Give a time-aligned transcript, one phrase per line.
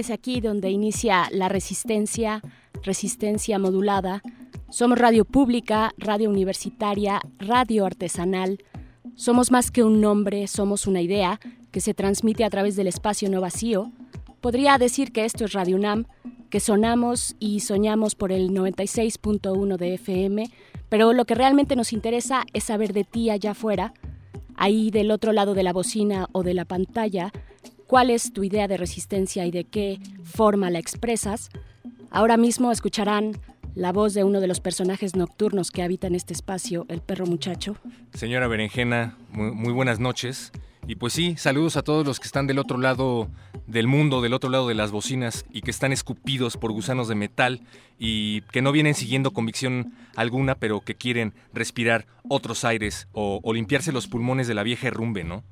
[0.00, 2.40] Es aquí donde inicia la resistencia,
[2.82, 4.22] resistencia modulada.
[4.70, 8.64] Somos radio pública, radio universitaria, radio artesanal.
[9.14, 11.38] Somos más que un nombre, somos una idea
[11.70, 13.92] que se transmite a través del espacio no vacío.
[14.40, 16.06] Podría decir que esto es Radio UNAM,
[16.48, 20.50] que sonamos y soñamos por el 96.1 de FM,
[20.88, 23.92] pero lo que realmente nos interesa es saber de ti allá afuera,
[24.56, 27.32] ahí del otro lado de la bocina o de la pantalla,
[27.90, 31.50] cuál es tu idea de resistencia y de qué forma la expresas.
[32.12, 33.32] Ahora mismo escucharán
[33.74, 37.76] la voz de uno de los personajes nocturnos que habitan este espacio, el perro muchacho.
[38.14, 40.52] Señora Berenjena, muy, buenas noches.
[40.86, 43.28] Y pues sí, saludos a todos los que están del otro lado
[43.66, 47.16] del mundo, del otro lado de las bocinas y que están escupidos por gusanos de
[47.16, 47.60] metal
[47.98, 53.52] y que no vienen siguiendo convicción alguna, pero que quieren respirar otros aires o, o
[53.52, 55.42] limpiarse los pulmones de la vieja herrumbe, ¿no?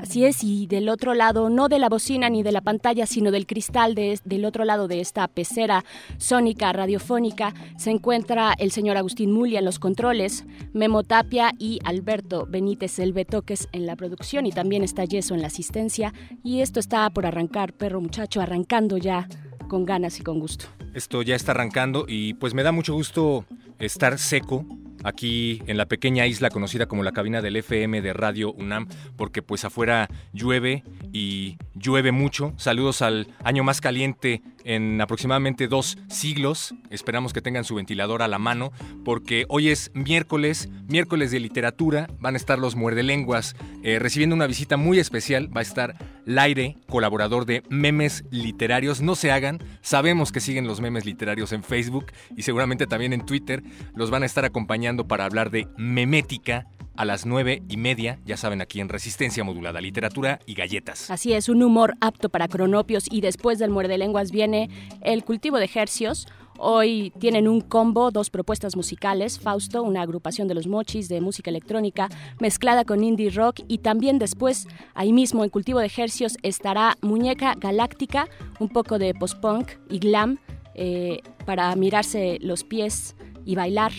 [0.00, 3.30] Así es, y del otro lado, no de la bocina ni de la pantalla, sino
[3.30, 5.84] del cristal de, del otro lado de esta pecera
[6.18, 12.46] sónica radiofónica, se encuentra el señor Agustín Mulia en los controles, Memo Tapia y Alberto
[12.48, 16.12] Benítez El Betoques en la producción, y también está Yeso en la asistencia.
[16.44, 19.28] Y esto está por arrancar, perro muchacho, arrancando ya
[19.68, 20.66] con ganas y con gusto.
[20.94, 23.44] Esto ya está arrancando y pues me da mucho gusto
[23.78, 24.64] estar seco
[25.04, 29.42] aquí en la pequeña isla conocida como la cabina del FM de Radio UNAM, porque
[29.42, 32.52] pues afuera llueve y llueve mucho.
[32.56, 36.74] Saludos al año más caliente en aproximadamente dos siglos.
[36.90, 38.72] Esperamos que tengan su ventilador a la mano,
[39.04, 42.08] porque hoy es miércoles, miércoles de literatura.
[42.18, 45.54] Van a estar los muerdelenguas eh, recibiendo una visita muy especial.
[45.56, 49.00] Va a estar Laire, colaborador de Memes Literarios.
[49.00, 53.24] No se hagan, sabemos que siguen los memes literarios en Facebook y seguramente también en
[53.24, 53.62] Twitter.
[53.94, 58.36] Los van a estar acompañando para hablar de memética a las nueve y media, ya
[58.36, 61.10] saben, aquí en Resistencia Modulada, Literatura y Galletas.
[61.10, 64.70] Así es, un humor apto para cronopios y después del muerde lenguas viene
[65.02, 66.26] el cultivo de hercios.
[66.58, 71.50] Hoy tienen un combo, dos propuestas musicales, Fausto, una agrupación de los mochis de música
[71.50, 72.08] electrónica
[72.40, 77.54] mezclada con indie rock y también después, ahí mismo en Cultivo de Hercios, estará Muñeca
[77.58, 80.38] Galáctica, un poco de post-punk y glam
[80.74, 83.92] eh, para mirarse los pies y bailar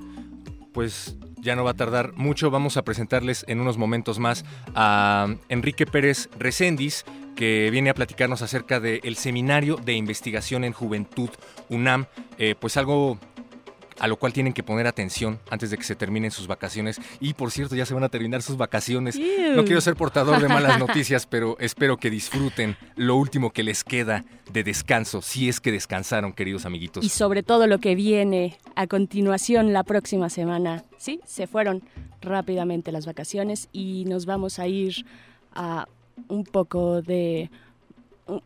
[0.71, 2.49] Pues ya no va a tardar mucho.
[2.49, 7.05] Vamos a presentarles en unos momentos más a Enrique Pérez Recendis,
[7.35, 11.29] que viene a platicarnos acerca del Seminario de Investigación en Juventud
[11.69, 12.05] UNAM.
[12.37, 13.19] Eh, pues algo
[13.99, 16.99] a lo cual tienen que poner atención antes de que se terminen sus vacaciones.
[17.19, 19.17] Y por cierto, ya se van a terminar sus vacaciones.
[19.55, 23.83] No quiero ser portador de malas noticias, pero espero que disfruten lo último que les
[23.83, 27.03] queda de descanso, si es que descansaron, queridos amiguitos.
[27.03, 30.83] Y sobre todo lo que viene a continuación la próxima semana.
[30.97, 31.83] Sí, se fueron
[32.21, 35.05] rápidamente las vacaciones y nos vamos a ir
[35.53, 35.87] a
[36.27, 37.49] un poco de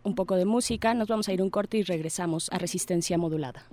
[0.04, 3.64] un poco de música, nos vamos a ir un corte y regresamos a Resistencia Modulada.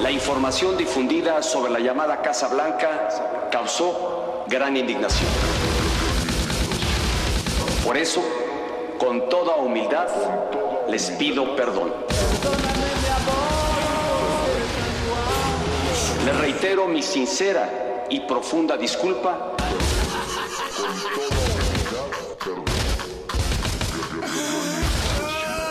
[0.00, 5.28] La información difundida sobre la llamada Casa Blanca causó gran indignación.
[7.84, 8.22] Por eso,
[8.96, 10.06] con toda humildad,
[10.88, 11.92] les pido perdón.
[16.24, 19.56] Les reitero mi sincera y profunda disculpa.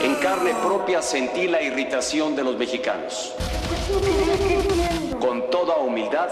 [0.02, 3.34] En carne propia sentí la irritación de los mexicanos.
[5.20, 6.30] Con toda humildad,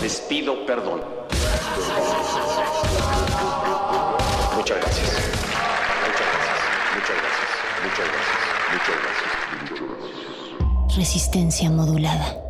[0.00, 1.02] les pido perdón.
[4.56, 5.10] Muchas gracias.
[6.06, 6.58] Muchas gracias.
[6.94, 7.50] Muchas gracias.
[7.82, 8.40] Muchas gracias.
[8.72, 10.96] Muchas gracias.
[10.96, 12.45] Resistencia modulada.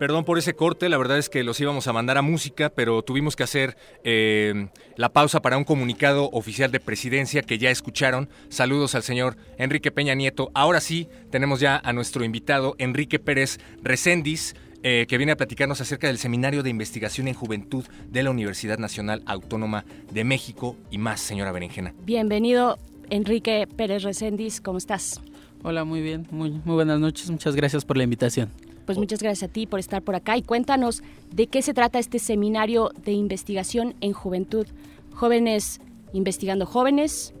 [0.00, 3.02] Perdón por ese corte, la verdad es que los íbamos a mandar a música, pero
[3.02, 8.30] tuvimos que hacer eh, la pausa para un comunicado oficial de presidencia que ya escucharon.
[8.48, 10.50] Saludos al señor Enrique Peña Nieto.
[10.54, 14.56] Ahora sí, tenemos ya a nuestro invitado, Enrique Pérez Recendis.
[14.82, 18.78] Eh, que viene a platicarnos acerca del Seminario de Investigación en Juventud de la Universidad
[18.78, 21.92] Nacional Autónoma de México y más, señora Berenjena.
[22.06, 22.78] Bienvenido,
[23.10, 25.20] Enrique Pérez Recendis, ¿cómo estás?
[25.62, 28.48] Hola, muy bien, muy, muy buenas noches, muchas gracias por la invitación.
[28.90, 32.00] Pues muchas gracias a ti por estar por acá y cuéntanos de qué se trata
[32.00, 34.66] este seminario de investigación en juventud.
[35.14, 35.80] Jóvenes
[36.12, 37.32] investigando jóvenes,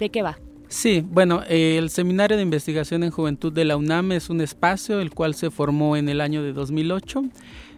[0.00, 0.40] ¿de qué va?
[0.66, 5.10] Sí, bueno, el Seminario de Investigación en Juventud de la UNAM es un espacio el
[5.10, 7.26] cual se formó en el año de 2008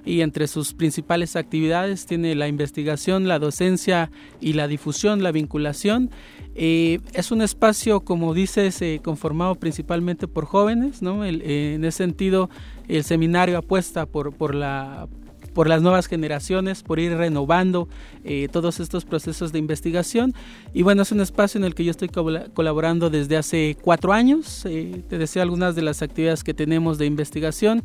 [0.06, 4.10] y entre sus principales actividades tiene la investigación, la docencia
[4.40, 6.10] y la difusión, la vinculación
[6.54, 11.24] eh, es un espacio, como dices, eh, conformado principalmente por jóvenes, ¿no?
[11.24, 12.48] Eh, en ese sentido,
[12.88, 15.08] el seminario apuesta por, por, la,
[15.52, 17.88] por las nuevas generaciones, por ir renovando
[18.52, 20.34] todos estos procesos de investigación.
[20.72, 24.62] Y bueno, es un espacio en el que yo estoy colaborando desde hace cuatro años.
[24.62, 27.82] te decía algunas de las actividades que tenemos de investigación.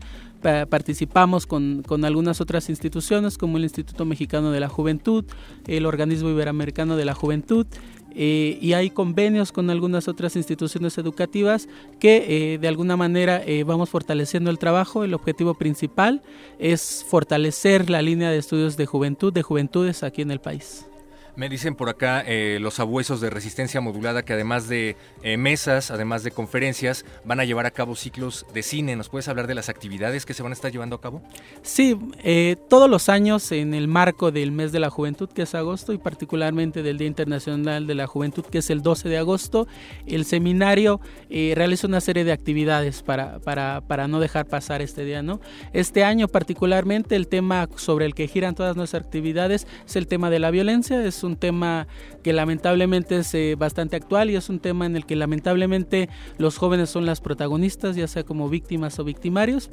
[0.70, 5.26] participamos con, con, algunas otras instituciones como el Instituto Mexicano de la Juventud,
[5.68, 7.68] el Organismo Iberoamericano de la Juventud,
[8.16, 11.68] eh, y hay convenios con algunas otras instituciones educativas
[12.00, 15.04] que eh, de alguna manera eh, vamos fortaleciendo el trabajo.
[15.04, 16.22] El objetivo principal
[16.58, 20.89] es fortalecer la línea de estudios de juventud, de juventudes aquí en el país.
[21.36, 25.92] Me dicen por acá eh, los abuesos de resistencia modulada que además de eh, mesas,
[25.92, 28.96] además de conferencias, van a llevar a cabo ciclos de cine.
[28.96, 31.22] ¿Nos puedes hablar de las actividades que se van a estar llevando a cabo?
[31.62, 35.56] Sí, eh, todos los años en el marco del mes de la juventud, que es
[35.56, 39.68] agosto, y particularmente del Día Internacional de la Juventud, que es el 12 de agosto,
[40.06, 41.00] el seminario
[41.30, 45.22] realiza una serie de actividades para, para, para no dejar pasar este día.
[45.22, 45.40] ¿no?
[45.74, 50.30] Este año particularmente el tema sobre el que giran todas nuestras actividades es el tema
[50.30, 51.04] de la violencia.
[51.04, 51.88] Es tema
[52.24, 56.58] que lamentablemente es eh, bastante actual y es un tema en el que lamentablemente los
[56.58, 59.70] jóvenes son las protagonistas, ya sea como víctimas o victimarios.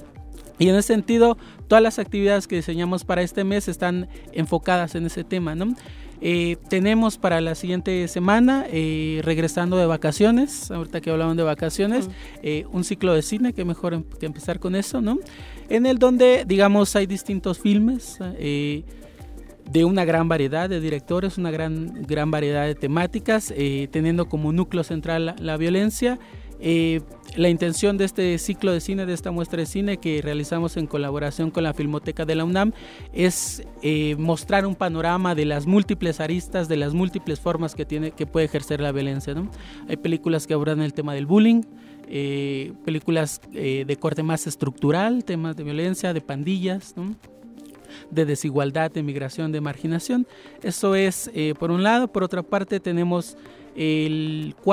[0.58, 1.36] Y en ese sentido,
[1.68, 5.74] todas las actividades que diseñamos para este mes están enfocadas en ese tema, ¿no?
[6.22, 12.08] Eh, tenemos para la siguiente semana, eh, regresando de vacaciones, ahorita que hablaban de vacaciones,
[12.72, 15.18] un ciclo de cine, que mejor em, que empezar con eso, ¿no?
[15.68, 18.18] En el donde, digamos, hay distintos filmes,
[19.70, 24.52] de una gran variedad de directores, una gran, gran variedad de temáticas, eh, teniendo como
[24.52, 26.18] núcleo central la, violencia.
[26.58, 27.02] Eh,
[27.36, 30.86] la intención de este ciclo de cine, de esta muestra de cine que realizamos en
[30.86, 32.72] colaboración con la Filmoteca de la UNAM,
[33.12, 38.12] es eh, mostrar un panorama de las múltiples aristas, de las múltiples formas que, tiene,
[38.12, 39.34] que puede ejercer la violencia.
[39.34, 39.50] ¿no?
[39.88, 41.62] Hay películas que abordan el tema del bullying,
[42.84, 46.94] películas de corte más estructural, temas de violencia, de pandillas.
[48.10, 50.26] De desigualdad, de migración, de marginación.
[50.62, 52.08] Eso es eh, por un lado.
[52.08, 53.36] Por otra parte tenemos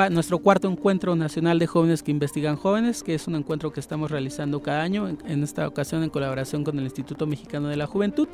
[0.10, 4.10] nuestro cuarto encuentro nacional de jóvenes que investigan jóvenes, que es un encuentro que estamos
[4.10, 8.30] realizando cada año, en, esta ocasión en colaboración con el Instituto Mexicano de la Juventud,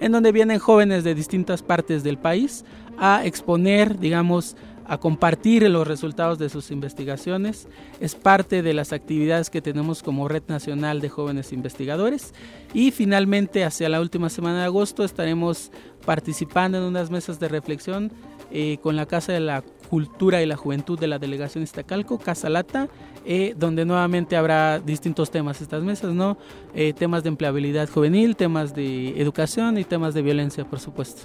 [0.00, 2.64] en donde vienen jóvenes de distintas partes del país
[2.98, 4.56] a exponer, digamos,
[4.88, 7.68] a compartir los resultados de sus investigaciones.
[8.00, 12.34] Es parte de las actividades que tenemos como Red Nacional de Jóvenes Investigadores.
[12.72, 15.70] Y finalmente, hacia la última semana de agosto, estaremos
[16.04, 18.10] participando en unas mesas de reflexión
[18.50, 22.48] eh, con la Casa de la Cultura y la Juventud de la Delegación Iztacalco, Casa
[22.48, 22.88] Lata,
[23.26, 26.38] eh, donde nuevamente habrá distintos temas estas mesas, ¿no?
[26.74, 31.22] Eh, temas de empleabilidad juvenil, temas de educación y temas de violencia, por supuesto.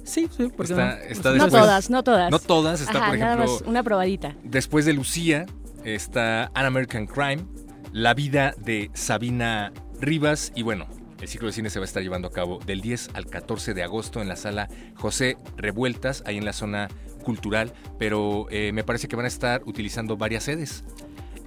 [0.03, 1.01] Sí, sí, porque Está- no?
[1.01, 2.31] está no después- todas, no todas.
[2.31, 3.53] No todas, está Ajá, por nada ejemplo...
[3.59, 4.35] más una probadita.
[4.43, 5.45] Después de Lucía
[5.83, 7.45] está An American Crime,
[7.91, 10.87] La vida de Sabina Rivas y bueno,
[11.21, 13.73] el ciclo de cine se va a estar llevando a cabo del 10 al 14
[13.73, 16.89] de agosto en la sala José Revueltas, ahí en la zona
[17.23, 20.83] cultural, pero eh, me parece que van a estar utilizando varias sedes.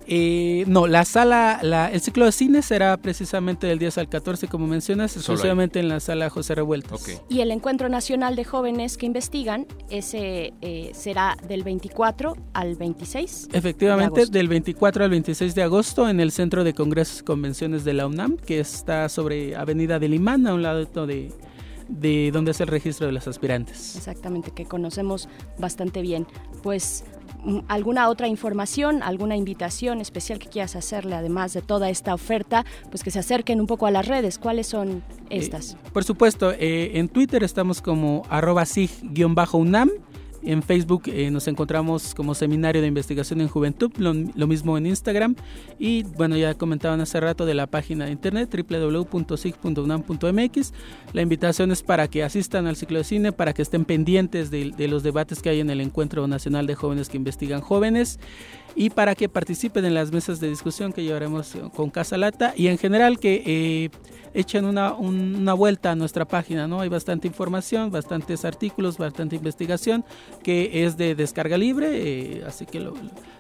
[0.07, 4.49] Eh, no, la sala, la- el ciclo de cine será precisamente del 10 al 14,
[4.49, 7.05] como mencionas, exclusivamente en la sala José Revueltas.
[7.29, 13.49] Y el Encuentro Nacional de Jóvenes que Investigan, ese eh, será del 24 al 26.
[13.53, 14.33] Efectivamente, De agosto.
[14.39, 18.07] del 24 al 26 de agosto en el Centro de Congresos y Convenciones de la
[18.07, 21.33] UNAM, que está sobre Avenida del Imán, a un lado de,
[21.89, 23.97] de donde es el registro de los aspirantes.
[23.97, 25.29] Exactamente, que conocemos
[25.59, 26.27] bastante bien.
[26.63, 27.05] Pues,
[27.69, 32.65] ¿alguna otra información, alguna invitación especial que quieras hacerle, además de toda esta oferta?
[32.91, 34.39] Pues que se acerquen un poco a las redes.
[34.39, 35.77] ¿Cuáles son estas?
[35.93, 39.91] Por supuesto, eh, en Twitter estamos como arroba sig-unam.
[40.43, 44.15] En Facebook eh, nos encontramos como Seminario de Investigación en Juventud, lo,
[44.47, 45.35] mismo en Instagram.
[45.79, 50.73] Y bueno, ya comentaban hace rato de la página de internet www.sig.unam.mx.
[51.13, 54.73] La invitación es para que asistan al ciclo de cine, para que estén pendientes de,
[54.89, 58.19] los debates que hay en el Encuentro Nacional de Jóvenes que Investigan Jóvenes
[58.75, 62.69] y para que participen en las mesas de discusión que llevaremos con Casa Lata y
[62.69, 63.91] en general que eh,
[64.35, 66.81] echen una, un- una vuelta a nuestra página, ¿no?
[66.81, 70.05] Hay bastante información, bastantes artículos, bastante investigación
[70.43, 72.95] que es de descarga libre, eh, así que lo-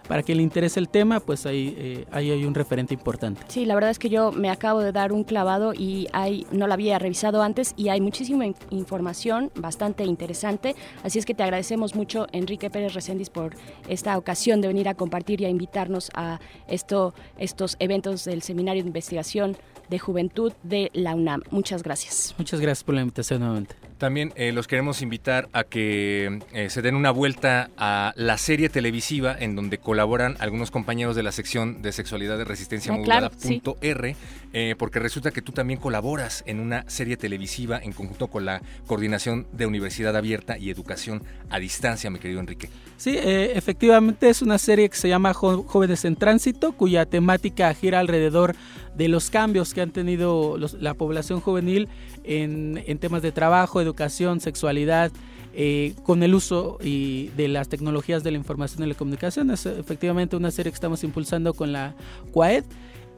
[0.08, 3.42] para que le interese el tema, pues ahí, eh, ahí hay un referente importante.
[3.46, 6.66] Sí, la verdad es que yo me acabo de dar un clavado y hay, no
[6.66, 10.74] la había revisado antes y hay muchísima in- información bastante interesante.
[11.04, 13.54] Así es que te agradecemos mucho, Enrique Pérez Recendis, por
[13.88, 18.82] esta ocasión de venir a compartir y a invitarnos a esto, estos eventos del Seminario
[18.82, 19.56] de Investigación
[19.90, 21.42] de Juventud de la UNAM.
[21.50, 22.34] Muchas gracias.
[22.38, 23.89] Muchas gracias por la invitación nuevamente.
[24.00, 28.70] También eh, los queremos invitar a que eh, se den una vuelta a la serie
[28.70, 33.30] televisiva en donde colaboran algunos compañeros de la sección de sexualidad de resistencia Ah, claro,
[33.30, 34.16] modulada.r,
[34.54, 38.62] eh, porque resulta que tú también colaboras en una serie televisiva en conjunto con la
[38.86, 42.70] Coordinación de Universidad Abierta y Educación a Distancia, mi querido Enrique.
[42.96, 47.72] Sí, eh, efectivamente es una serie que se llama Jo- Jóvenes en Tránsito, cuya temática
[47.74, 48.56] gira alrededor
[48.94, 51.88] de los cambios que han tenido los- la población juvenil
[52.24, 55.10] en, temas de trabajo, educación, sexualidad,
[55.52, 59.50] eh, con el uso y de las tecnologías de la información y la comunicación.
[59.50, 61.94] Es efectivamente una serie que estamos impulsando con la
[62.32, 62.64] CUAED.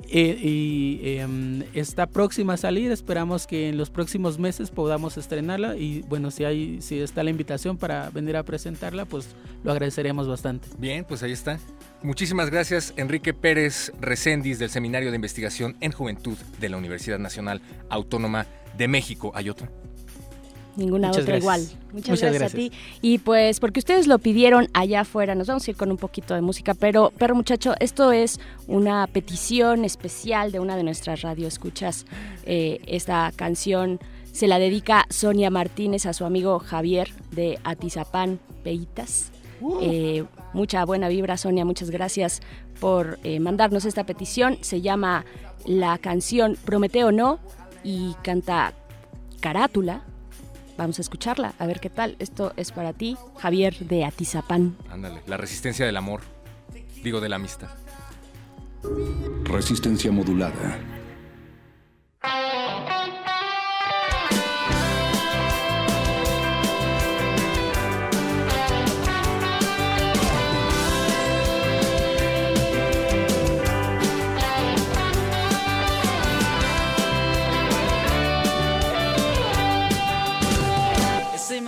[0.08, 5.76] eh, y em, está próxima a salir, esperamos que en los próximos meses podamos estrenarla
[5.76, 9.28] y bueno, si hay si está la invitación para venir a presentarla, pues
[9.62, 10.68] lo agradeceríamos bastante.
[10.78, 11.60] Bien, pues ahí está.
[12.02, 17.62] Muchísimas gracias, Enrique Pérez Recendis, del Seminario de Investigación en Juventud de la Universidad Nacional
[17.88, 19.32] Autónoma de México.
[19.34, 19.68] ¿Hay otro?
[20.76, 21.42] Ninguna Muchas otra gracias.
[21.42, 21.82] igual.
[21.92, 22.54] Muchas, Muchas gracias, gracias.
[22.54, 22.72] a ti.
[23.02, 26.34] Y pues porque ustedes lo pidieron allá afuera, nos vamos a ir con un poquito
[26.34, 32.06] de música, pero, pero muchacho, esto es una petición especial de una de nuestras radioescuchas.
[32.46, 34.00] Eh, esta canción
[34.32, 39.30] se la dedica Sonia Martínez a su amigo Javier de Atizapán, Peitas.
[39.80, 40.24] Eh,
[40.54, 42.40] mucha buena vibra, Sonia, muchas gracias
[42.80, 44.56] por eh, mandarnos esta petición.
[44.62, 45.24] Se llama
[45.66, 47.38] la canción Prometeo No
[47.84, 48.72] y canta
[49.40, 50.02] Carátula.
[50.76, 52.16] Vamos a escucharla, a ver qué tal.
[52.18, 54.76] Esto es para ti, Javier de Atizapán.
[54.90, 56.22] Ándale, la resistencia del amor.
[57.02, 57.68] Digo, de la amistad.
[59.44, 60.78] Resistencia modulada.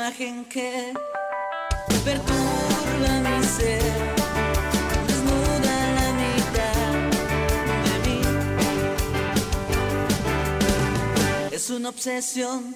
[0.05, 0.93] imagen que
[2.05, 3.81] perturba mi ser.
[5.07, 6.93] desnuda la mitad
[7.87, 8.19] de mí
[11.53, 12.75] es una obsesión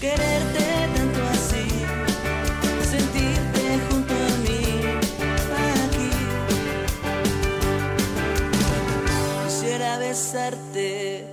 [0.00, 0.64] quererte
[0.94, 1.66] tanto así,
[2.90, 4.64] sentirte junto a mí
[5.86, 6.10] aquí.
[9.46, 11.31] Quisiera besarte.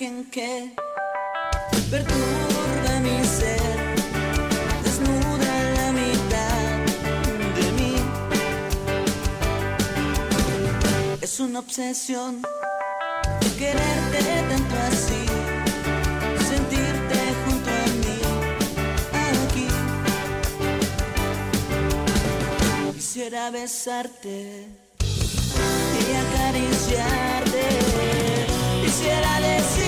[0.00, 0.70] Imagen que
[1.90, 3.60] perturba mi ser,
[4.84, 6.68] desnuda la mitad
[7.56, 7.94] de mí.
[11.20, 12.42] Es una obsesión
[13.58, 15.24] quererte tanto así,
[16.48, 18.18] sentirte junto a mí,
[19.42, 19.68] aquí.
[22.94, 24.66] Quisiera besarte
[25.00, 27.64] y acariciarte.
[28.82, 29.87] Quisiera decirte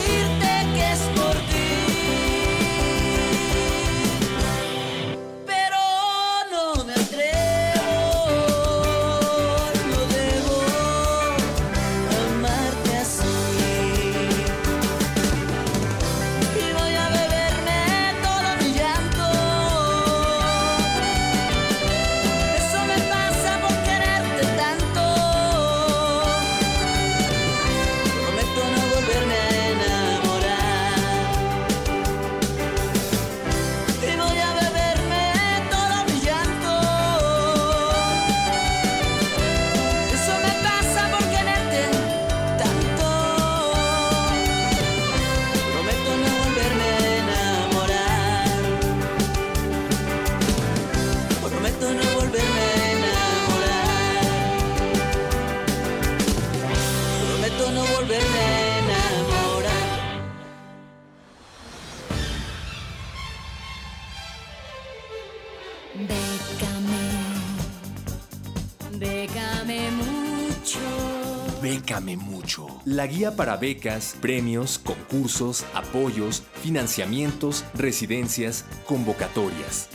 [73.01, 79.89] La guía para becas, premios, concursos, apoyos, financiamientos, residencias, convocatorias.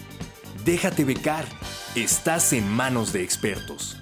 [0.63, 1.45] Déjate becar.
[1.93, 3.95] Estás en manos de expertos.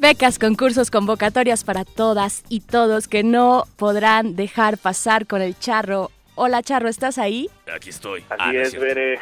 [0.00, 6.10] Becas, concursos, convocatorias para todas y todos que no podrán dejar pasar con el charro.
[6.38, 7.48] Hola Charro, ¿estás ahí?
[7.74, 8.20] Aquí estoy.
[8.28, 8.78] Así Ah, no es.
[8.78, 9.18] Bere.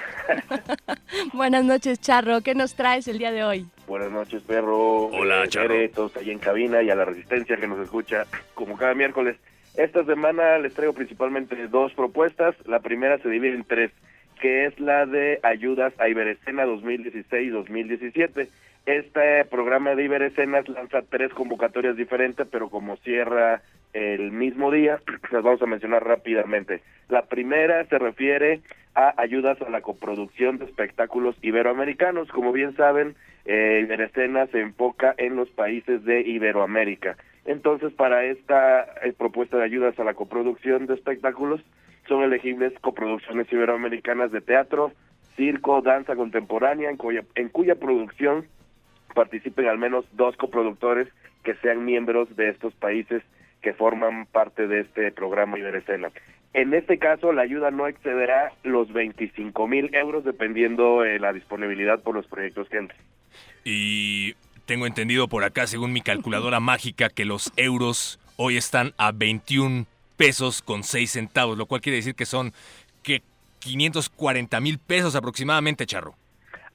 [1.33, 3.67] Buenas noches Charro, ¿qué nos traes el día de hoy?
[3.87, 5.07] Buenas noches, perro.
[5.07, 5.69] Hola, Eh, Charro.
[5.75, 9.37] Bere, todos ahí en cabina y a la resistencia que nos escucha como cada miércoles.
[9.77, 12.57] Esta semana les traigo principalmente dos propuestas.
[12.67, 13.93] La primera se divide en tres,
[14.41, 18.49] que es la de ayudas a Iberescena 2016-2017.
[18.87, 23.63] Este programa de Iberescenas lanza tres convocatorias diferentes, pero como cierra
[23.95, 26.83] el mismo día, las vamos a mencionar rápidamente.
[27.09, 28.61] La primera se refiere
[28.95, 32.29] a ayudas a la coproducción de espectáculos iberoamericanos.
[32.29, 37.17] Como bien saben, eh, Iberescena se enfoca en los países de Iberoamérica.
[37.45, 41.61] Entonces, para esta eh, propuesta de ayudas a la coproducción de espectáculos,
[42.09, 44.93] son elegibles coproducciones iberoamericanas de teatro,
[45.37, 48.47] circo, danza contemporánea, en cuya, en cuya producción
[49.15, 51.09] participen al menos dos coproductores
[51.43, 53.23] que sean miembros de estos países
[53.65, 56.11] que forman parte de este programa Iberescena.
[56.53, 62.01] En este caso, la ayuda no excederá los 25 mil euros dependiendo eh, la disponibilidad
[62.01, 63.01] por los proyectos que entren.
[63.65, 64.35] Y
[64.67, 69.87] tengo entendido por acá, según mi calculadora mágica, que los euros hoy están a 21
[70.19, 72.53] pesos con 6 centavos, lo cual quiere decir que son
[73.03, 73.23] que
[73.61, 76.15] 540 mil pesos aproximadamente, Charro.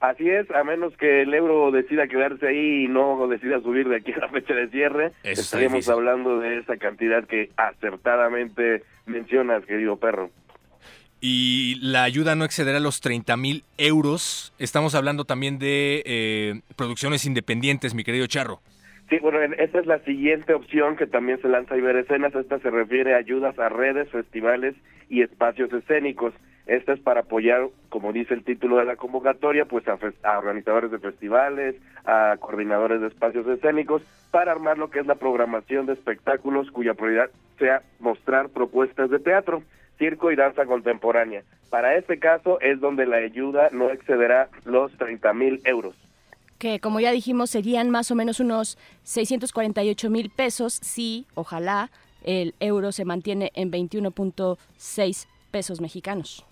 [0.00, 3.96] Así es, a menos que el euro decida quedarse ahí y no decida subir de
[3.96, 9.64] aquí a la fecha de cierre, Eso estaríamos hablando de esa cantidad que acertadamente mencionas,
[9.66, 10.30] querido perro.
[11.20, 14.54] Y la ayuda no excederá los 30 mil euros.
[14.58, 18.60] Estamos hablando también de eh, producciones independientes, mi querido Charro.
[19.10, 22.34] Sí, bueno, en- esta es la siguiente opción que también se lanza a Iberecenas.
[22.34, 24.74] Esta se refiere a ayudas a redes, festivales
[25.10, 26.32] y espacios escénicos.
[26.70, 30.92] Esta es para apoyar, como dice el título de la convocatoria, pues a, a organizadores
[30.92, 35.94] de festivales, a coordinadores de espacios escénicos, para armar lo que es la programación de
[35.94, 37.28] espectáculos cuya prioridad
[37.58, 39.64] sea mostrar propuestas de teatro,
[39.98, 41.42] circo y danza contemporánea.
[41.70, 45.96] Para este caso es donde la ayuda no excederá los 30 mil euros.
[46.58, 51.90] que como ya dijimos serían más o menos unos 648 mil pesos si, ojalá,
[52.22, 56.46] el euro se mantiene en 21.6 pesos mexicanos.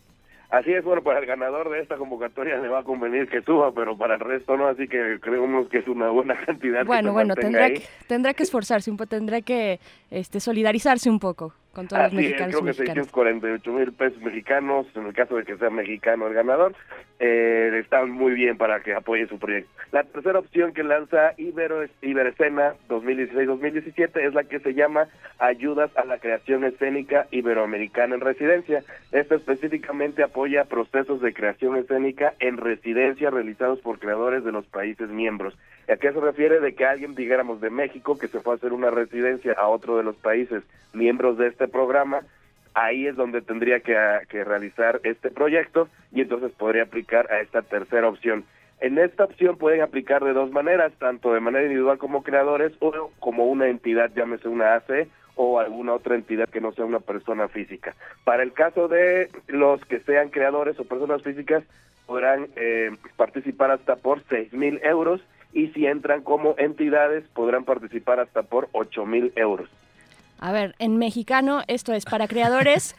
[0.50, 3.70] Así es, bueno, para el ganador de esta convocatoria le va a convenir que suba,
[3.72, 6.86] pero para el resto no, así que creemos que es una buena cantidad.
[6.86, 7.74] Bueno, bueno, tendrá ahí.
[7.74, 9.78] que, tendrá que esforzarse un poco, tendrá que
[10.10, 13.06] este, solidarizarse un poco con todos los Así es, mexicanos creo y que mexicanas.
[13.06, 16.74] 648 mil pesos mexicanos, en el caso de que sea mexicano el ganador,
[17.20, 19.70] eh, están muy bien para que apoye su proyecto.
[19.92, 25.06] La tercera opción que lanza Ibero, Iberescena 2016-2017 es la que se llama
[25.38, 28.82] Ayudas a la Creación Escénica Iberoamericana en Residencia.
[29.12, 35.08] Esta específicamente apoya procesos de creación escénica en residencia realizados por creadores de los países
[35.10, 35.56] miembros.
[35.88, 36.60] ¿A qué se refiere?
[36.60, 39.96] De que alguien, digáramos, de México que se fue a hacer una residencia a otro
[39.96, 40.62] de los países
[40.92, 42.22] miembros de este programa,
[42.74, 43.94] ahí es donde tendría que,
[44.44, 48.44] realizar este proyecto y entonces podría aplicar a esta tercera opción.
[48.80, 53.10] En esta opción pueden aplicar de dos maneras, tanto de manera individual como creadores o
[53.18, 57.48] como una entidad, llámese una AC o alguna otra entidad que no sea una persona
[57.48, 57.94] física.
[58.24, 61.64] Para el caso de los que sean creadores o personas físicas,
[62.06, 65.20] podrán eh, participar hasta por seis mil euros
[65.52, 69.68] y si entran como entidades podrán participar hasta por ocho mil euros.
[70.38, 72.96] A ver, en mexicano esto es para creadores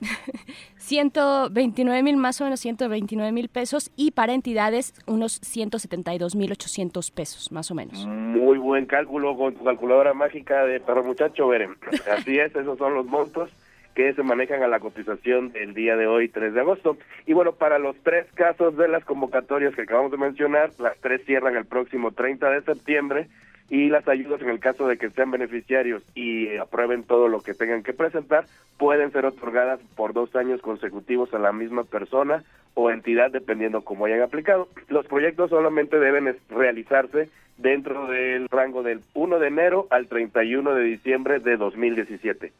[0.76, 7.10] 129 mil, más o menos 129 mil pesos y para entidades unos 172 mil 800
[7.10, 8.06] pesos, más o menos.
[8.06, 11.76] Muy buen cálculo con tu calculadora mágica de perro muchacho, Beren.
[12.10, 13.50] Así es, esos son los montos
[13.94, 16.96] que se manejan a la cotización del día de hoy, 3 de agosto.
[17.26, 21.20] Y bueno, para los tres casos de las convocatorias que acabamos de mencionar, las tres
[21.26, 23.28] cierran el próximo 30 de septiembre
[23.72, 27.40] y las ayudas en el caso de que sean beneficiarios y eh, aprueben todo lo
[27.40, 28.44] que tengan que presentar,
[28.76, 34.04] pueden ser otorgadas por dos años consecutivos a la misma persona o entidad dependiendo cómo
[34.04, 34.68] hayan aplicado.
[34.88, 40.82] Los proyectos solamente deben realizarse dentro del rango del 1 de enero al 31 de
[40.84, 42.52] diciembre de 2017.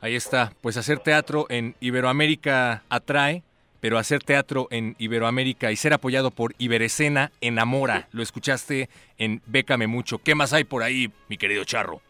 [0.00, 3.44] Ahí está, pues hacer teatro en Iberoamérica atrae,
[3.80, 8.08] pero hacer teatro en Iberoamérica y ser apoyado por Iberescena enamora.
[8.12, 8.88] Lo escuchaste
[9.18, 10.18] en Bécame Mucho.
[10.18, 12.00] ¿Qué más hay por ahí, mi querido Charro?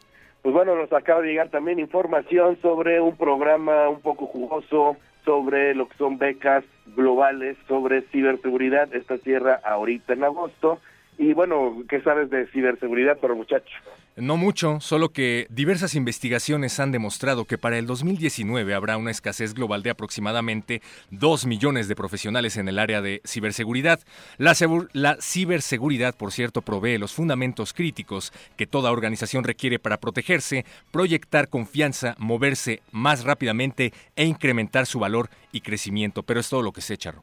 [0.42, 5.74] Pues bueno, nos acaba de llegar también información sobre un programa un poco jugoso, sobre
[5.74, 6.64] lo que son becas
[6.96, 8.94] globales, sobre ciberseguridad.
[8.94, 10.80] Esta cierra ahorita en agosto.
[11.18, 13.74] Y bueno, ¿qué sabes de ciberseguridad, pero muchacho?
[14.14, 19.52] No mucho, solo que diversas investigaciones han demostrado que para el 2019 habrá una escasez
[19.52, 24.00] global de aproximadamente 2 millones de profesionales en el área de ciberseguridad.
[24.36, 24.54] La,
[24.92, 31.48] la ciberseguridad, por cierto, provee los fundamentos críticos que toda organización requiere para protegerse, proyectar
[31.48, 36.22] confianza, moverse más rápidamente e incrementar su valor y crecimiento.
[36.22, 37.22] Pero es todo lo que sé, Charro.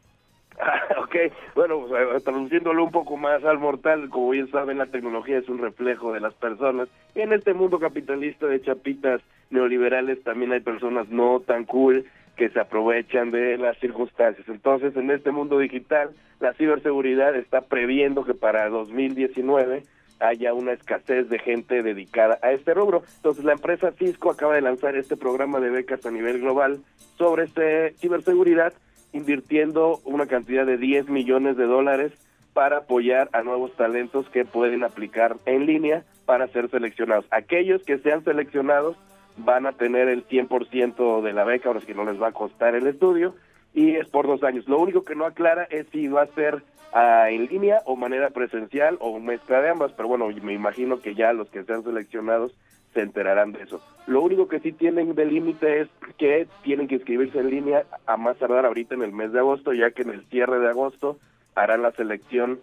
[0.97, 1.15] ok,
[1.55, 5.49] bueno, pues, eh, traduciéndolo un poco más al mortal, como bien saben, la tecnología es
[5.49, 6.87] un reflejo de las personas.
[7.13, 12.49] Y en este mundo capitalista de chapitas neoliberales también hay personas no tan cool que
[12.49, 14.47] se aprovechan de las circunstancias.
[14.49, 19.83] Entonces, en este mundo digital, la ciberseguridad está previendo que para 2019
[20.19, 23.03] haya una escasez de gente dedicada a este rubro.
[23.17, 26.79] Entonces, la empresa Cisco acaba de lanzar este programa de becas a nivel global
[27.17, 28.73] sobre este ciberseguridad
[29.15, 32.11] invirtiendo una cantidad de 10 millones de dólares
[32.53, 37.25] para apoyar a nuevos talentos que pueden aplicar en línea para ser seleccionados.
[37.31, 38.97] Aquellos que sean seleccionados
[39.37, 42.33] van a tener el 100% de la beca, ahora es que no les va a
[42.33, 43.35] costar el estudio,
[43.73, 44.67] y es por dos años.
[44.67, 48.29] Lo único que no aclara es si va a ser ah, en línea o manera
[48.31, 52.53] presencial o mezcla de ambas, pero bueno, me imagino que ya los que sean seleccionados
[52.95, 53.81] se enterarán de eso.
[54.07, 58.15] Lo único que sí tienen de límite es que tienen que inscribirse en línea a
[58.15, 61.19] más tardar ahorita en el mes de agosto, ya que en el cierre de agosto
[61.55, 62.59] harán la selección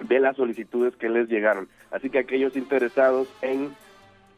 [0.00, 1.68] de las solicitudes que les llegaron.
[1.90, 3.74] Así que aquellos interesados en,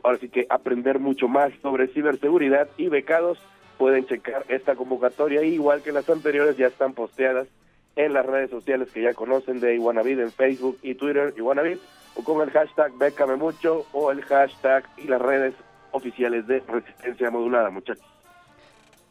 [0.03, 3.39] ahora sí que aprender mucho más sobre ciberseguridad y becados
[3.79, 7.47] pueden checar esta convocatoria, igual que las anteriores ya están posteadas
[7.95, 11.79] en las redes sociales que ya conocen de Iguanavid en Facebook y Twitter, Iguanavid,
[12.15, 15.55] o con el hashtag Bécame Mucho o el hashtag y las redes
[15.93, 18.05] oficiales de Resistencia Modulada, muchachos.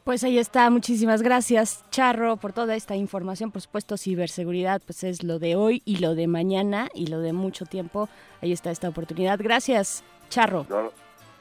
[0.04, 5.22] Pues ahí está, muchísimas gracias Charro por toda esta información, por supuesto ciberseguridad pues es
[5.22, 8.08] lo de hoy y lo de mañana y lo de mucho tiempo,
[8.42, 10.66] ahí está esta oportunidad, gracias Charro.
[10.70, 10.92] No,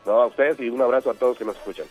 [0.05, 1.87] no a ustedes y un abrazo a todos que nos escuchan.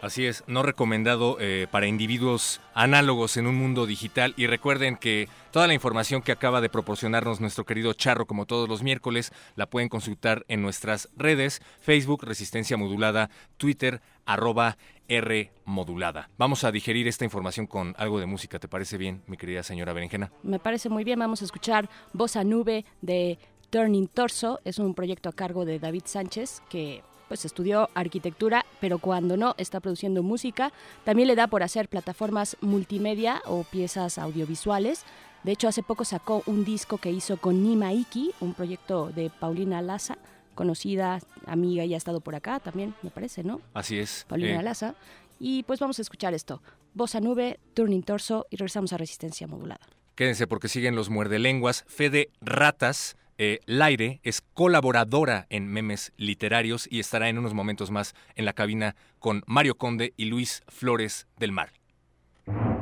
[0.00, 5.28] Así es, no recomendado eh, para individuos análogos en un mundo digital y recuerden que
[5.50, 9.66] toda la información que acaba de proporcionarnos nuestro querido Charro como todos los miércoles la
[9.66, 16.28] pueden consultar en nuestras redes Facebook Resistencia Modulada, Twitter arroba R modulada.
[16.38, 19.92] Vamos a digerir esta información con algo de música, ¿te parece bien, mi querida señora
[19.92, 20.30] Berenjena?
[20.44, 23.38] Me parece muy bien, vamos a escuchar Voz a Nube de
[23.70, 28.98] Turning Torso, es un proyecto a cargo de David Sánchez que pues estudió arquitectura, pero
[28.98, 30.72] cuando no está produciendo música,
[31.04, 35.04] también le da por hacer plataformas multimedia o piezas audiovisuales.
[35.44, 39.30] De hecho, hace poco sacó un disco que hizo con Nima Iki, un proyecto de
[39.30, 40.18] Paulina Laza,
[40.54, 43.60] conocida, amiga y ha estado por acá también, me parece, ¿no?
[43.74, 44.24] Así es.
[44.28, 44.94] Paulina Eh, Laza.
[45.38, 46.60] Y pues vamos a escuchar esto.
[46.94, 49.86] Voz a nube, Turning Torso y regresamos a Resistencia Modulada.
[50.16, 51.84] Quédense porque siguen los muerdelenguas.
[51.86, 58.14] Fede Ratas, eh, Laire, es colaboradora en memes literarios y estará en unos momentos más
[58.34, 61.72] en la cabina con Mario Conde y Luis Flores del Mar.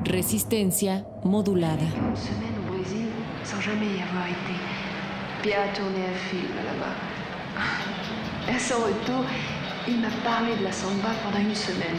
[0.05, 1.85] Resistencia modulada.
[1.85, 3.09] Une semaine au Brésil
[3.45, 4.55] sans jamais y avoir été.
[5.43, 6.95] Pierre a tourné un film là-bas.
[8.49, 9.25] À son retour,
[9.89, 11.99] il m'a parlé de la samba pendant une semaine.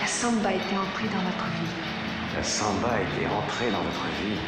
[0.00, 1.74] La samba était entrée dans notre vie.
[2.34, 4.38] La samba était entrée dans notre vie.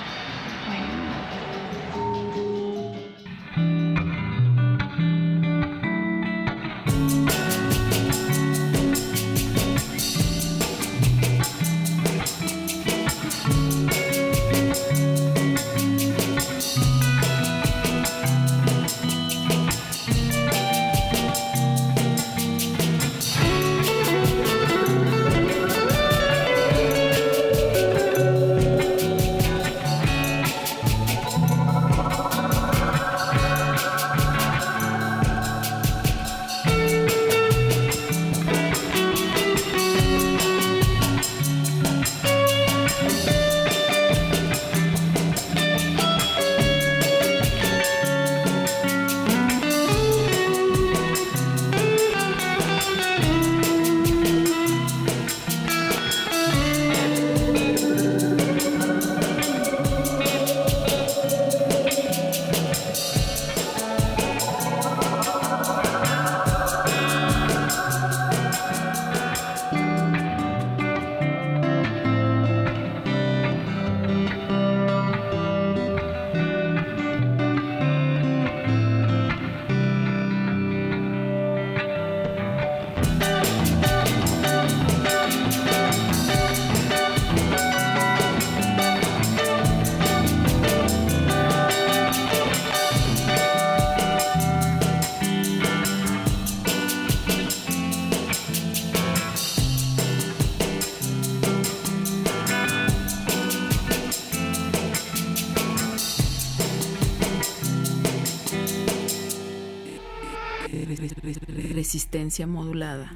[112.13, 113.13] Resistencia modulada.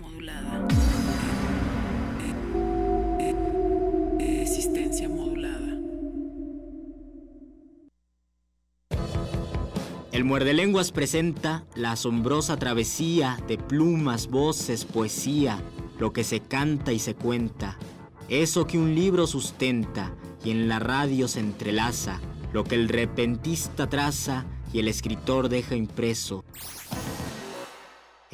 [4.21, 5.81] Resistencia modulada.
[10.13, 15.59] El Muerde Lenguas presenta la asombrosa travesía de plumas, voces, poesía,
[15.99, 17.77] lo que se canta y se cuenta,
[18.29, 22.21] eso que un libro sustenta y en la radio se entrelaza,
[22.53, 26.45] lo que el repentista traza y el escritor deja impreso.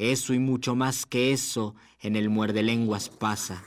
[0.01, 3.63] Eso y mucho más que eso en el Muerde Lenguas pasa.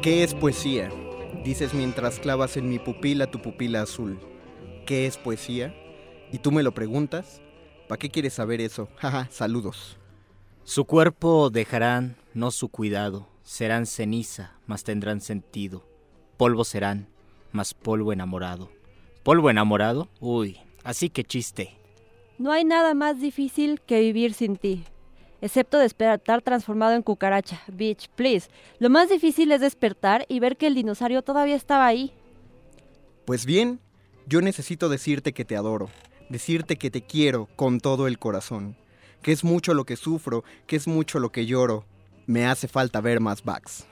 [0.00, 0.92] ¿Qué es poesía?
[1.48, 4.20] Dices mientras clavas en mi pupila tu pupila azul.
[4.84, 5.74] ¿Qué es poesía?
[6.30, 7.40] ¿Y tú me lo preguntas?
[7.88, 8.90] ¿Para qué quieres saber eso?
[8.96, 9.96] Jaja, saludos.
[10.64, 15.88] Su cuerpo dejarán, no su cuidado, serán ceniza, mas tendrán sentido.
[16.36, 17.08] Polvo serán,
[17.50, 18.70] mas polvo enamorado.
[19.22, 20.10] ¿Polvo enamorado?
[20.20, 21.78] Uy, así que chiste.
[22.36, 24.84] No hay nada más difícil que vivir sin ti.
[25.40, 27.60] Excepto despertar transformado en cucaracha.
[27.68, 28.48] Bitch, please.
[28.78, 32.12] Lo más difícil es despertar y ver que el dinosaurio todavía estaba ahí.
[33.24, 33.80] Pues bien,
[34.26, 35.90] yo necesito decirte que te adoro,
[36.28, 38.76] decirte que te quiero con todo el corazón,
[39.22, 41.84] que es mucho lo que sufro, que es mucho lo que lloro.
[42.26, 43.86] Me hace falta ver más Bugs.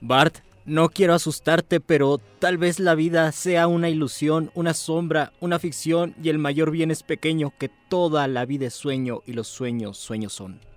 [0.00, 5.58] Bart, no quiero asustarte, pero tal vez la vida sea una ilusión, una sombra, una
[5.58, 9.48] ficción y el mayor bien es pequeño, que toda la vida es sueño y los
[9.48, 10.71] sueños sueños son.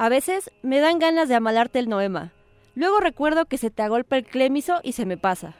[0.00, 2.32] A veces me dan ganas de amalarte el noema.
[2.74, 5.56] Luego recuerdo que se te agolpa el clémiso y se me pasa.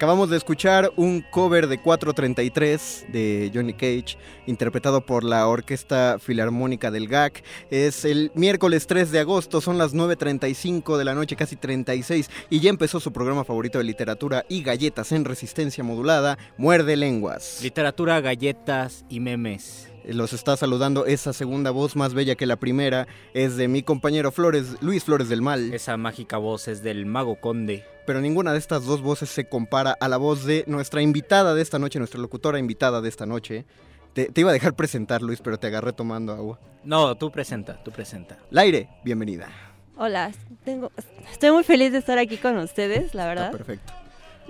[0.00, 6.90] Acabamos de escuchar un cover de 433 de Johnny Cage, interpretado por la Orquesta Filarmónica
[6.90, 7.44] del GAC.
[7.70, 12.60] Es el miércoles 3 de agosto, son las 9.35 de la noche, casi 36, y
[12.60, 17.60] ya empezó su programa favorito de literatura y galletas en resistencia modulada, Muerde Lenguas.
[17.62, 19.89] Literatura, galletas y memes.
[20.04, 24.32] Los está saludando esa segunda voz más bella que la primera, es de mi compañero
[24.32, 25.72] Flores, Luis Flores del Mal.
[25.72, 27.84] Esa mágica voz es del Mago Conde.
[28.06, 31.62] Pero ninguna de estas dos voces se compara a la voz de nuestra invitada de
[31.62, 33.66] esta noche, nuestra locutora invitada de esta noche.
[34.14, 36.58] Te, te iba a dejar presentar, Luis, pero te agarré tomando agua.
[36.82, 38.38] No, tú presenta, tú presenta.
[38.50, 39.48] Laire, bienvenida.
[39.96, 40.32] Hola,
[40.64, 40.90] tengo,
[41.30, 43.52] estoy muy feliz de estar aquí con ustedes, la verdad.
[43.52, 43.92] Perfecto.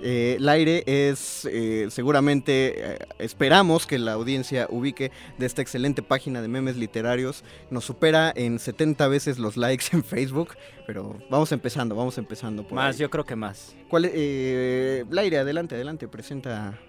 [0.03, 6.01] Eh, el aire es eh, seguramente, eh, esperamos que la audiencia ubique de esta excelente
[6.01, 7.43] página de memes literarios.
[7.69, 10.55] Nos supera en 70 veces los likes en Facebook,
[10.87, 12.63] pero vamos empezando, vamos empezando.
[12.63, 13.01] Por Más, ahí.
[13.01, 13.75] yo creo que más.
[13.89, 14.11] ¿Cuál es?
[14.15, 16.79] Eh, Laire, adelante, adelante, presenta,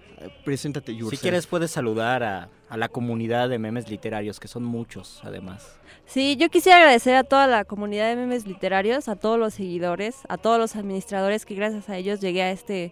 [0.43, 1.21] preséntate, Si yourself.
[1.21, 5.77] quieres puedes saludar a, a la comunidad de memes literarios, que son muchos además.
[6.05, 10.17] Sí, yo quisiera agradecer a toda la comunidad de memes literarios, a todos los seguidores,
[10.27, 12.91] a todos los administradores que gracias a ellos llegué a este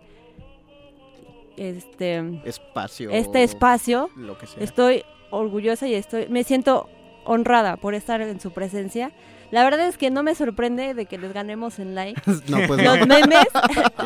[1.58, 3.10] este Espacio.
[3.12, 4.10] este espacio.
[4.16, 4.64] Lo que sea.
[4.64, 6.90] Estoy orgullosa y estoy me siento
[7.26, 9.12] honrada por estar en su presencia.
[9.52, 12.22] La verdad es que no me sorprende de que les ganemos en likes.
[12.48, 12.96] No, pues no.
[12.98, 13.46] los memes,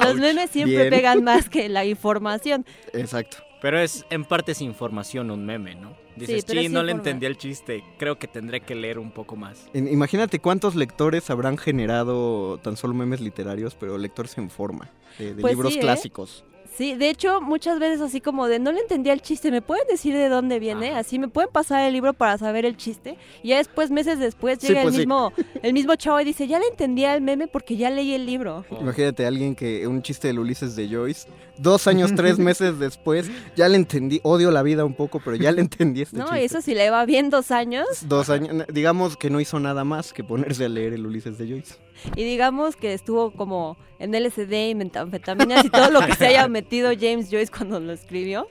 [0.04, 0.90] los memes siempre Bien.
[0.90, 2.66] pegan más que la información.
[2.94, 3.38] Exacto.
[3.62, 5.96] Pero es en parte es información un meme, ¿no?
[6.16, 9.68] Dices, sí, no le entendí el chiste, creo que tendré que leer un poco más.
[9.74, 15.34] En- Imagínate cuántos lectores habrán generado tan solo memes literarios, pero lectores en forma, de,
[15.34, 15.82] de Pues libros sí, ¿eh?
[15.82, 16.46] clásicos.
[16.78, 19.88] Sí, de hecho, muchas veces así como de no le entendía el chiste, ¿me pueden
[19.88, 20.94] decir de dónde viene?
[20.96, 23.18] Así me pueden pasar el libro para saber el chiste.
[23.44, 25.08] Y ya después, meses después, Sí, llega pues el sí.
[25.08, 25.32] mismo
[25.64, 28.66] el mismo chavo y dice, ya le entendía el meme porque ya leí el libro.
[28.82, 33.30] Imagínate a alguien que un chiste del Ulises de Joyce, dos años, tres meses después,
[33.56, 36.42] ya le entendí, odio la vida un poco, pero ya le entendí este No, chiste.
[36.42, 37.86] y eso si le va bien dos años.
[38.08, 41.48] Dos años, digamos que no hizo nada más que ponerse a leer el Ulises de
[41.48, 41.76] Joyce.
[42.16, 46.48] Y digamos que estuvo como en LSD y metanfetaminas y todo lo que se haya
[46.50, 48.48] metido James Joyce cuando lo escribió.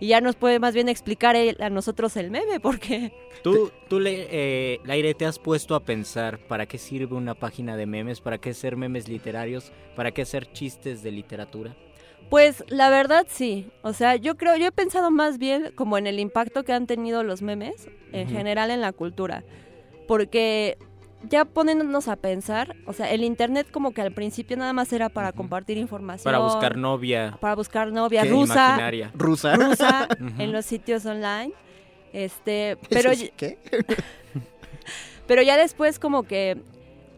[0.00, 4.00] Y ya nos puede más bien explicar él- a nosotros el meme, porque Tú, tú
[4.00, 8.20] le, eh, Laire, te has puesto a pensar para qué sirve una página de memes,
[8.20, 11.76] para qué hacer memes literarios, para qué hacer chistes de literatura.
[12.28, 16.06] Pues la verdad sí, o sea, yo creo, yo he pensado más bien como en
[16.06, 18.36] el impacto que han tenido los memes en Ujú.
[18.36, 19.44] general en la cultura,
[20.08, 20.76] porque
[21.28, 25.08] ya poniéndonos a pensar, o sea, el internet como que al principio nada más era
[25.08, 27.36] para compartir información, Para buscar novia.
[27.40, 28.30] para buscar novia ¿Qué?
[28.30, 29.10] rusa, Imaginaria.
[29.14, 29.54] Rusa.
[29.56, 30.08] rusa
[30.38, 31.52] en los sitios online,
[32.12, 33.58] este, pero ¿Eso sí qué?
[35.26, 36.60] pero ya después como que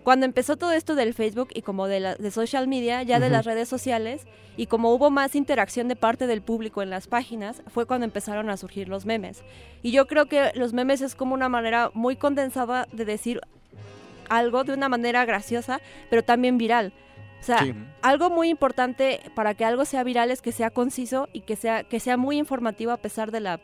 [0.04, 3.28] cuando empezó todo esto del Facebook y como de, la, de social media, ya de
[3.28, 4.24] las redes sociales,
[4.56, 8.48] y como hubo más interacción de parte del público en las páginas, fue cuando empezaron
[8.48, 9.42] a surgir los memes.
[9.82, 13.40] Y yo creo que los memes es como una manera muy condensada de decir
[14.28, 16.92] algo de una manera graciosa, pero también viral.
[17.40, 17.74] O sea, Sí.
[18.02, 21.84] algo muy importante para que algo sea viral es que sea conciso y que sea,
[21.84, 23.60] que sea muy informativo a pesar de la,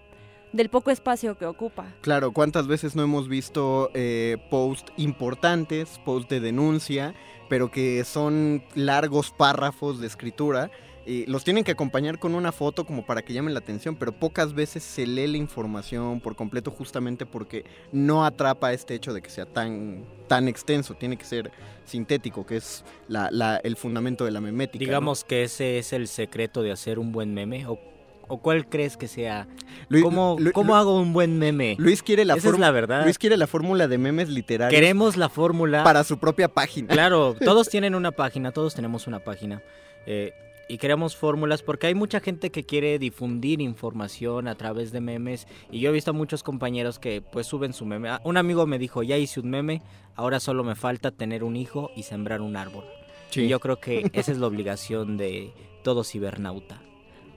[0.52, 1.86] del poco espacio que ocupa.
[2.02, 7.14] Claro, ¿cuántas veces no hemos visto eh, posts importantes, posts de denuncia,
[7.48, 10.70] pero que son largos párrafos de escritura?
[11.04, 14.12] Y los tienen que acompañar con una foto como para que llamen la atención, pero
[14.12, 19.20] pocas veces se lee la información por completo justamente porque no atrapa este hecho de
[19.20, 21.50] que sea tan, tan extenso, tiene que ser
[21.84, 24.84] sintético, que es la- la- el fundamento de la memética.
[24.84, 24.88] ¿no?
[24.88, 27.66] Digamos que ese es el secreto de hacer un buen meme.
[27.66, 27.80] ¿O,
[28.28, 29.48] o cuál crees que sea?
[29.88, 31.74] Luis- ¿Cómo, cómo hago un buen meme?
[31.78, 33.02] Luis quiere la Esa es fórmula- la verdad.
[33.04, 34.78] Luis quiere la fórmula de memes literarios.
[34.78, 35.82] Queremos la fórmula.
[35.82, 36.88] Para su propia página.
[36.88, 39.60] Claro, todos tienen una página, todos tenemos una página.
[40.06, 40.32] eh,
[40.72, 45.46] y queremos fórmulas porque hay mucha gente que quiere difundir información a través de memes.
[45.70, 48.08] Y yo he visto a muchos compañeros que pues suben su meme.
[48.08, 49.82] Ah, Un amigo me dijo, ya hice un meme,
[50.16, 52.86] ahora solo me falta tener un hijo y sembrar un árbol.
[53.28, 53.42] Sí.
[53.42, 55.52] Y yo creo que esa es la obligación de
[55.84, 56.80] todo cibernauta.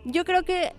[0.05, 0.71] Yo creo que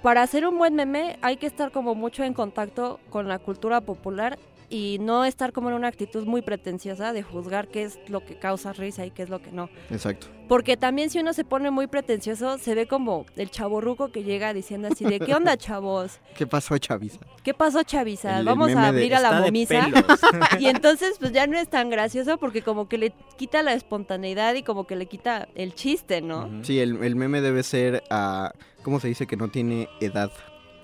[0.00, 3.80] para hacer un buen meme hay que estar como mucho en contacto con la cultura
[3.80, 4.38] popular
[4.70, 8.38] y no estar como en una actitud muy pretenciosa de juzgar qué es lo que
[8.38, 9.70] causa risa y qué es lo que no.
[9.90, 10.26] Exacto.
[10.48, 14.52] Porque también si uno se pone muy pretencioso, se ve como el chaborruco que llega
[14.54, 16.20] diciendo así de, ¿qué onda, chavos?
[16.36, 17.18] ¿Qué pasó, Chavisa?
[17.42, 17.80] ¿Qué pasó?
[17.80, 18.08] El-
[18.38, 19.84] el Vamos a de, abrir a la "Está de momisa.
[19.84, 20.20] pelos".
[20.60, 24.54] y entonces pues ya no es tan gracioso porque como que le quita la espontaneidad
[24.54, 26.50] y como que le quita el chiste, ¿no?
[26.62, 28.52] Sí, el, el meme debe ser a...
[28.82, 30.30] ¿Cómo se dice que no tiene edad?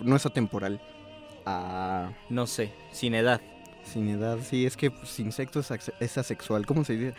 [0.01, 0.81] No es atemporal.
[1.47, 2.11] A...
[2.29, 3.41] No sé, sin edad.
[3.85, 5.61] Sin edad, sí, es que pues, sin sexo
[6.01, 6.67] es, asexual.
[6.67, 7.15] ¿Cómo se dice?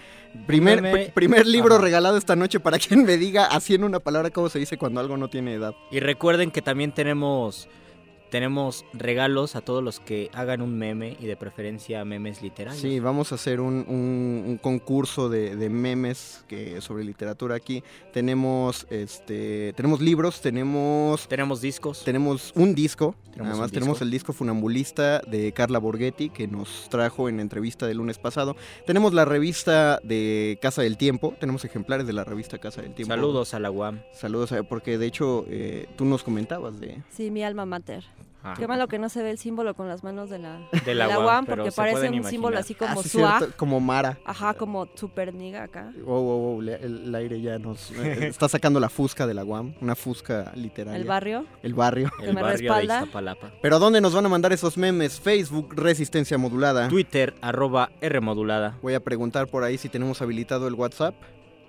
[0.47, 4.59] Primer, libro regalado esta noche para quien me diga así en una palabra cómo se
[4.59, 5.75] dice cuando algo no tiene edad.
[5.91, 7.69] Y recuerden que también tenemos
[8.35, 12.81] tenemos regalos a todos los que hagan un meme y de preferencia memes literarios.
[12.81, 17.81] Sí, vamos a hacer un, un- un concurso de, de memes que sobre literatura aquí.
[18.11, 22.03] Tenemos este tenemos libros, tenemos tenemos discos.
[22.03, 23.15] Tenemos un disco.
[23.31, 24.03] Tenemos Además un tenemos disco.
[24.05, 28.55] el disco Funambulista de Carla Borghetti que nos trajo en la entrevista del lunes pasado.
[28.85, 33.13] Tenemos la revista de Casa del Tiempo, tenemos ejemplares de la revista Casa del Tiempo.
[33.13, 34.01] Saludos a la UAM.
[34.13, 37.01] Saludos, a- porque de hecho eh, tú nos comentabas de...
[37.09, 38.03] Sí, mi alma mater.
[38.53, 41.07] Qué malo que no se ve el símbolo con las manos de la, De la
[41.07, 43.37] la UAM, UAM, pero porque parece un símbolo así como Ah, sí, swag.
[43.39, 44.17] cierto, como Mara.
[44.25, 45.91] Ajá, como super niga acá.
[46.03, 49.33] Wow, wow, wow, le- el, el aire ya nos eh, está sacando la fusca de
[49.33, 50.99] la UAM, una fusca literaria.
[50.99, 51.45] El barrio.
[51.63, 52.11] El barrio.
[52.19, 53.05] Que me respalda.
[53.61, 55.19] Pero ¿a dónde nos van a mandar esos memes?
[55.19, 56.87] Facebook, Resistencia Modulada.
[56.87, 58.77] Twitter, arroba R modulada.
[58.81, 61.15] Voy a preguntar por ahí si tenemos habilitado el WhatsApp.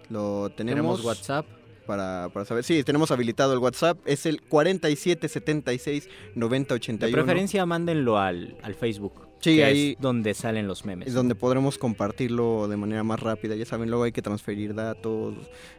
[0.09, 0.77] Lo tenemos.
[1.01, 1.47] Tenemos WhatsApp.
[1.87, 2.65] Para, para saber.
[2.65, 3.99] Sí, tenemos habilitado el WhatsApp.
[4.07, 7.13] Es el 4776 De 9081.
[7.13, 9.13] preferencia, mándenlo al, al Facebook.
[9.41, 11.07] Sí, ahí- Es donde salen los memes.
[11.09, 13.55] Es donde podremos compartirlo de manera más rápida.
[13.55, 15.35] Ya saben, luego hay que transferir datos,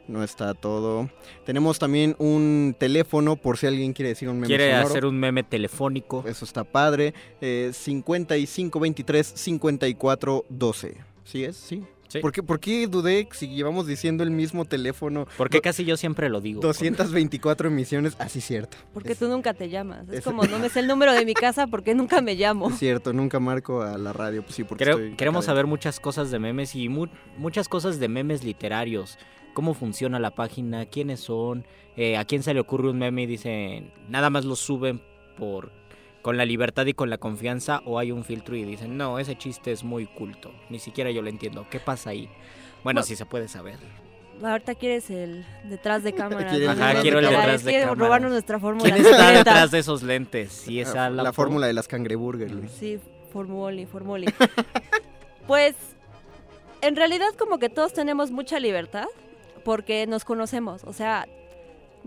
[0.07, 1.09] no está todo.
[1.45, 4.87] Tenemos también un teléfono por si alguien quiere decir un meme Quiere sonoro.
[4.89, 6.23] hacer un meme telefónico.
[6.27, 7.13] Eso está padre.
[7.41, 10.95] Eh, 5523 5412.
[11.25, 11.57] ¿Sí es?
[11.57, 11.83] Sí.
[12.07, 12.19] Sí.
[12.19, 15.27] ¿Por qué, por qué dudé si llevamos diciendo el mismo teléfono?
[15.37, 16.61] Porque casi yo siempre lo digo.
[16.61, 18.15] 224 emisiones.
[18.19, 18.77] Así cierto.
[18.93, 20.07] Porque tú nunca te llamas.
[20.09, 22.69] Es es- como, no me sé el número de mi casa porque nunca me llamo.
[22.69, 24.41] Es cierto, nunca marco a la radio.
[24.43, 27.99] Pues sí, porque Creo- estoy queremos saber muchas cosas de memes y mu- muchas cosas
[27.99, 29.17] de memes literarios.
[29.53, 33.25] Cómo funciona la página, quiénes son, eh, a quién se le ocurre un meme y
[33.25, 35.01] dicen, nada más lo suben
[35.37, 35.71] por
[36.27, 39.37] con la libertad y con la confianza o hay un filtro y dicen, no, ese
[39.37, 41.65] chiste es muy culto, ni siquiera yo lo entiendo.
[41.71, 42.25] ¿Qué pasa ahí?
[42.25, 43.77] Bueno, Bueno, si se puede saber.
[44.43, 46.51] Ahorita quieres el detrás de cámara.
[46.51, 48.03] Ajá, quiero el detrás de quiere cámara.
[48.05, 48.93] robarnos nuestra fórmula.
[48.93, 50.51] ¿Quién está detrás de esos lentes?
[50.51, 52.51] Sí, esa Ah, la, fórmula de las cangreburger.
[52.51, 52.71] Luis.
[52.77, 52.99] Sí,
[53.31, 54.25] formuli, formuli.
[55.47, 55.75] pues,
[56.81, 59.05] en realidad como que todos tenemos mucha libertad
[59.63, 60.83] porque nos conocemos.
[60.83, 61.25] O sea,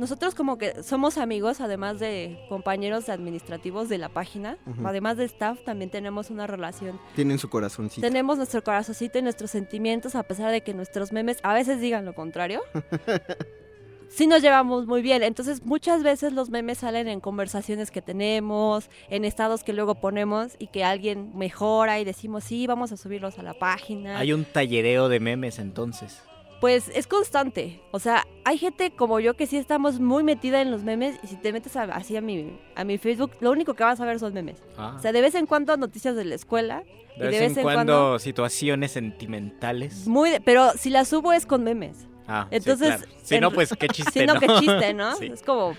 [0.01, 5.62] nosotros como que somos amigos, además de compañeros administrativos de la página, además de staff,
[5.62, 6.98] también tenemos una relación.
[7.14, 8.01] Tienen su corazoncito.
[8.01, 12.07] Tenemos nuestro corazoncito y nuestros sentimientos, a pesar de que nuestros memes a veces digan
[12.07, 12.62] lo contrario.
[14.09, 15.22] sí nos llevamos muy bien.
[15.22, 20.57] Entonces, muchas veces los memes salen en conversaciones que tenemos, en estados que luego ponemos
[20.59, 24.18] y que alguien mejora y decimos, sí, vamos a subirlos a la página.
[24.18, 26.22] Hay un tallereo de memes entonces.
[26.61, 27.80] Pues es constante.
[27.90, 31.28] O sea, hay gente como yo que sí estamos muy metida en los memes y
[31.28, 34.04] si te metes a- así a mi, a mi Facebook, lo único que vas a
[34.04, 34.62] ver son memes.
[34.76, 34.94] Ah.
[34.96, 36.82] O sea, de vez en cuando noticias de la escuela.
[37.16, 40.06] y De vez, en, cuando, situaciones sentimentales.
[40.06, 42.06] Muy, de- pero si la subo es con memes.
[42.28, 43.12] Ah, sí, Entonces, claro.
[43.22, 44.40] Si en- no, pues qué chiste, Si no, ¿no?
[44.40, 45.16] qué chiste, ¿no?
[45.18, 45.26] Sí.
[45.32, 45.74] Es como.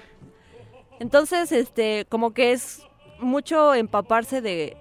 [1.00, 2.84] Entonces, este, como que es
[3.20, 4.78] mucho empaparse de.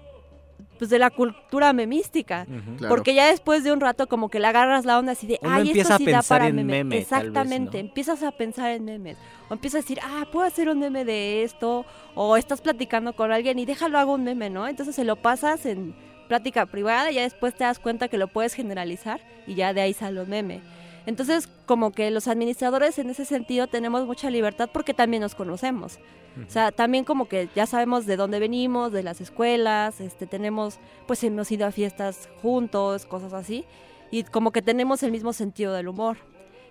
[0.81, 2.47] Pues de la cultura memística.
[2.79, 2.95] Claro.
[2.95, 5.37] Porque ya después de un rato, como que le agarras la onda así de.
[5.43, 6.83] Uno Ay, empieza esto a sí da pensar para en meme".
[6.83, 7.83] meme, tal vez, Exactamente.
[7.83, 7.87] ¿no?
[7.87, 9.15] Empiezas a pensar en memes.
[9.47, 11.85] O empiezas a decir, ah, puedo hacer un meme de esto.
[12.15, 14.67] O estás platicando con alguien y déjalo hago un meme, ¿no?
[14.67, 15.93] Entonces se lo pasas en
[16.27, 19.81] plática privada y ya después te das cuenta que lo puedes generalizar y ya de
[19.81, 20.61] ahí sale un meme.
[21.05, 25.99] Entonces, como que los administradores en ese sentido tenemos mucha libertad porque también nos conocemos.
[26.47, 30.79] O sea, también como que ya sabemos de dónde venimos, de las escuelas, este, tenemos,
[31.05, 33.65] pues hemos ido a fiestas juntos, cosas así,
[34.11, 36.17] y como que tenemos el mismo sentido del humor.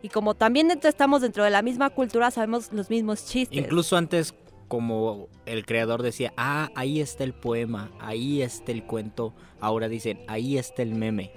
[0.03, 3.59] Y como también dentro, estamos dentro de la misma cultura, sabemos los mismos chistes.
[3.59, 4.35] Incluso antes,
[4.67, 10.21] como el creador decía, ah, ahí está el poema, ahí está el cuento, ahora dicen,
[10.27, 11.33] ahí está el meme.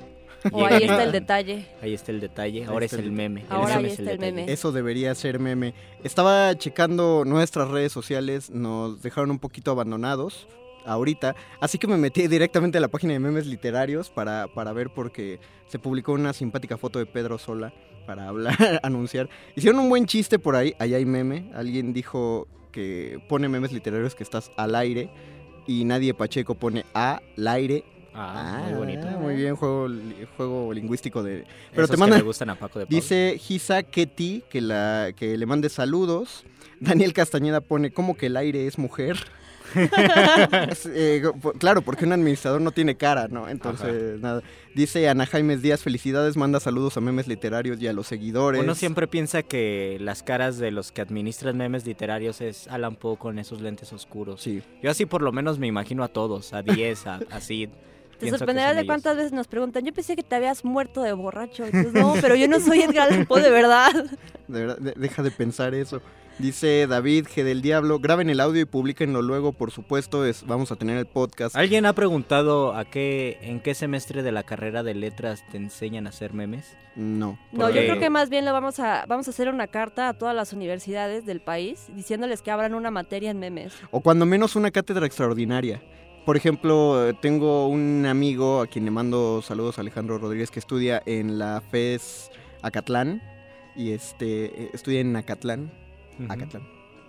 [0.51, 1.65] O ahí está el detalle.
[1.81, 3.45] Ahí está el detalle, ahora es el meme.
[3.49, 4.51] Ahora meme ahí es está el meme.
[4.51, 5.73] Eso debería ser meme.
[6.03, 10.47] Estaba checando nuestras redes sociales, nos dejaron un poquito abandonados
[10.85, 14.89] ahorita, así que me metí directamente a la página de memes literarios para, para ver
[14.89, 17.73] porque se publicó una simpática foto de Pedro Sola
[18.05, 19.29] para hablar, anunciar.
[19.55, 24.15] Hicieron un buen chiste por ahí, allá hay meme, alguien dijo que pone memes literarios
[24.15, 25.09] que estás al aire
[25.67, 27.83] y nadie Pacheco pone al aire.
[28.14, 29.07] Ah, muy bonito.
[29.20, 29.88] Muy bien, juego,
[30.38, 31.45] juego lingüístico de...
[31.72, 32.18] Pero Esos te que manda...
[32.18, 32.95] me gustan a Paco de Pablo.
[32.95, 36.45] Dice Gisa Ketty que, la, que le mande saludos.
[36.80, 39.18] Daniel Castañeda pone, ¿cómo que el aire es mujer?
[40.86, 41.24] Eh,
[41.57, 43.49] claro, porque un administrador no tiene cara, ¿no?
[43.49, 44.41] Entonces, nada.
[44.76, 48.61] Dice Ana Jaimes Díaz, felicidades, manda saludos a memes literarios y a los seguidores.
[48.61, 53.18] Uno siempre piensa que las caras de los que administran memes literarios es Alan Poe
[53.18, 54.41] con esos lentes oscuros.
[54.41, 54.61] Sí.
[54.82, 57.70] Yo así por lo menos me imagino a todos, a 10, a, así.
[58.32, 58.88] Te sorprenderás de ellos.
[58.88, 61.65] cuántas veces nos preguntan, yo pensé que te habías muerto de borracho.
[61.65, 63.91] Entonces, no, pero yo no soy Edgar Allan Poe de verdad.
[64.47, 66.01] De verdad, de- deja de pensar eso.
[66.38, 70.71] Dice David G del Diablo, graben el audio y publiquenlo luego, por supuesto, es, vamos
[70.71, 71.55] a tener el podcast.
[71.55, 76.07] ¿Alguien ha preguntado a qué, en qué semestre de la carrera de letras te enseñan
[76.07, 76.76] a hacer memes?
[76.95, 77.38] No.
[77.51, 80.13] No, yo creo que más bien lo vamos a vamos a hacer una carta a
[80.13, 83.74] todas las universidades del país diciéndoles que abran una materia en memes.
[83.91, 85.82] O cuando menos una cátedra extraordinaria.
[86.26, 91.38] Por ejemplo, tengo un amigo a quien le mando saludos, Alejandro Rodríguez, que estudia en
[91.38, 93.21] la FES Acatlán.
[93.76, 95.71] Y este, eh, estudia en Acatlán.
[96.30, 96.63] Acatlán.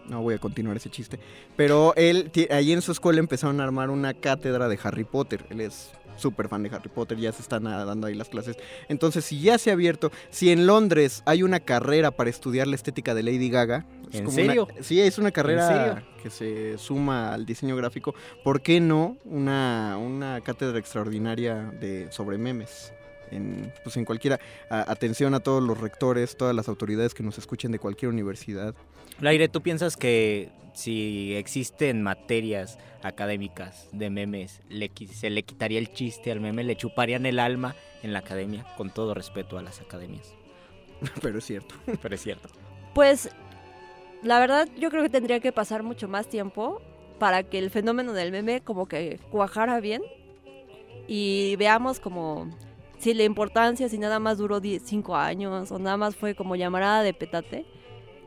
[0.08, 1.20] No voy a continuar ese chiste.
[1.56, 5.46] Pero él, ahí en su escuela empezaron a armar una cátedra de Harry Potter.
[5.48, 8.56] Él es súper fan de Harry Potter, ya se están dando ahí las clases.
[8.88, 12.76] Entonces, si ya se ha abierto, si en Londres hay una carrera para estudiar la
[12.76, 13.86] estética de Lady Gaga.
[14.10, 14.68] es ¿En como una- serio?
[14.80, 18.14] sí, es una carrera que se suma al diseño gráfico.
[18.42, 22.92] ¿Por qué no una, una cátedra extraordinaria de, sobre memes?
[23.30, 24.38] En, pues en cualquiera,
[24.70, 28.74] a- atención a todos los rectores, todas las autoridades que nos escuchen de cualquier universidad.
[29.20, 35.92] Laire, ¿tú piensas que si existen materias académicas de memes, le se le quitaría el
[35.92, 38.64] chiste al meme, le chuparían el alma en la academia?
[38.76, 40.32] Con todo respeto a las academias.
[41.22, 41.74] Pero es cierto.
[42.02, 42.48] Pero es cierto.
[42.94, 43.28] Pues
[44.22, 46.80] la verdad yo creo que tendría que pasar mucho más tiempo
[47.18, 50.02] para que el fenómeno del meme como que cuajara bien
[51.06, 52.48] y veamos como
[53.04, 57.02] si la importancia, si nada más duró 5 años o nada más fue como llamarada
[57.02, 57.66] de petate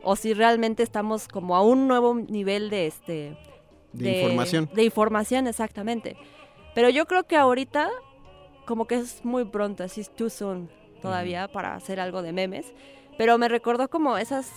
[0.04, 3.36] o si realmente estamos como a un nuevo nivel de este
[3.92, 4.70] De información.
[4.72, 6.16] de información exactamente
[6.76, 7.90] pero yo creo que ahorita
[8.66, 10.70] como que es muy pronto así es too soon
[11.02, 12.72] todavía para hacer algo de memes
[13.16, 14.48] pero me recordó como esas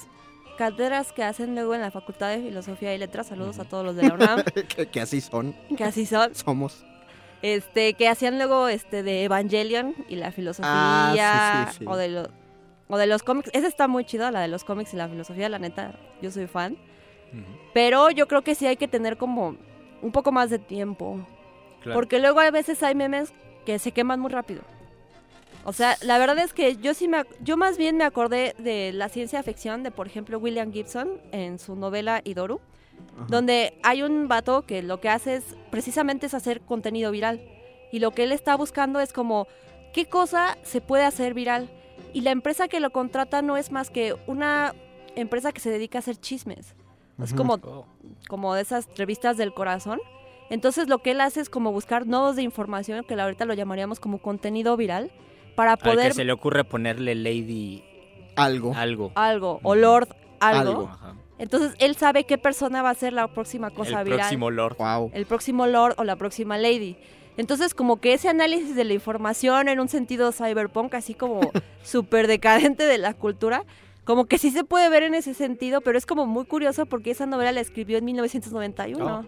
[0.55, 3.95] cátedras que hacen luego en la Facultad de Filosofía y Letras saludos a todos los
[3.95, 4.43] de la UNAM
[4.75, 5.55] que, que así son.
[5.75, 6.85] que así son Somos.
[7.41, 11.85] Este que hacían luego este de Evangelion y la filosofía Ah, sí, sí, sí.
[11.87, 12.29] o de los
[12.87, 13.49] o de los cómics.
[13.53, 16.47] Esa está muy chida la de los cómics y la filosofía la neta yo soy
[16.47, 16.77] fan.
[17.73, 19.55] Pero yo creo que sí hay que tener como
[20.01, 21.25] un poco más de tiempo.
[21.81, 21.95] Claro.
[21.97, 23.33] porque luego a veces hay memes
[23.65, 24.61] que se queman muy rápido.
[25.63, 28.91] O sea la verdad es que yo sí me yo más bien me acordé de
[28.93, 32.59] la ciencia ficción de por ejemplo William Gibson en su novela Idoru
[33.27, 37.41] donde hay un vato que lo que hace es precisamente es hacer contenido viral.
[37.91, 39.47] Y lo que él está buscando es como,
[39.93, 41.69] ¿qué cosa se puede hacer viral?
[42.13, 44.73] Y la empresa que lo contrata no es más que una
[45.15, 46.75] empresa que se dedica a hacer chismes.
[47.21, 47.85] Es como, Oh.
[48.27, 49.99] como de esas revistas del corazón.
[50.49, 53.99] Entonces lo que él hace es como buscar nodos de información, que ahorita lo llamaríamos
[53.99, 55.11] como contenido viral,
[55.55, 57.83] para Al poder que se le ocurre ponerle Lady
[58.35, 58.73] algo.
[58.75, 59.11] Algo.
[59.15, 60.89] algo, o Lord algo.
[61.01, 61.20] Algo.
[61.41, 64.19] Entonces él sabe qué persona va a ser la próxima cosa El viral.
[64.19, 64.77] próximo Lord.
[65.11, 66.97] El próximo Lord o la próxima Lady.
[67.35, 71.41] Entonces como que ese análisis de la información en un sentido cyberpunk, así como
[71.83, 73.65] súper decadente de la cultura,
[74.03, 77.09] como que sí se puede ver en ese sentido, pero es como muy curioso porque
[77.09, 79.25] esa novela la escribió en 1991.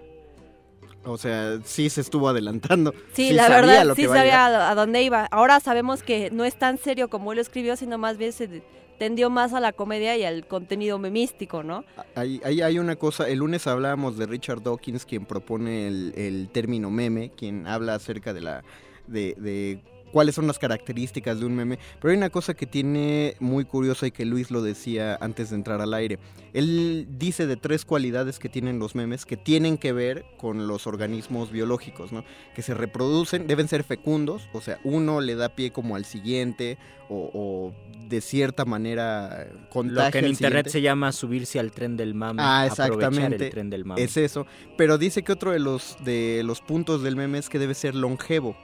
[1.05, 2.93] O sea, sí se estuvo adelantando.
[3.13, 5.25] Sí, la sabía verdad, lo sí que sabía a, a dónde iba.
[5.31, 8.61] Ahora sabemos que no es tan serio como él lo escribió, sino más bien se
[9.03, 11.83] tendió más a la comedia y al contenido memístico, ¿no?
[12.15, 16.89] Ahí, ahí hay una cosa, el lunes hablábamos de Richard Dawkins, quien propone el, término
[16.89, 18.63] meme, quien habla acerca de la
[19.07, 19.81] de
[20.13, 24.05] cuáles son las características de un meme, pero hay una cosa que tiene muy curiosa
[24.05, 26.19] y que Luis lo decía antes de entrar al aire.
[26.53, 30.85] Él dice de tres cualidades que tienen los memes que tienen que ver con los
[30.85, 32.23] organismos biológicos, ¿no?
[32.55, 36.77] Que se reproducen, deben ser fecundos, o sea, uno le da pie como al siguiente
[37.09, 37.73] o, o
[38.07, 40.69] de cierta manera contagia Lo que en internet siguiente.
[40.69, 42.41] se llama subirse al tren del mame.
[42.45, 43.45] Ah, exactamente.
[43.45, 44.03] el tren del mame.
[44.03, 44.45] Es eso.
[44.77, 47.95] Pero dice que otro de los, de los puntos del meme es que debe ser
[47.95, 48.55] longevo.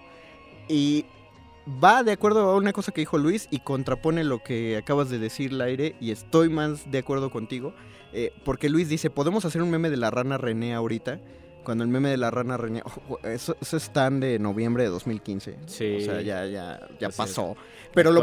[0.68, 1.06] Y
[1.84, 5.20] va de acuerdo a una cosa que dijo Luis y contrapone lo que acabas de
[5.20, 7.74] decir, Laire, y estoy más de acuerdo contigo.
[8.14, 11.20] eh, porque Luis dice, ¿podemos hacer un meme de la rana René ahorita?
[11.64, 12.82] Cuando el meme de la rana René,
[13.26, 15.58] eso, eso es tan de noviembre de 2015.
[15.68, 15.98] Sí.
[15.98, 17.16] O sea, ya, ya, ya es.
[17.16, 17.56] pasó.
[17.94, 18.22] Pero lo,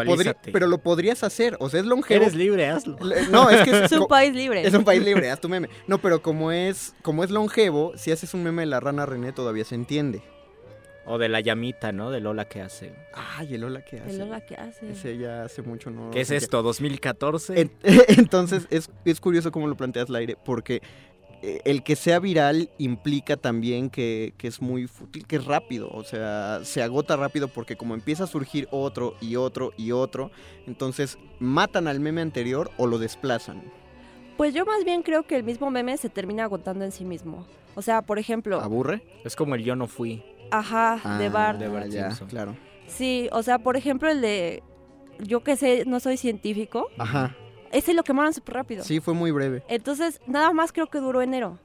[0.53, 1.57] pero lo podrías hacer.
[1.61, 2.23] O sea, es longevo.
[2.23, 2.97] Eres libre, hazlo.
[3.31, 4.67] No, es que Es un co- país libre.
[4.67, 5.69] Es un país libre, haz tu meme.
[5.87, 9.33] No, pero como es, como es longevo, si haces un meme de la rana René
[9.33, 10.23] todavía se entiende.
[11.07, 12.11] O de la llamita, ¿no?
[12.11, 12.93] De Lola que hace.
[13.15, 14.11] Ay, el Lola que hace.
[14.11, 14.91] El Lola que hace.
[14.91, 16.11] Ese ya hace mucho no.
[16.11, 16.63] ¿Qué es esto?
[16.65, 17.57] ¿2014?
[17.59, 17.73] En-
[18.19, 20.83] entonces, es, es curioso cómo lo planteas, Laire, porque
[21.43, 25.89] eh, el que sea viral implica también que, que es muy fútil, que es rápido.
[25.93, 30.31] O sea, se agota rápido porque como empieza a surgir otro y otro y otro,
[30.67, 33.63] entonces matan al meme anterior o lo desplazan.
[34.37, 37.47] Pues yo más bien creo que el mismo meme se termina agotando en sí mismo.
[37.75, 39.03] O sea, por ejemplo, ¿Aburre?
[39.25, 40.23] Es como el yo no fui.
[40.51, 41.59] Ajá, de Bart.
[41.59, 42.57] de Bart Ah, ya, claro.
[42.87, 44.63] Sí, o sea, por ejemplo, el de
[45.19, 47.35] yo que sé, no soy científico, Ajá.
[47.73, 48.85] ese lo quemaron súper rápido.
[48.85, 49.63] Sí, fue muy breve.
[49.69, 51.59] Entonces, nada más creo que duró enero.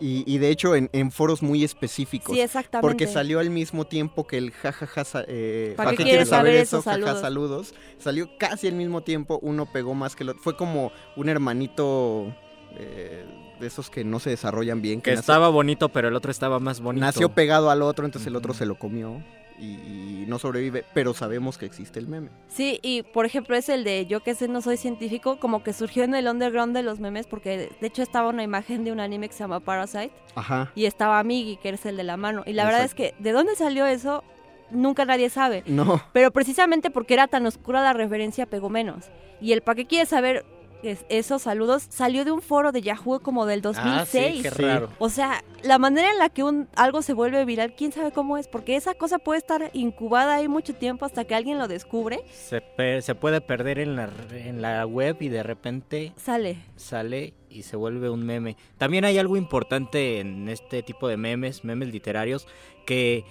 [0.00, 2.34] Y, y de hecho en, en foros muy específicos.
[2.34, 2.82] Sí, exactamente.
[2.88, 5.04] Porque salió al mismo tiempo que el jajaja.
[5.28, 6.82] eh, ¿Para ¿para qué quieres saber eso?
[6.82, 7.20] Saludos.
[7.20, 7.74] saludos.
[7.98, 10.42] Salió casi al mismo tiempo, uno pegó más que el otro.
[10.42, 12.34] Fue como un hermanito
[12.76, 13.24] eh,
[13.64, 15.00] de esos que no se desarrollan bien.
[15.00, 17.04] Que nació- estaba bonito, pero el otro estaba más bonito.
[17.04, 19.22] Nació pegado al otro, entonces el otro se lo comió.
[19.56, 22.28] Y, y no sobrevive, pero sabemos que existe el meme.
[22.48, 25.72] Sí, y por ejemplo es el de yo que sé, no soy científico, como que
[25.72, 28.98] surgió en el underground de los memes, porque de hecho estaba una imagen de un
[28.98, 30.72] anime que se llama Parasite, Ajá.
[30.74, 32.42] y estaba Migi, que es el de la mano.
[32.46, 34.24] Y la verdad es que de dónde salió eso,
[34.72, 35.62] nunca nadie sabe.
[35.66, 36.02] No.
[36.12, 39.04] Pero precisamente porque era tan oscura la referencia, pegó menos.
[39.40, 40.44] Y el para qué quiere saber
[40.92, 44.42] es- esos saludos salió de un foro de Yahoo como del 2006.
[44.42, 44.88] qué raro.
[44.98, 48.36] O sea, la manera en la que un, algo se vuelve viral, quién sabe cómo
[48.38, 52.22] es, porque esa cosa puede estar incubada ahí mucho tiempo hasta que alguien lo descubre.
[52.32, 56.58] Se, pe- se puede perder en la, en la web y de repente Sale.
[56.76, 58.56] sale y se vuelve un meme.
[58.78, 62.46] También hay algo importante en este tipo de memes, memes literarios,
[62.86, 63.24] que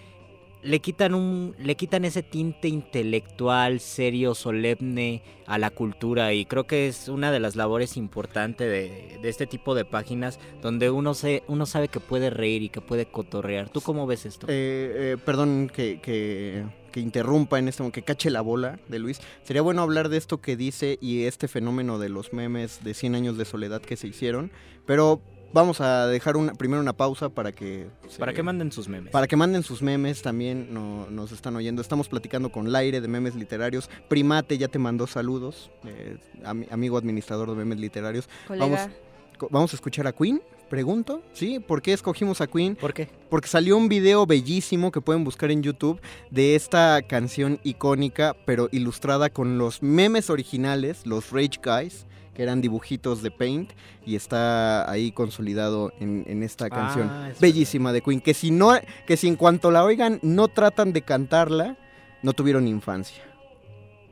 [0.64, 6.66] le quitan un le quitan ese tinte intelectual, serio, solemne a la cultura y creo
[6.66, 11.14] que es una de las labores importantes de, de este tipo de páginas donde uno
[11.14, 13.70] se uno sabe que puede reír y que puede cotorrear.
[13.70, 14.47] ¿Tú cómo ves esto?
[14.49, 14.51] Eh,
[14.95, 16.66] eh, perdón que, que,
[16.99, 19.20] interrumpa en este que cache la bola de Luis.
[19.43, 23.16] Sería bueno hablar de esto que dice y este fenómeno de los memes de 100
[23.16, 24.51] años de soledad que se hicieron,
[24.86, 25.20] pero
[25.54, 27.88] vamos a dejar una, primero una pausa para que...
[28.10, 29.12] se- Para que manden sus memes.
[29.12, 31.82] Para que manden sus memes también no- nos están oyendo.
[31.82, 33.89] Estamos platicando con Laire de memes literarios.
[34.10, 38.28] Primate ya te mandó saludos, eh, ami- amigo administrador de memes literarios.
[38.47, 38.66] Colega.
[38.66, 41.22] Vamos, vamos a escuchar a Queen, pregunto.
[41.34, 41.60] ¿Sí?
[41.60, 42.76] ¿Por qué escogimos a Queen?
[42.76, 43.10] ¿Por qué?
[43.30, 45.99] Porque salió un video bellísimo que pueden buscar en YouTube
[46.32, 52.61] de esta canción icónica, pero ilustrada con los memes originales, los Rage Guys, que eran
[52.61, 53.71] dibujitos de Paint,
[54.05, 58.51] y está ahí consolidado en, en esta canción Ah, es bellísima de Queen, que si
[58.51, 58.71] no,
[59.05, 61.77] que si en cuanto la oigan no tratan de cantarla,
[62.21, 63.23] no tuvieron infancia.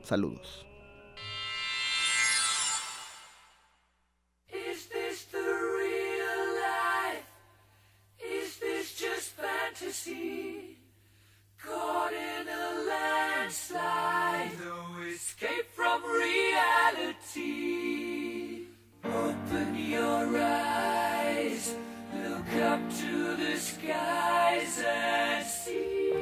[0.03, 0.65] Saludos.
[15.11, 18.10] Escape from reality.
[19.51, 21.75] Open your eyes,
[22.15, 26.21] look up to the skies and see.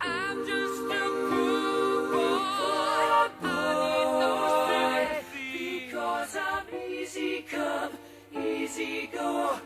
[0.00, 7.92] I'm just a poor boy boy, because I'm easy come,
[8.34, 9.60] easy go.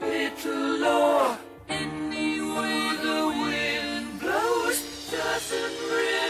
[0.00, 1.36] Little law,
[1.68, 4.78] any way the wind blows
[5.08, 6.29] doesn't really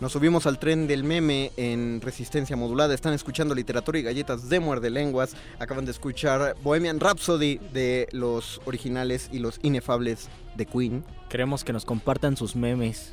[0.00, 2.94] Nos subimos al tren del meme en resistencia modulada.
[2.94, 5.34] Están escuchando literatura y galletas de muerde lenguas.
[5.58, 11.04] Acaban de escuchar Bohemian Rhapsody de los originales y los inefables de Queen.
[11.28, 13.12] Queremos que nos compartan sus memes.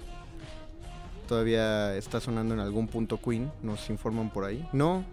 [1.27, 3.51] Todavía está sonando en algún punto Queen.
[3.63, 4.69] Nos informan por ahí.
[4.71, 5.03] No.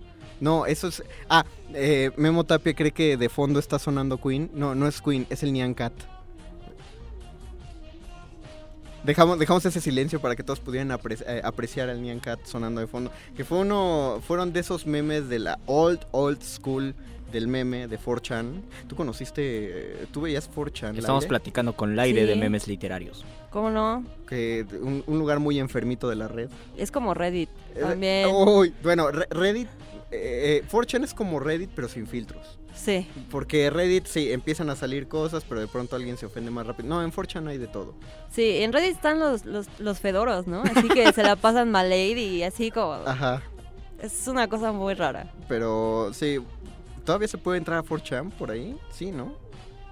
[0.40, 1.02] No, eso es.
[1.30, 4.50] Ah, eh, Memo Tapia cree que de fondo está sonando Queen.
[4.52, 5.94] No, no es Queen, es el Nyan Cat.
[9.04, 12.80] Dejamos, dejamos ese silencio para que todos pudieran apre- eh, apreciar al Nyan Cat sonando
[12.80, 13.10] de fondo.
[13.36, 16.94] Que fue uno, fueron de esos memes de la old, old school
[17.32, 18.60] del meme de 4chan.
[18.88, 20.98] ¿Tú conociste, eh, tú veías 4chan?
[20.98, 21.28] Estamos Laire?
[21.28, 22.38] platicando con Laire de Sí.
[22.38, 23.24] memes literarios.
[23.50, 24.04] ¿Cómo no?
[24.28, 26.48] Que un, un lugar muy enfermito de la red.
[26.76, 28.28] Es como Reddit Eh, también.
[28.32, 29.68] uy, bueno, Re- Reddit,
[30.12, 32.58] eh, 4chan es como Reddit pero sin filtros.
[32.74, 33.06] Sí.
[33.30, 36.88] Porque Reddit sí, empiezan a salir cosas, pero de pronto alguien se ofende más rápido.
[36.88, 37.94] No, en 4chan hay de todo.
[38.30, 40.62] Sí, en Reddit están los, los, los fedoros, ¿no?
[40.62, 42.92] Así que se la pasan malade y así como...
[42.92, 43.42] Ajá.
[44.00, 45.32] Es una cosa muy rara.
[45.48, 46.38] Pero sí,
[47.04, 48.76] ¿todavía se puede entrar a 4chan por ahí?
[48.90, 49.36] Sí, ¿no?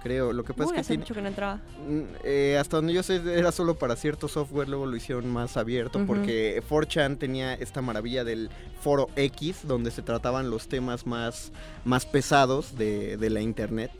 [0.03, 1.55] Creo, lo que pasa Uy, es que hace tiene- mucho que no entraba.
[1.87, 5.57] Mm, eh, hasta donde yo sé era solo para cierto software, luego lo hicieron más
[5.57, 8.49] abierto porque 4chan tenía esta maravilla del
[8.81, 11.51] foro X donde se trataban los temas más,
[11.85, 13.91] más pesados de, de la internet.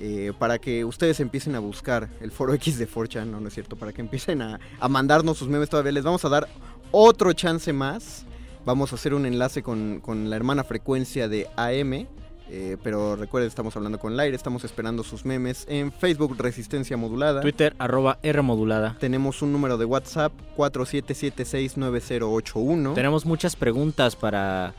[0.00, 3.54] eh, para que ustedes empiecen a buscar el foro X de 4chan, no, no es
[3.54, 5.92] cierto, para que empiecen a, a mandarnos sus memes todavía.
[5.92, 6.48] Les vamos a dar
[6.90, 8.24] otro chance más.
[8.64, 12.08] Vamos a hacer un enlace con, con la hermana frecuencia de AM.
[12.56, 17.40] Eh, pero recuerden, estamos hablando con Laire, estamos esperando sus memes en Facebook Resistencia Modulada.
[17.40, 18.96] Twitter, arroba R modulada.
[19.00, 22.94] Tenemos un número de WhatsApp 47769081.
[22.94, 24.72] Tenemos muchas preguntas para,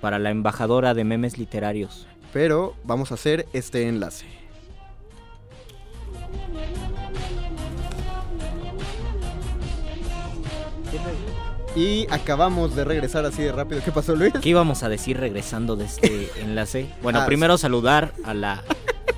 [0.00, 2.08] para la embajadora de memes literarios.
[2.32, 4.26] Pero vamos a hacer este enlace.
[11.78, 13.80] Y acabamos de regresar así de rápido.
[13.84, 14.32] ¿Qué pasó, Luis?
[14.42, 16.88] ¿Qué íbamos a decir regresando de este enlace?
[17.02, 18.64] Bueno, Ah, primero saludar a la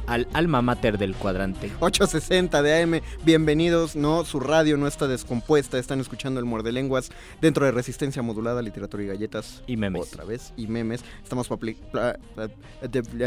[0.07, 1.71] al alma mater del cuadrante.
[1.81, 7.11] 860 de AM, bienvenidos, no, su radio no está descompuesta, están escuchando el Muerde Lenguas
[7.41, 9.63] dentro de Resistencia Modulada, Literatura y Galletas.
[9.69, 10.03] Y memes.
[10.13, 11.03] Otra vez, y memes.
[11.23, 11.47] Estamos,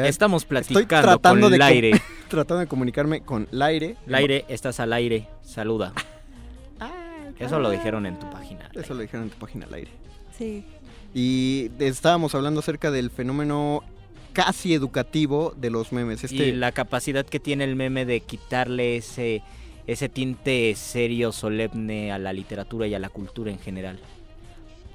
[0.04, 2.02] Estamos Estoy platicando tratando con de com- Laire.
[2.28, 3.96] tratando de comunicarme con Laire.
[4.06, 5.94] Laire, estás al aire, saluda.
[7.40, 8.70] Eso lo dijeron en tu página.
[8.74, 9.92] Eso lo dijeron en tu página al aire.
[10.38, 10.66] Sí.
[11.14, 13.84] Y estábamos hablando acerca del fenómeno
[14.34, 16.24] casi educativo de los memes.
[16.24, 19.44] Este, Y la capacidad que tiene el meme de quitarle ese,
[19.88, 24.00] ese tinte serio, solemne a la literatura y a la cultura en general.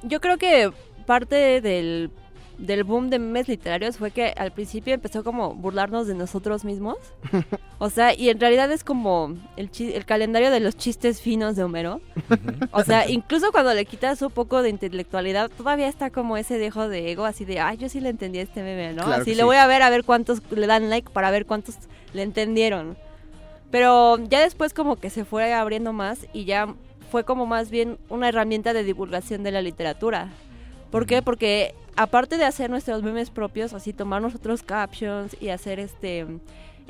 [0.03, 0.71] Yo creo que
[1.07, 2.11] parte del,
[2.59, 6.97] del boom de memes literarios fue que al principio empezó como burlarnos de nosotros mismos.
[7.81, 11.63] O sea, y en realidad es como el, el calendario de los chistes finos de
[11.63, 12.01] Homero.
[12.73, 16.89] O sea, incluso cuando le quitas un poco de intelectualidad, todavía está como ese dejo
[16.89, 19.05] de ego, así de, ay, yo sí le entendí a este meme, ¿no?
[19.05, 19.43] Claro así le sí.
[19.45, 21.77] voy a ver a ver cuántos le dan like para ver cuántos
[22.13, 22.97] le entendieron.
[23.71, 26.75] Pero ya después como que se fue abriendo más y ya
[27.13, 30.31] fue como más bien una herramienta de divulgación de la literatura.
[30.91, 31.23] ¿Por qué?
[31.23, 36.27] Porque aparte de hacer nuestros memes propios, así tomar nosotros captions y hacer este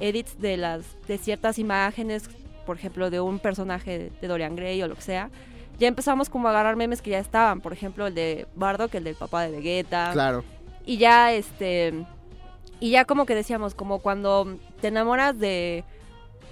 [0.01, 2.31] edits de las de ciertas imágenes,
[2.67, 5.31] por ejemplo, de un personaje de Dorian Gray o lo que sea,
[5.79, 9.05] ya empezamos como a agarrar memes que ya estaban, por ejemplo, el de Bardock, el
[9.05, 10.11] del papá de Vegeta.
[10.13, 10.45] Claro.
[10.85, 12.05] Y ya este
[12.81, 15.85] y ya como que decíamos, como cuando te enamoras de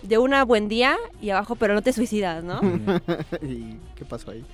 [0.03, 2.61] de una buen día y abajo, pero no te suicidas, ¿no?
[3.43, 4.45] ¿Y qué pasó ahí?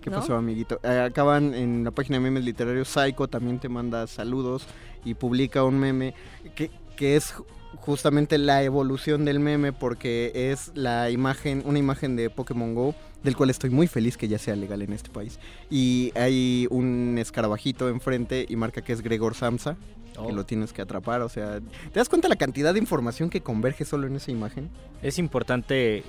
[0.00, 0.20] ¿Qué ¿No?
[0.20, 0.80] pasó, amiguito?
[0.82, 2.88] Eh, acaban en la página de memes literarios.
[2.88, 4.66] Psycho también te manda saludos
[5.04, 6.14] y publica un meme
[6.54, 7.44] que, que es ju-
[7.76, 13.36] justamente la evolución del meme porque es la imagen, una imagen de Pokémon Go, del
[13.36, 15.38] cual estoy muy feliz que ya sea legal en este país.
[15.68, 19.76] Y hay un escarabajito enfrente y marca que es Gregor Samsa.
[20.14, 20.32] Que Oh.
[20.32, 23.84] lo tienes que atrapar, o sea, ¿te das cuenta la cantidad de información que converge
[23.86, 24.68] solo en esa imagen?
[25.02, 26.02] Es importante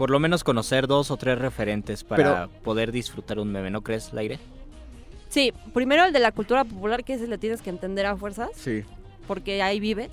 [0.00, 3.82] por lo menos conocer dos o tres referentes para Pero- poder disfrutar un meme, ¿no
[3.82, 4.38] crees, Laire?
[5.28, 8.48] Sí, primero el de la cultura popular, que ese le tienes que entender a fuerzas,
[8.54, 8.82] Sí.
[9.26, 10.08] porque ahí vives.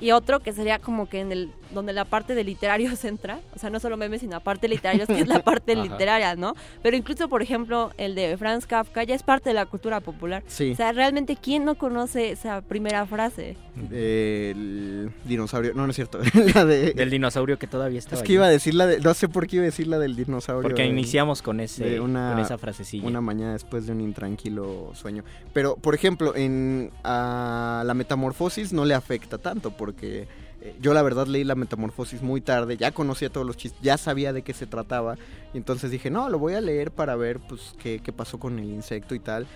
[0.00, 3.40] Y otro que sería como que en el donde la parte de literario se entra,
[3.54, 6.54] o sea, no solo memes, sino la parte literaria, que es la parte literaria, ¿no?
[6.82, 10.42] Pero incluso, por ejemplo, el de Franz Kafka ya es parte de la cultura popular.
[10.46, 10.72] Sí.
[10.72, 13.56] O sea, realmente, ¿quién no conoce esa primera frase?
[13.90, 16.18] El dinosaurio, no, no es cierto.
[16.54, 19.14] la de, Del dinosaurio que todavía estaba Es que iba a decir la de, no
[19.14, 20.62] sé por qué iba a decir la del dinosaurio.
[20.62, 23.06] Porque de- iniciamos con ese- de una, con esa frasecilla.
[23.06, 25.24] Una mañana después de un intranquilo sueño.
[25.52, 30.28] Pero, por ejemplo, en a la metamorfosis no le afecta tanto porque
[30.60, 33.98] eh, yo la verdad leí la metamorfosis muy tarde, ya conocía todos los chistes, ya
[33.98, 35.16] sabía de qué se trataba.
[35.52, 38.58] Y entonces dije, no, lo voy a leer para ver pues qué, qué pasó con
[38.58, 39.46] el insecto y tal.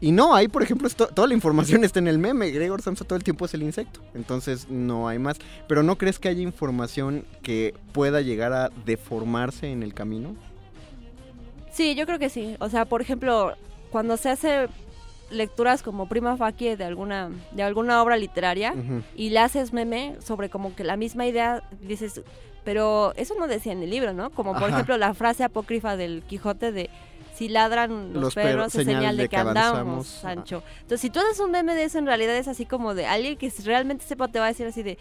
[0.00, 2.50] Y no, ahí por ejemplo toda la información está en el meme.
[2.50, 4.00] Gregor Samsa todo el tiempo es el insecto.
[4.14, 5.38] Entonces no hay más.
[5.68, 10.36] Pero ¿no crees que haya información que pueda llegar a deformarse en el camino?
[11.72, 12.56] Sí, yo creo que sí.
[12.60, 13.54] O sea, por ejemplo,
[13.90, 14.68] cuando se hace
[15.32, 18.74] lecturas como prima facie de alguna de alguna obra literaria
[19.16, 22.22] y le haces meme sobre como que la misma idea dices
[22.64, 24.74] pero eso no decía en el libro no como por Ajá.
[24.74, 26.90] ejemplo la frase apócrifa del Quijote de
[27.34, 30.06] si ladran los, Los perros es señal de que andamos.
[30.06, 33.06] Sancho entonces si tú haces un meme de eso en realidad es así como de
[33.06, 34.98] alguien que realmente sepa te va a decir así de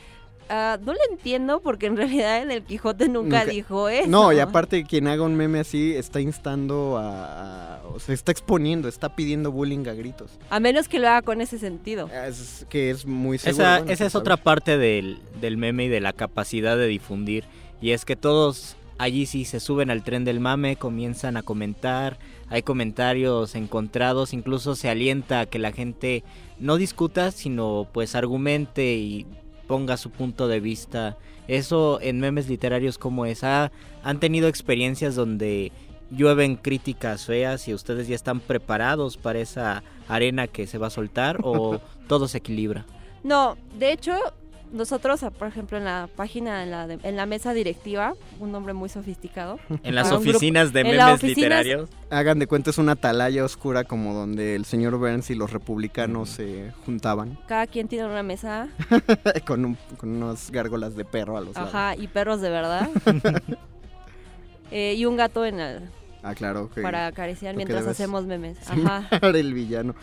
[0.51, 4.33] "Ah, no le entiendo porque en realidad en el Quijote nunca, Nunca- dijo eso No,
[4.33, 8.87] y aparte quien haga un meme así está instando a, a- o sea, está exponiendo,
[8.87, 10.31] está pidiendo bullying a gritos.
[10.49, 13.63] a menos que lo haga con ese sentido Es que es muy seguro.
[13.63, 17.45] Esa, bueno, esa es otra parte del, del meme y de la capacidad de difundir.
[17.81, 22.19] Y es que todos allí sí se suben al tren del mame, comienzan a comentar,
[22.49, 26.23] hay comentarios encontrados, incluso se alienta a que la gente
[26.59, 29.25] no discuta, sino pues argumente y
[29.72, 31.17] ponga su punto de vista.
[31.47, 33.72] Eso en memes literarios como esa,
[34.03, 35.72] han tenido experiencias donde
[36.09, 40.89] llueven críticas feas y ustedes ya están preparados para esa arena que se va a
[40.89, 42.86] soltar o todo se equilibra.
[43.24, 44.11] No, de hecho,
[44.72, 48.51] nosotros, ah, por ejemplo, en la página, en la, de- en la mesa directiva, un
[48.51, 49.59] nombre muy sofisticado.
[49.84, 51.89] En las grupo- oficinas de memes oficinas- literarios.
[52.09, 56.30] Hagan de cuenta, es una atalaya oscura como donde el señor Burns y los republicanos
[56.30, 58.67] se juntaban Cada quien tiene una mesa,
[59.47, 61.69] con, un- con unas gárgolas de perro a los lados.
[61.74, 62.89] ajá, y perros de verdad.
[64.72, 65.89] Eh, y un gato en el,
[66.24, 66.69] Ah, claro.
[66.74, 68.57] que- para acariciar mientras hacemos memes.
[68.69, 69.05] Ajá.
[69.36, 69.95] el villano.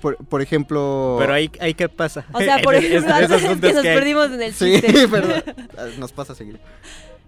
[0.00, 1.16] Por, por ejemplo...
[1.18, 2.26] Pero ahí, ahí qué pasa.
[2.32, 5.08] O sea, por Es- es- ejemplo, juntos que nos que perdimos en el Sí, chiste.
[5.10, 5.42] perdón.
[5.78, 6.58] Ah, Nos pasa seguir.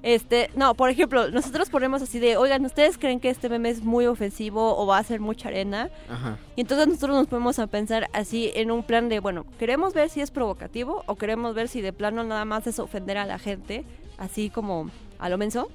[0.02, 3.82] Este, no, por ejemplo, nosotros ponemos así de, oigan, ¿ustedes creen que este meme es
[3.82, 5.90] muy ofensivo o va a ser mucha arena?
[6.08, 6.38] Ajá.
[6.54, 10.08] Y entonces nosotros nos ponemos a pensar así en un plan de, bueno, queremos ver
[10.08, 13.40] si es provocativo o queremos ver si de plano nada más es ofender a la
[13.40, 13.84] gente,
[14.18, 14.88] así como
[15.18, 15.68] a lo menso.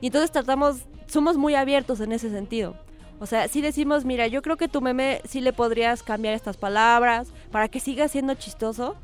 [0.00, 2.76] Y entonces tratamos, somos muy abiertos en ese sentido.
[3.20, 6.56] O sea, si decimos, mira, yo creo que tu meme sí le podrías cambiar estas
[6.56, 8.96] palabras para que siga siendo chistoso.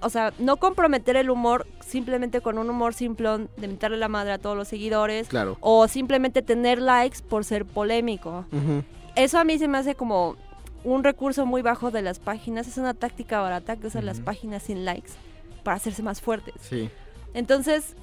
[0.00, 4.32] O sea, no comprometer el humor simplemente con un humor simplón de mentarle la madre
[4.32, 5.28] a todos los seguidores.
[5.28, 5.56] Claro.
[5.60, 8.44] O simplemente tener likes por ser polémico.
[9.16, 10.36] Eso a mí se me hace como
[10.84, 12.68] un recurso muy bajo de las páginas.
[12.68, 15.10] Es una táctica barata que usan las páginas sin likes
[15.64, 16.54] para hacerse más fuertes.
[16.60, 16.90] Sí.
[17.34, 17.96] Entonces,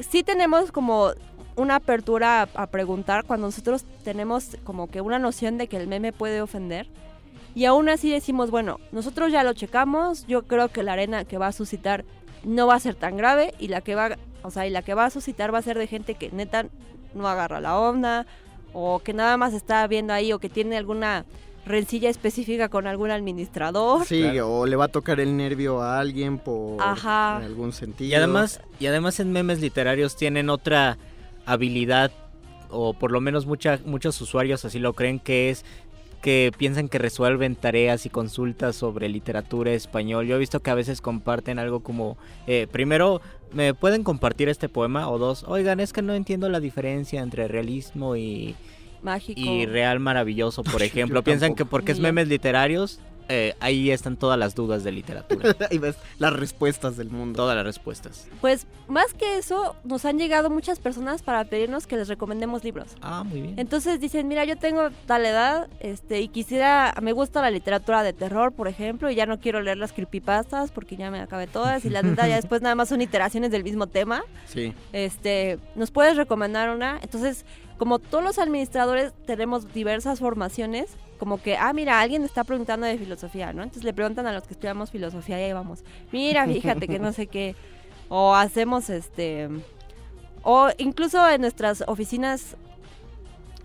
[0.00, 1.12] sí tenemos como
[1.56, 5.88] una apertura a, a preguntar cuando nosotros tenemos como que una noción de que el
[5.88, 6.86] meme puede ofender.
[7.54, 11.38] Y aún así decimos, bueno, nosotros ya lo checamos, yo creo que la arena que
[11.38, 12.04] va a suscitar
[12.44, 14.94] no va a ser tan grave y la que va, o sea, y la que
[14.94, 16.66] va a suscitar va a ser de gente que neta
[17.14, 18.26] no agarra la onda
[18.72, 21.24] o que nada más está viendo ahí o que tiene alguna
[21.64, 24.04] rencilla específica con algún administrador.
[24.04, 27.38] Sí, o le va a tocar el nervio a alguien por Ajá.
[27.40, 28.10] en algún sentido.
[28.10, 30.98] Y además, y además en memes literarios tienen otra
[31.46, 32.10] habilidad,
[32.70, 35.64] o por lo menos mucha, muchos usuarios así lo creen, que es
[36.20, 40.26] que piensan que resuelven tareas y consultas sobre literatura español.
[40.26, 42.18] Yo he visto que a veces comparten algo como,
[42.48, 43.20] eh, primero,
[43.52, 45.08] ¿me pueden compartir este poema?
[45.08, 48.56] O dos, oigan, es que no entiendo la diferencia entre realismo y,
[49.02, 49.40] Mágico.
[49.40, 51.22] y real maravilloso, por ejemplo.
[51.22, 52.98] Piensan que porque es memes literarios,
[53.28, 55.56] eh, ahí están todas las dudas de literatura.
[55.70, 57.36] Ahí ves las respuestas del mundo.
[57.36, 58.28] Todas las respuestas.
[58.40, 62.96] Pues más que eso, nos han llegado muchas personas para pedirnos que les recomendemos libros.
[63.02, 63.54] Ah, muy bien.
[63.58, 68.12] Entonces dicen, mira, yo tengo tal edad, este, y quisiera, me gusta la literatura de
[68.12, 71.84] terror, por ejemplo, y ya no quiero leer las creepypastas porque ya me acabé todas,
[71.84, 74.22] y la neta ya después nada más son iteraciones del mismo tema.
[74.46, 74.72] Sí.
[74.92, 76.98] Este, ¿nos puedes recomendar una?
[77.02, 77.44] Entonces,
[77.78, 82.98] como todos los administradores tenemos diversas formaciones, como que, ah, mira, alguien está preguntando de
[82.98, 83.62] filosofía, ¿no?
[83.62, 87.12] Entonces le preguntan a los que estudiamos filosofía y ahí vamos, mira, fíjate que no
[87.12, 87.54] sé qué.
[88.08, 89.48] O hacemos este.
[90.42, 92.56] O incluso en nuestras oficinas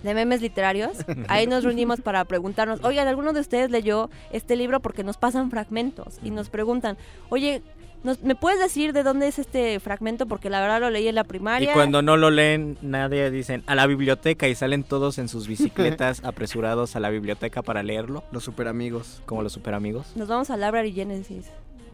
[0.03, 0.97] de memes literarios,
[1.27, 4.79] ahí nos reunimos para preguntarnos, oigan, ¿alguno de ustedes leyó este libro?
[4.79, 6.97] Porque nos pasan fragmentos y nos preguntan,
[7.29, 7.61] oye,
[8.03, 10.25] ¿nos- ¿me puedes decir de dónde es este fragmento?
[10.25, 11.73] Porque la verdad lo leí en la Y primaria.
[11.73, 16.21] cuando no lo leen, nadie dicen a la biblioteca y salen todos en sus bicicletas
[16.25, 18.23] apresurados a la biblioteca para leerlo.
[18.31, 19.21] Los super amigos.
[19.25, 20.07] Como los super amigos.
[20.15, 21.47] Nos vamos a Library Genesis.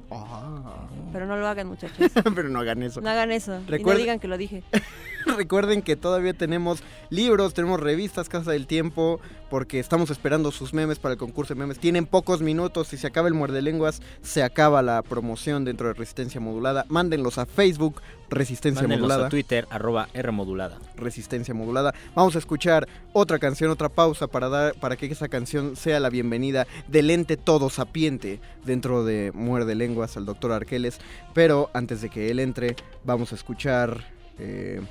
[0.10, 0.88] Ah.
[1.12, 1.98] Pero no lo hagan, muchachos.
[2.36, 3.02] Pero no hagan eso.
[3.02, 3.60] No hagan eso.
[3.68, 4.64] Y Recuerda- no digan que lo dije.
[5.38, 11.00] Recuerden que todavía tenemos libros, tenemos revistas, Casa del Tiempo, porque estamos esperando sus memes
[11.00, 11.80] para el concurso de memes.
[11.80, 15.96] Tienen pocos minutos, si se acaba el muerde lenguas, se acaba la promoción dentro de
[15.96, 16.86] Resistencia Modulada.
[16.88, 19.28] Mándenlos a Facebook, Resistencia Modulada.
[19.28, 20.80] a Twitter, arroba R modulada.
[20.96, 21.94] Resistencia Modulada.
[22.16, 26.10] Vamos a escuchar otra canción, otra pausa para dar para que esa canción sea la
[26.10, 31.00] bienvenida del ente todo sapiente dentro de Muerde Lenguas al doctor Arqueles.
[31.34, 34.06] Pero antes de que él entre, vamos a escuchar
[34.40, 34.82] eh,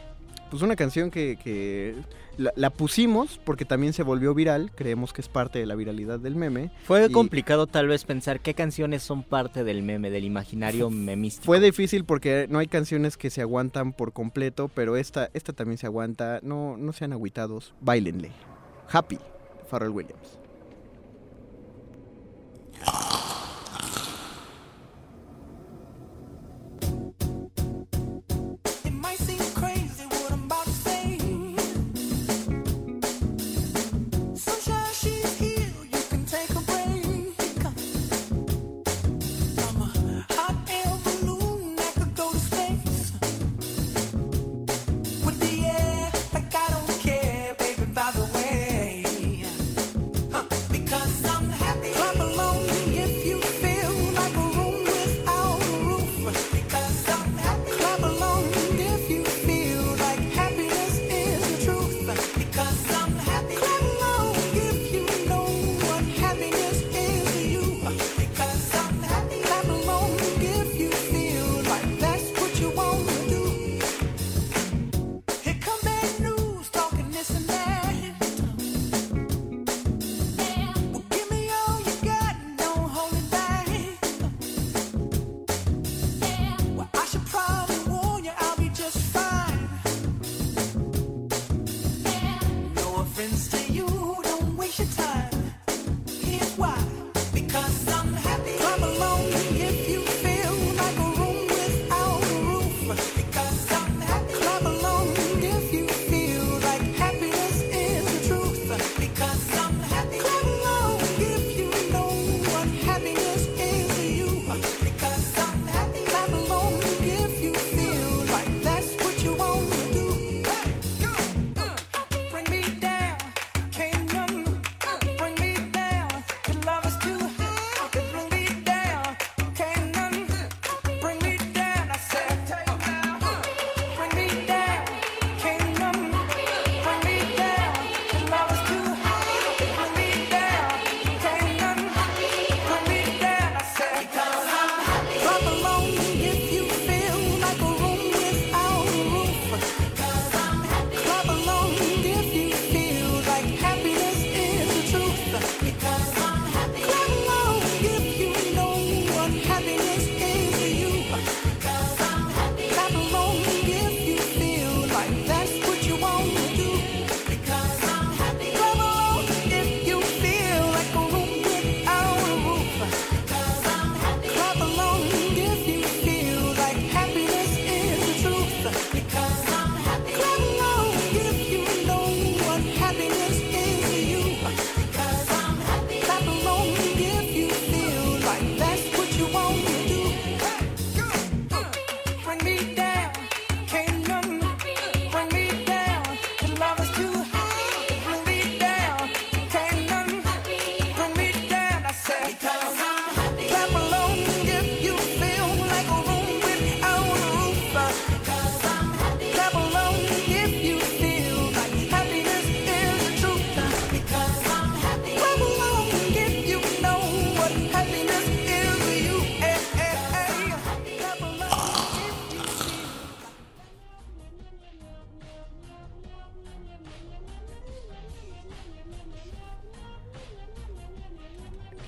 [0.51, 1.95] pues una canción que, que
[2.39, 4.71] la, la pusimos porque también se volvió viral.
[4.75, 6.71] Creemos que es parte de la viralidad del meme.
[6.85, 11.47] Fue Y complicado tal vez pensar qué canciones son parte del meme, del imaginario memístico.
[11.47, 15.79] Fue difícil porque no hay canciones que se aguantan por completo, pero esta, esta también
[15.79, 16.41] se aguanta.
[16.43, 18.31] No, no sean agüitados, bailenle.
[18.91, 19.19] Happy,
[19.69, 20.39] Pharrell Williams.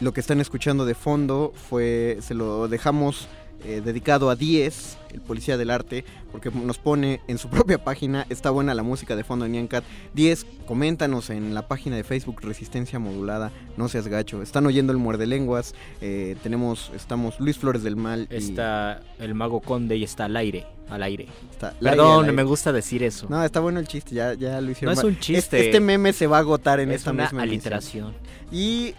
[0.09, 3.29] Lo que están escuchando de fondo fue, se lo dejamos
[3.63, 6.03] eh, dedicado a Diez, el policía del arte,
[6.33, 9.67] porque nos pone en su propia página, está buena la música de fondo de Nyan
[9.67, 9.85] Cat.
[10.15, 14.41] Diez, coméntanos en la página de Facebook Resistencia Modulada, no seas gacho.
[14.41, 18.29] Están oyendo el muerde lenguas, eh, tenemos, estamos Luis Flores del Mal.
[18.31, 21.27] y- Está el mago conde y está al aire, al aire.
[21.51, 22.33] Está al aire, Perdón, al aire.
[22.33, 23.27] me gusta decir eso.
[23.29, 24.95] No, está bueno el chiste, ya, ya lo hicieron.
[24.95, 25.37] No es un chiste.
[25.59, 27.51] Este, este meme se va a agotar en Es esta una misma emisión.
[27.75, 28.15] aliteración.
[28.51, 28.95] Y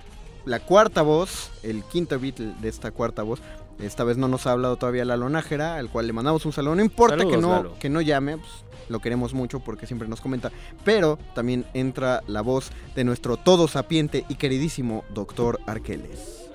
[0.50, 3.40] la cuarta voz, el quinto beat de esta cuarta voz,
[3.80, 6.76] esta vez no nos ha hablado todavía Lalo Nájera, al cual le mandamos un saludo.
[6.76, 7.76] No importa que, no, Lalo.
[7.80, 8.50] que no llame, pues,
[8.90, 10.52] lo queremos mucho porque siempre nos comenta.
[10.84, 16.50] Pero también entra la voz de nuestro todo sapiente y queridísimo doctor Arqueles.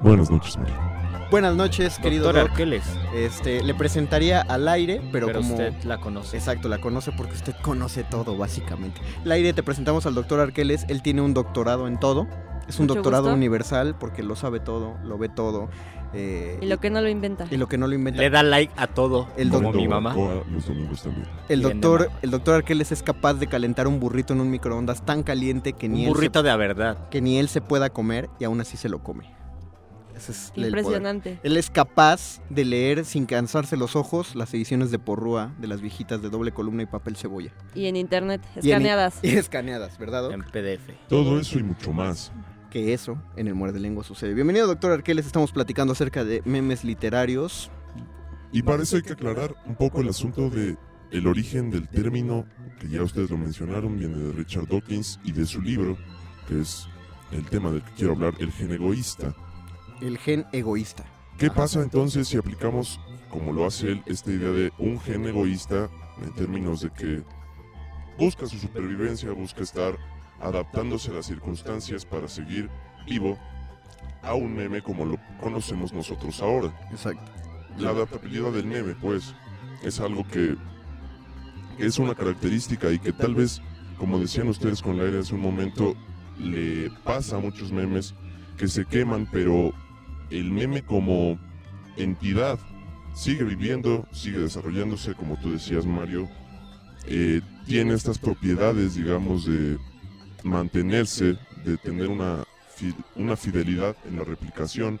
[0.00, 1.07] Buenas noches, Mario.
[1.30, 2.50] Buenas noches, querido Doctor Doc.
[2.52, 2.84] Arqueles.
[3.14, 6.38] Este, le presentaría al aire, pero, Pero como usted la conoce.
[6.38, 9.00] Exacto, la conoce porque usted conoce todo, básicamente.
[9.24, 12.26] Al aire te presentamos al doctor Arqueles, él tiene un doctorado en todo.
[12.66, 13.36] Es un Mucho doctorado gusto.
[13.36, 15.68] universal porque lo sabe todo, lo ve todo.
[16.14, 17.44] eh, Y lo que no lo inventa.
[17.50, 18.20] y lo que no lo inventa.
[18.22, 20.14] Le da like a todo, El como doctor- mi mamá.
[20.14, 21.26] Coa los domingos también.
[21.50, 25.22] El doctor, el doctor Arqueles es capaz de calentar un burrito en un microondas tan
[25.22, 27.08] caliente que ni, Un él burrito se, de verdad.
[27.10, 29.30] que ni él se pueda comer y aún así se lo come.
[30.18, 30.68] Ese es el poder.
[30.68, 31.40] Impresionante.
[31.42, 35.80] Él es capaz de leer sin cansarse los ojos las ediciones de porrúa de las
[35.80, 37.52] viejitas de doble columna y papel cebolla.
[37.74, 39.18] Y en internet, Y en- escaneadas.
[39.22, 40.22] Y escaneadas, ¿verdad?
[40.22, 40.32] Doc?
[40.32, 40.90] En PDF.
[41.08, 42.32] Todo eso y mucho más.
[42.70, 44.34] que eso en el Muerde Lengua sucede.
[44.34, 45.24] Bienvenido, doctor Arqueles.
[45.24, 47.70] Estamos platicando acerca de memes literarios.
[48.52, 50.76] Y para eso hay que aclarar un poco el asunto de
[51.10, 52.44] el origen del término,
[52.80, 55.96] que ya ustedes lo mencionaron, viene de Richard Dawkins y de su libro,
[56.46, 56.86] que es
[57.32, 59.34] el tema del que quiero hablar, el gen egoísta.
[60.00, 61.04] El gen egoísta.
[61.38, 63.00] ¿Qué pasa entonces si aplicamos,
[63.30, 65.88] como lo hace él, esta idea de un gen egoísta
[66.22, 67.22] en términos de que
[68.18, 69.96] busca su supervivencia, busca estar
[70.40, 72.68] adaptándose a las circunstancias para seguir
[73.06, 73.38] vivo
[74.22, 76.72] a un meme como lo conocemos nosotros ahora?
[76.90, 77.30] Exacto.
[77.76, 79.34] La adaptabilidad del meme, pues,
[79.82, 80.56] es algo que
[81.78, 83.62] es una característica y que tal vez,
[83.96, 85.94] como decían ustedes con la aire hace un momento,
[86.38, 88.14] le pasa a muchos memes
[88.56, 89.72] que se queman, pero
[90.30, 91.38] el meme como
[91.96, 92.58] entidad
[93.14, 96.28] sigue viviendo, sigue desarrollándose, como tú decías, Mario,
[97.06, 99.78] eh, tiene estas propiedades, digamos, de
[100.44, 102.44] mantenerse, de tener una,
[103.16, 105.00] una fidelidad en la replicación,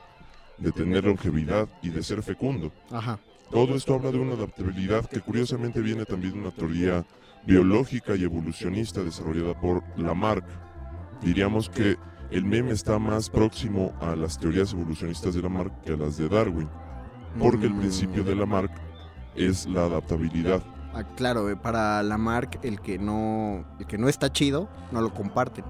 [0.58, 2.72] de tener longevidad y de ser fecundo.
[2.90, 3.18] Ajá.
[3.50, 7.04] Todo esto habla de una adaptabilidad que curiosamente viene también de una teoría
[7.46, 10.44] biológica y evolucionista desarrollada por Lamarck.
[11.22, 11.96] Diríamos que
[12.30, 16.28] el meme está más próximo a las teorías evolucionistas de Lamarck que a las de
[16.28, 16.68] Darwin,
[17.38, 18.72] porque el principio de Lamarck
[19.34, 20.62] es la adaptabilidad.
[20.94, 25.12] Ah, claro, eh, para Lamarck el que no el que no está chido no lo
[25.12, 25.64] comparten.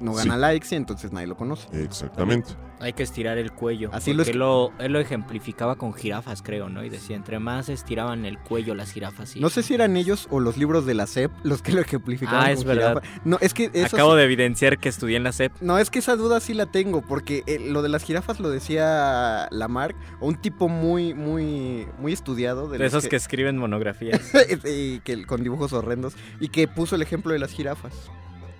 [0.00, 0.40] No gana Sí.
[0.40, 1.68] likes y entonces nadie lo conoce.
[1.82, 2.54] Exactamente.
[2.80, 3.88] Hay que estirar el cuello.
[3.92, 6.84] Así lo es- lo, él lo ejemplificaba con jirafas, creo, ¿no?
[6.84, 9.36] Y decía, entre más estiraban el cuello las jirafas.
[9.36, 11.80] y- No sé si eran ellos o los libros de la SEP los que lo
[11.80, 13.00] ejemplificaban Ah, es con verdad.
[13.00, 13.20] jirafa.
[13.24, 15.52] No, es que eso Acabo sí- de evidenciar que estudié en la SEP.
[15.60, 18.50] No, es que esa duda sí la tengo, porque eh, lo de las jirafas lo
[18.50, 22.68] decía Lamarck, un tipo muy, muy, muy estudiado.
[22.68, 24.20] De esos que escriben monografías.
[24.64, 27.92] y que, con dibujos horrendos, y que puso el ejemplo de las jirafas.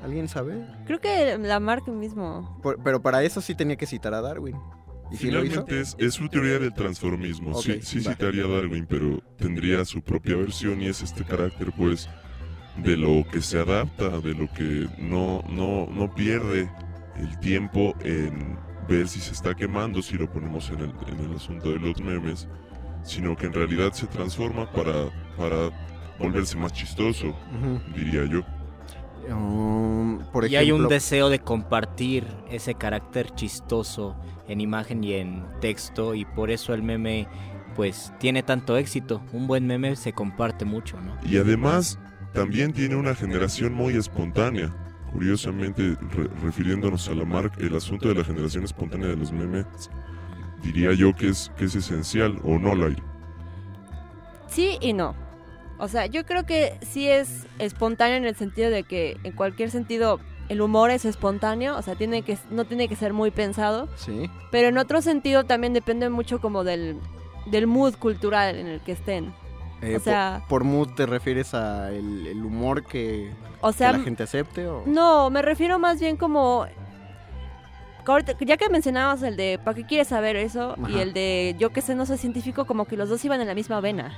[0.04, 0.66] ¿Alguien sabe?
[0.86, 2.60] Creo que la marca mismo.
[2.62, 4.54] Por- pero para eso sí tenía que citar a Darwin.
[5.10, 5.64] ¿Y si lo hizo?
[5.64, 7.54] Finalmente es, es su teoría del transformismo.
[7.54, 8.12] sí, Ok, sí va.
[8.12, 12.08] citaría a Darwin, pero tendría su propia versión y es este carácter, pues,
[12.76, 16.70] de lo que se adapta, de lo que no, no, no pierde
[17.16, 18.58] el tiempo en
[18.88, 21.98] ver si se está quemando, si lo ponemos en el, en el asunto de los
[22.02, 22.46] memes,
[23.04, 25.08] sino que en realidad se transforma para,
[25.38, 25.70] para
[26.18, 27.80] volverse más chistoso, Ujú.
[27.94, 28.42] diría yo.
[29.30, 34.16] Um, por y hay un deseo de compartir ese carácter chistoso
[34.48, 37.26] en imagen y en texto y por eso el meme
[37.74, 39.22] pues tiene tanto éxito.
[39.32, 41.16] Un buen meme se comparte mucho, ¿no?
[41.26, 41.98] Y además
[42.32, 44.74] también tiene una generación muy espontánea.
[45.12, 49.64] Curiosamente, re- refiriéndonos a la marca, el asunto de la generación espontánea de los memes,
[50.62, 53.00] diría yo que es, que es esencial, o no, Lair.
[54.48, 55.14] Sí y no.
[55.78, 59.70] O sea, yo creo que sí es espontáneo en el sentido de que en cualquier
[59.70, 63.88] sentido el humor es espontáneo, o sea, tiene que no tiene que ser muy pensado,
[63.96, 64.30] Sí.
[64.50, 66.98] pero en otro sentido también depende mucho como del
[67.46, 69.34] del mood cultural en el que estén.
[69.82, 73.90] Eh, o sea, por, por mood te refieres a el, el humor que, O sea,
[73.92, 76.66] que la gente acepte o No, me refiero más bien como...
[78.40, 80.76] Ya que mencionabas el de ¿para qué quieres saber eso?
[80.88, 83.46] Y el de yo que sé, no soy científico, como que los dos iban en
[83.46, 84.12] la misma vena.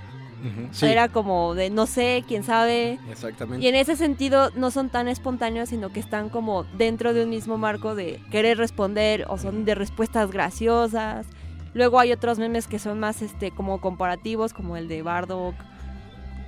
[0.70, 0.86] Sí.
[0.86, 2.98] Era como de no sé, quién sabe.
[3.10, 3.64] Exactamente.
[3.64, 7.30] Y en ese sentido no son tan espontáneos, sino que están como dentro de un
[7.30, 11.26] mismo marco de querer responder o son de respuestas graciosas.
[11.74, 15.54] Luego hay otros memes que son más este como comparativos, como el de Bardock,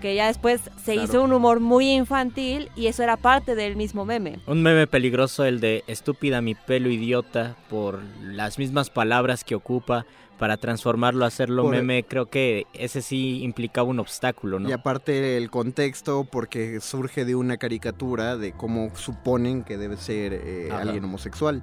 [0.01, 1.03] que ya después se Claro.
[1.09, 4.39] hizo un humor muy infantil y eso era parte del mismo meme.
[4.47, 10.07] Un meme peligroso, el de estúpida mi pelo idiota, por las mismas palabras que ocupa
[10.39, 14.69] para transformarlo a hacerlo Por- meme, creo que ese sí implicaba un obstáculo, ¿no?
[14.69, 20.33] Y aparte el contexto, porque surge de una caricatura de cómo suponen que debe ser
[20.33, 21.63] eh, alguien homosexual.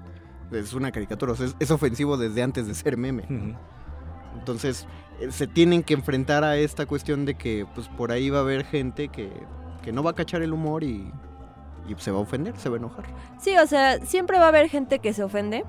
[0.52, 3.24] Es una caricatura, o sea, es, es ofensivo desde antes de ser meme.
[4.38, 4.86] Entonces,
[5.20, 8.42] eh, se tienen que enfrentar a esta cuestión de que pues por ahí va a
[8.42, 9.32] haber gente que,
[9.84, 11.12] que no va a cachar el humor y,
[11.88, 13.06] y se va a ofender, se va a enojar.
[13.40, 15.64] Sí, o sea, siempre va a haber gente que se ofende,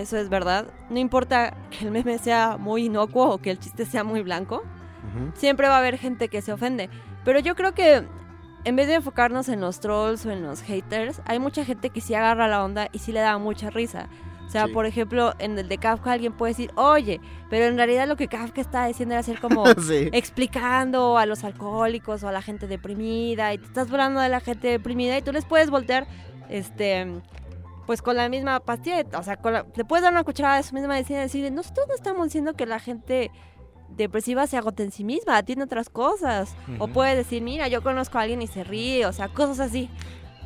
[0.00, 0.66] eso es verdad.
[0.90, 4.62] No importa que el meme sea muy inocuo o que el chiste sea muy blanco,
[5.34, 6.90] siempre va a haber gente que se ofende.
[7.24, 8.02] Pero yo creo que
[8.64, 12.00] en vez de enfocarnos en los trolls o en los haters, hay mucha gente que
[12.00, 14.08] sí agarra la onda y sí le da mucha risa.
[14.46, 14.72] O sea, Sí.
[14.72, 17.20] por ejemplo, en el de Kafka alguien puede decir, oye,
[17.50, 20.08] pero en realidad lo que Kafka está diciendo era hacer como Sí.
[20.12, 24.40] explicando a los alcohólicos o a la gente deprimida y te estás hablando de la
[24.40, 26.06] gente deprimida y tú les puedes voltear,
[26.48, 27.06] este,
[27.86, 30.62] pues con la misma pastilla, o sea, con la- le puedes dar una cucharada de
[30.64, 33.30] su misma medicina y decir, nosotros no estamos diciendo que la gente
[33.96, 36.54] depresiva se agota en sí misma, tiene otras cosas.
[36.78, 36.92] O Ujú.
[36.94, 39.88] puedes decir, mira, yo conozco a alguien y se ríe, o sea, cosas así.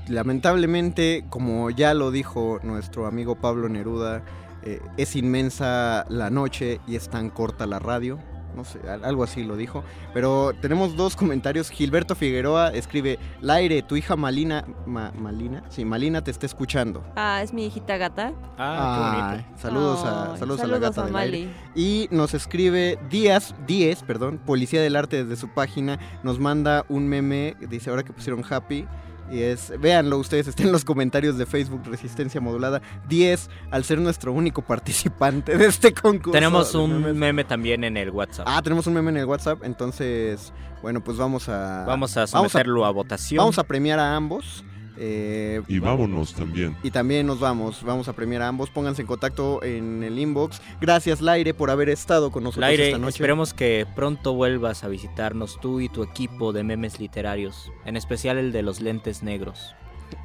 [0.09, 4.23] Lamentablemente, como ya lo dijo nuestro amigo Pablo Neruda,
[4.63, 8.19] eh, es inmensa la noche y es tan corta la radio.
[8.57, 9.85] No sé, al- algo así lo dijo.
[10.13, 11.71] Pero tenemos dos comentarios.
[11.71, 17.05] Gilberto Figueroa escribe, Laire, tu hija Malina, Ma- Malina, sí, Malina te está escuchando.
[17.17, 18.33] Ah, es mi hijita gata.
[18.59, 21.37] Ay, saludos, a, Ay, saludos, a la saludos gata a del Mali.
[21.39, 21.51] aire.
[21.75, 27.07] Y nos escribe Díaz, Díez, perdón, Policía del Arte desde su página, nos manda un
[27.09, 28.87] meme, dice ahora que pusieron happy.
[29.31, 32.83] Y es, véanlo ustedes, está en los comentarios de Facebook Resistencia Modulada.
[33.09, 36.33] 10, al ser nuestro único participante de este concurso.
[36.33, 38.47] Tenemos un meme también en el WhatsApp.
[38.49, 40.53] Ah, tenemos un meme en el WhatsApp, entonces,
[40.83, 41.85] bueno, pues vamos a...
[41.87, 43.39] Vamos a someterlo a votación.
[43.39, 44.65] Vamos a premiar a ambos.
[45.03, 46.77] Eh, Y vámonos también.
[46.83, 48.69] y también nos vamos, vamos a premiar a ambos.
[48.71, 50.61] Pónganse en contacto en el inbox.
[50.81, 53.11] Gracias, Laire, por haber estado con nosotros Laire, esta noche.
[53.17, 58.37] esperemos que pronto vuelvas a visitarnos tú y tu equipo de memes literarios, en especial
[58.39, 59.75] el de los lentes negros.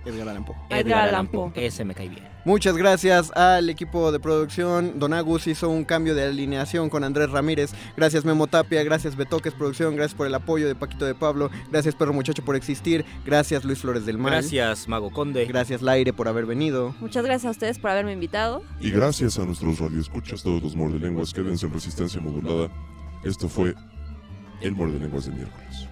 [0.05, 0.55] Edgar Allan Poe.
[0.69, 1.51] Edgar Allan Poe.
[1.55, 2.35] Ese me cae bien.
[2.45, 4.99] Muchas gracias al equipo de producción.
[4.99, 7.71] Don Agus hizo un cambio de alineación con Andrés Ramírez.
[7.97, 11.95] Gracias Memo Tapia, gracias Betoques Producción, gracias por el apoyo de Paquito de Pablo, gracias
[11.95, 14.31] Perro Muchacho por existir, gracias Luis Flores del Mal.
[14.33, 15.45] Gracias, Mago Conde.
[15.45, 16.93] Gracias Laire por haber venido.
[16.99, 18.61] Muchas gracias a ustedes por haberme invitado.
[18.79, 22.69] Y gracias a nuestros radioescuchas, todos los mordelenguas, quédense en resistencia modulada.
[23.23, 23.73] Esto fue
[24.61, 25.84] el mordelenguas de miércoles.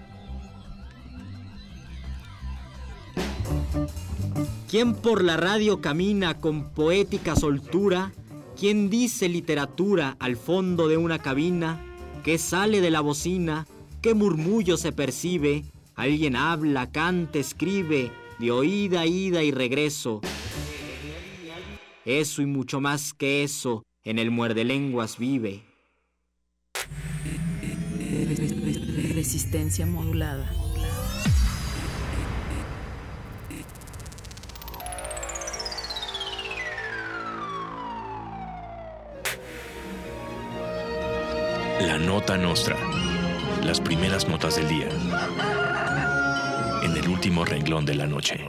[4.68, 8.12] ¿Quién por la radio camina con poética soltura?
[8.58, 11.80] ¿Quién dice literatura al fondo de una cabina?
[12.24, 13.66] ¿Qué sale de la bocina?
[14.02, 15.64] ¿Qué murmullo se percibe?
[15.94, 20.20] Alguien habla, canta, escribe, de oída, ida y regreso.
[22.04, 25.62] Eso y mucho más que eso, en el muerde lenguas vive.
[29.14, 30.63] Resistencia modulada.
[41.86, 42.76] La nota nostra.
[43.62, 44.88] Las primeras notas del día.
[46.82, 48.42] En el último renglón de la noche.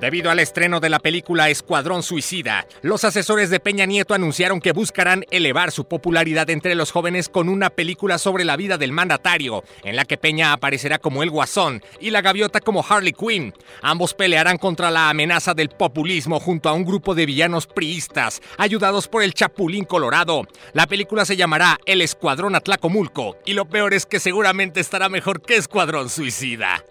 [0.00, 4.72] Debido al estreno de la película Escuadrón Suicida, los asesores de Peña Nieto anunciaron que
[4.72, 9.64] buscarán elevar su popularidad entre los jóvenes con una película sobre la vida del mandatario,
[9.84, 13.54] en la que Peña aparecerá como el Guasón y la Gaviota como Harley Quinn.
[13.80, 19.08] Ambos pelearán contra la amenaza del populismo junto a un grupo de villanos priistas, ayudados
[19.08, 20.42] por el Chapulín Colorado.
[20.74, 25.40] La película se llamará El Escuadrón Atlacomulco, y lo peor es que seguramente estará mejor
[25.40, 26.84] que Escuadrón Suicida.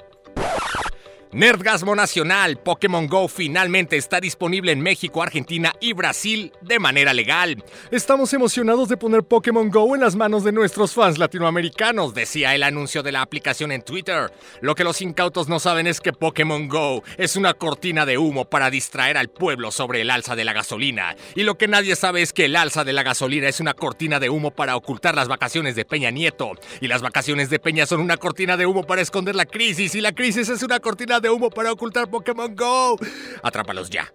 [1.36, 7.62] Nerdgasmo Nacional, Pokémon Go finalmente está disponible en México, Argentina y Brasil de manera legal.
[7.92, 12.64] Estamos emocionados de poner Pokémon Go en las manos de nuestros fans latinoamericanos, decía el
[12.64, 14.32] anuncio de la aplicación en Twitter.
[14.62, 18.46] Lo que los incautos no saben es que Pokémon Go es una cortina de humo
[18.46, 21.18] para distraer al pueblo sobre el alza de la gasolina.
[21.36, 24.22] Y lo que nadie sabe es que el alza de la gasolina es una cortina
[24.22, 26.54] de humo para ocultar las vacaciones de Peña Nieto.
[26.80, 29.96] Y las vacaciones de Peña son una cortina de humo para esconder la crisis.
[29.96, 32.98] Y la crisis es una cortina de humo para ocultar Pokémon Go.
[33.44, 34.12] Atrápalos ya.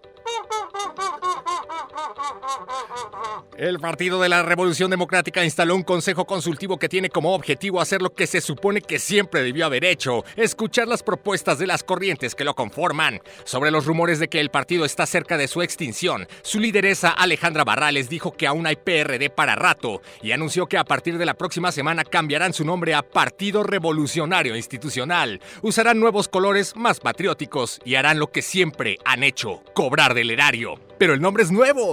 [3.57, 8.01] El Partido de la Revolución Democrática instaló un consejo consultivo que tiene como objetivo hacer
[8.01, 12.33] lo que se supone que siempre debió haber hecho, escuchar las propuestas de las corrientes
[12.33, 13.21] que lo conforman.
[13.43, 17.63] Sobre los rumores de que el partido está cerca de su extinción, su lideresa Alejandra
[17.63, 21.35] Barrales dijo que aún hay PRD para rato y anunció que a partir de la
[21.35, 25.39] próxima semana cambiarán su nombre a Partido Revolucionario Institucional.
[25.61, 30.79] Usarán nuevos colores más patrióticos y harán lo que siempre han hecho, cobrar del erario.
[30.97, 31.90] Pero el nombre es nuevo.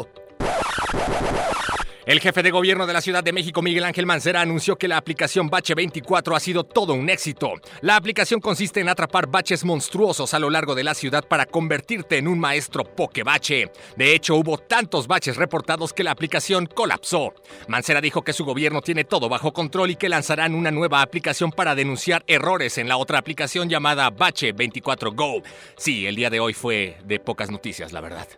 [2.09, 4.97] El jefe de gobierno de la Ciudad de México, Miguel Ángel Mancera, anunció que la
[4.97, 7.53] aplicación Bache 24 ha sido todo un éxito.
[7.83, 12.17] La aplicación consiste en atrapar baches monstruosos a lo largo de la ciudad para convertirte
[12.17, 13.71] en un maestro pokebache.
[13.99, 17.35] De hecho, hubo tantos baches reportados que la aplicación colapsó.
[17.67, 21.53] Mancera dijo que su gobierno tiene todo bajo control y que lanzarán una nueva aplicación
[21.53, 25.43] para denunciar errores en la otra aplicación llamada Bache 24 Go.
[25.77, 28.29] Sí, el día de hoy fue de pocas noticias, la verdad.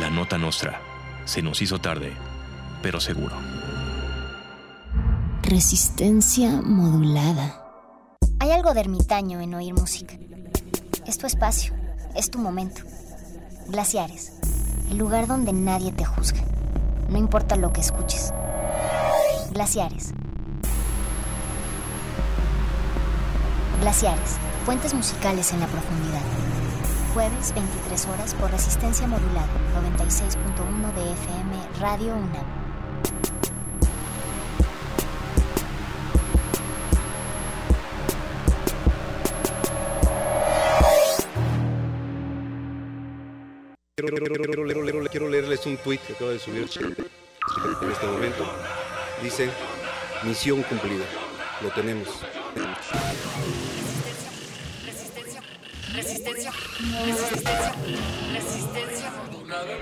[0.00, 0.80] La nota nostra.
[1.26, 2.14] Se nos hizo tarde,
[2.82, 3.36] pero seguro.
[5.42, 7.62] Resistencia modulada.
[8.38, 10.14] Hay algo de ermitaño en oír música.
[11.06, 11.74] Es tu espacio,
[12.16, 12.80] es tu momento.
[13.68, 14.38] Glaciares,
[14.90, 16.40] el lugar donde nadie te juzga.
[17.10, 18.32] No importa lo que escuches.
[19.52, 20.14] Glaciares.
[23.82, 26.39] Glaciares, fuentes musicales en la profundidad.
[27.14, 32.60] Jueves 23 horas por resistencia modulada 96.1 de FM Radio UNAM.
[45.10, 46.70] Quiero, leerles un tuit que acaba de subir
[47.82, 48.44] en este momento.
[49.20, 49.50] Dice,
[50.22, 51.04] misión cumplida.
[51.60, 52.06] Lo tenemos.
[55.92, 56.52] Resistencia,
[57.04, 57.72] resistencia,
[58.32, 59.74] resistencia, resistencia modulada.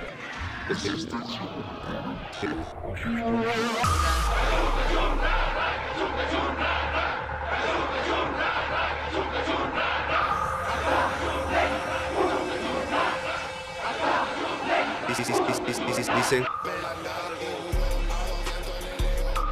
[15.09, 16.44] Dice, dice, dice, dice, dice,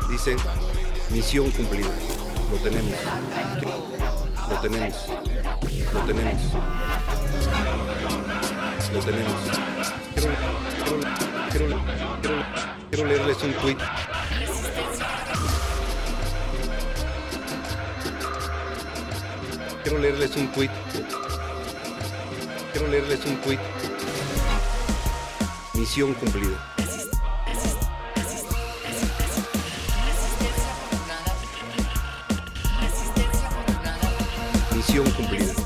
[0.08, 0.36] dice,
[1.10, 1.90] misión cumplida.
[2.50, 2.98] Lo tenemos.
[4.48, 4.94] Lo tenemos.
[5.96, 6.42] Lo tenemos.
[8.92, 9.32] Lo tenemos.
[12.90, 13.78] Quiero, leerles un tuit.
[19.82, 20.70] Quiero leerles un tuit.
[22.72, 23.60] Quiero leerles un tuit.
[25.74, 26.58] Misión cumplida.
[34.74, 35.65] Misión cumplida.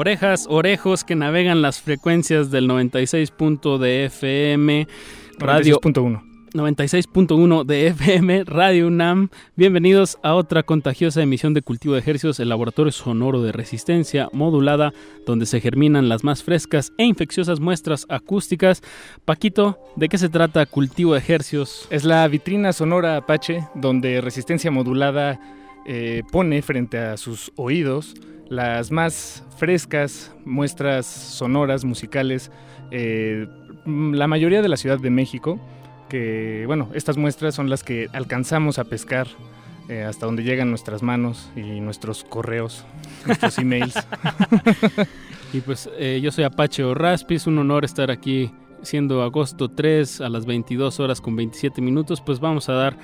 [0.00, 3.34] Orejas, orejos que navegan las frecuencias del 96.
[3.78, 4.88] de FM,
[5.38, 6.22] radio 96.1.
[6.54, 9.28] 96.1 de FM, Radio UNAM.
[9.56, 14.94] Bienvenidos a otra contagiosa emisión de Cultivo de Ejercios, el laboratorio sonoro de resistencia modulada,
[15.26, 18.80] donde se germinan las más frescas e infecciosas muestras acústicas.
[19.26, 21.86] Paquito, ¿de qué se trata Cultivo de Ejercios?
[21.90, 25.38] Es la vitrina sonora Apache donde Resistencia Modulada
[25.86, 28.14] eh, pone frente a sus oídos
[28.48, 32.50] las más frescas muestras sonoras, musicales,
[32.90, 33.46] eh,
[33.86, 35.60] la mayoría de la Ciudad de México,
[36.08, 39.28] que bueno, estas muestras son las que alcanzamos a pescar
[39.88, 42.84] eh, hasta donde llegan nuestras manos y nuestros correos,
[43.26, 43.94] nuestros emails.
[45.52, 48.52] Y pues eh, yo soy Apache Orraspi, es un honor estar aquí
[48.82, 52.96] siendo agosto 3 a las 22 horas con 27 minutos, pues vamos a dar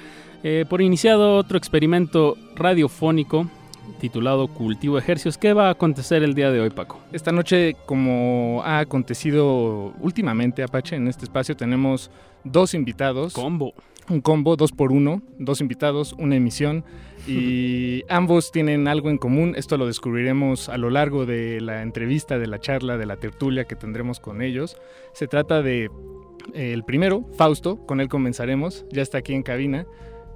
[0.49, 3.51] eh, por iniciado otro experimento radiofónico
[3.99, 5.39] titulado Cultivo Ejercios.
[5.39, 7.01] ¿Qué va a acontecer el día de hoy, Paco?
[7.11, 12.13] Esta noche, como ha acontecido últimamente, Apache, en este espacio tenemos
[12.45, 13.33] dos invitados.
[13.33, 13.75] Combo.
[14.09, 16.85] un combo, dos por uno, dos invitados, una emisión
[17.27, 19.55] y ambos tienen algo en común.
[19.57, 23.65] Esto lo descubriremos a lo largo de la entrevista, de la charla, de la tertulia
[23.65, 24.77] que tendremos con ellos.
[25.13, 25.91] Se trata de
[26.55, 29.87] eh, el primero, Fausto, con él comenzaremos, ya está aquí en cabina.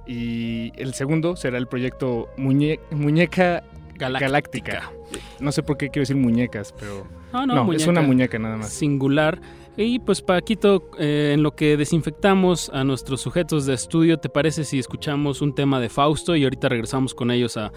[0.07, 3.63] Y el segundo será el proyecto Muñe- Muñeca
[3.97, 4.91] Galáctica.
[5.39, 8.69] No sé por qué quiero decir muñecas, pero No, no, es una muñeca nada más.
[8.73, 9.39] Singular.
[9.77, 14.63] Y pues Paquito, eh, en lo que desinfectamos a nuestros sujetos de estudio, ¿te parece
[14.65, 17.71] si escuchamos un tema de Fausto y ahorita regresamos con ellos a,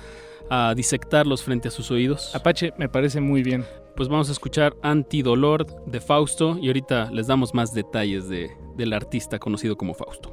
[0.51, 2.35] a disectarlos frente a sus oídos?
[2.35, 3.65] Apache, me parece muy bien.
[3.97, 8.93] Pues vamos a escuchar Antidolor de Fausto y ahorita les damos más detalles de, del
[8.93, 10.33] artista conocido como Fausto.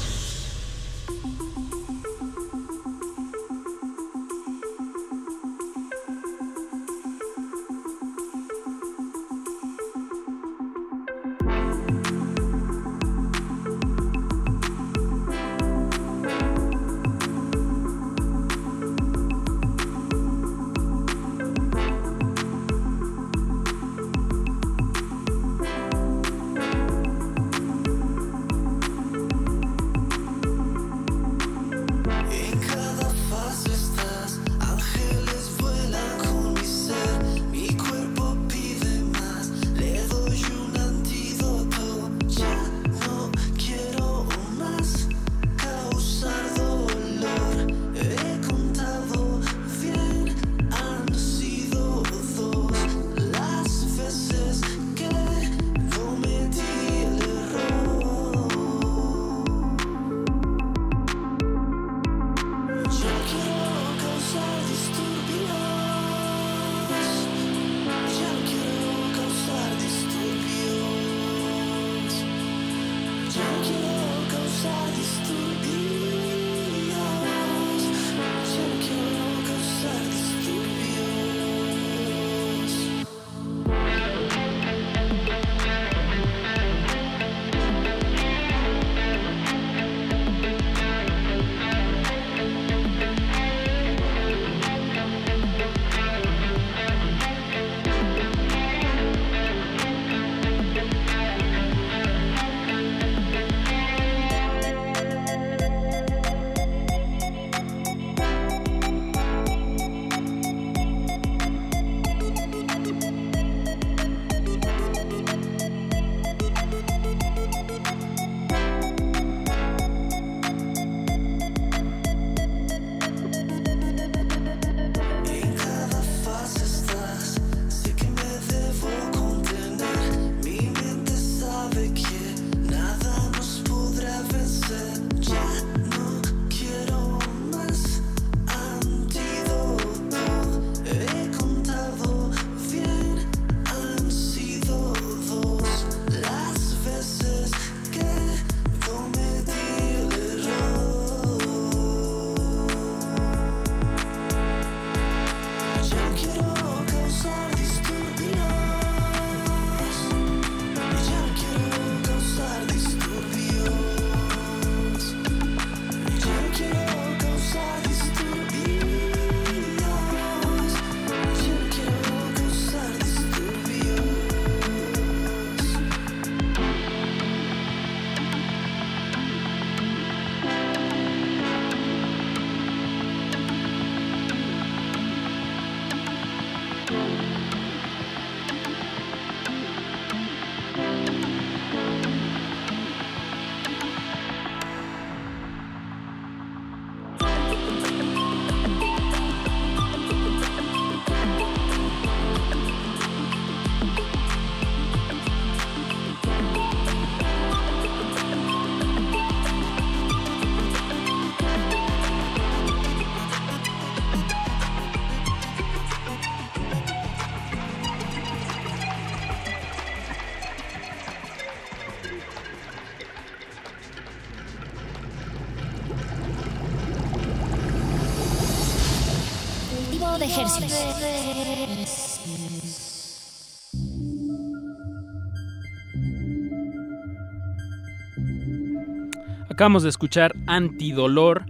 [239.49, 241.40] Acabamos de escuchar Antidolor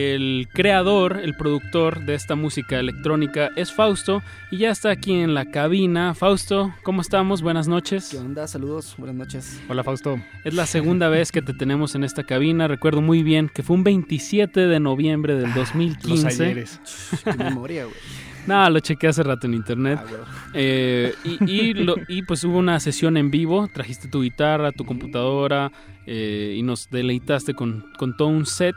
[0.00, 5.32] El creador, el productor de esta música electrónica es Fausto y ya está aquí en
[5.32, 6.12] la cabina.
[6.12, 7.40] Fausto, ¿cómo estamos?
[7.40, 8.10] Buenas noches.
[8.10, 8.46] ¿Qué onda?
[8.46, 9.58] Saludos, buenas noches.
[9.70, 10.20] Hola Fausto.
[10.44, 12.68] Es la segunda vez que te tenemos en esta cabina.
[12.68, 16.10] Recuerdo muy bien que fue un 27 de noviembre del 2015.
[16.10, 16.80] Los ayeres.
[17.24, 17.96] Qué memoria, güey.
[18.46, 19.98] No, lo chequé hace rato en internet.
[20.00, 20.50] Ah.
[20.54, 24.84] Eh, y, y lo- y, pues hubo una sesión en vivo, trajiste tu guitarra, tu
[24.84, 25.72] computadora
[26.06, 28.76] eh, y nos deleitaste con, con todo un set.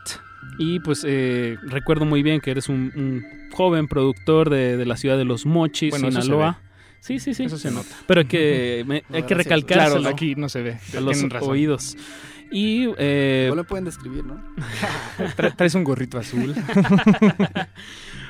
[0.57, 4.97] Y pues eh, recuerdo muy bien que eres un, un joven productor de, de la
[4.97, 6.59] ciudad de Los Mochis, Bueno, Sinaloa.
[7.01, 7.43] Sí, sí, sí.
[7.45, 7.95] Eso se nota.
[8.07, 10.77] Pero hay que, me- No, hay que recalcárselo Claro, aquí no se ve.
[10.97, 11.49] a los razón.
[11.49, 11.95] oídos.
[12.51, 14.41] Y eh, No lo pueden describir, ¿no?
[15.37, 16.53] Tra- traes un gorrito azul.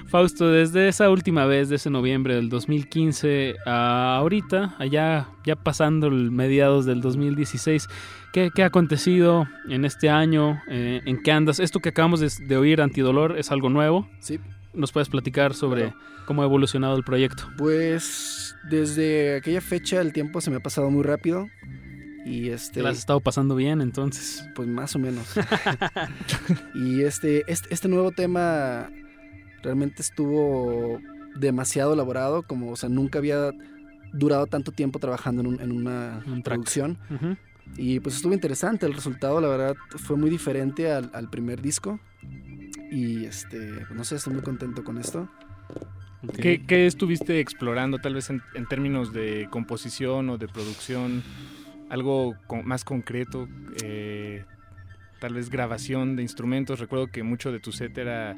[0.10, 6.07] Fausto, desde esa última vez, de ese noviembre del 2015 a ahorita, allá ya pasando
[6.07, 7.88] el mediados del 2016,
[8.34, 10.61] ¿qué, qué ha acontecido en este año?
[10.68, 11.60] Eh, ¿En qué andas?
[11.60, 14.10] Esto que acabamos de, de oír, Antidolor, es algo nuevo.
[14.19, 14.40] Sí.
[14.73, 15.94] ¿Nos puedes platicar sobre
[16.26, 17.44] cómo ha evolucionado el proyecto?
[17.57, 21.48] Pues desde aquella fecha el tiempo se me ha pasado muy rápido.
[22.26, 22.76] Y este.
[22.76, 24.44] ¿Te la has estado pasando bien entonces?
[24.56, 25.36] Pues más o menos.
[26.73, 28.90] y este, este, este nuevo tema
[29.64, 30.99] realmente estuvo
[31.36, 33.52] demasiado elaborado, como, o sea, nunca había
[34.14, 36.98] durado tanto tiempo trabajando en, un- en una Un producción.
[37.10, 37.36] Ujú.
[37.77, 41.99] Y pues estuvo interesante, el resultado la verdad fue muy diferente al, al primer disco.
[42.91, 45.30] Y este, pues, no sé, estoy muy contento con esto.
[46.41, 51.22] ¿Qué, qué estuviste explorando tal vez en, en términos de composición o de producción?
[51.90, 53.48] Algo con- más concreto,
[53.84, 54.44] eh,
[55.19, 56.80] tal vez grabación de instrumentos.
[56.80, 58.36] Recuerdo que mucho de tu set era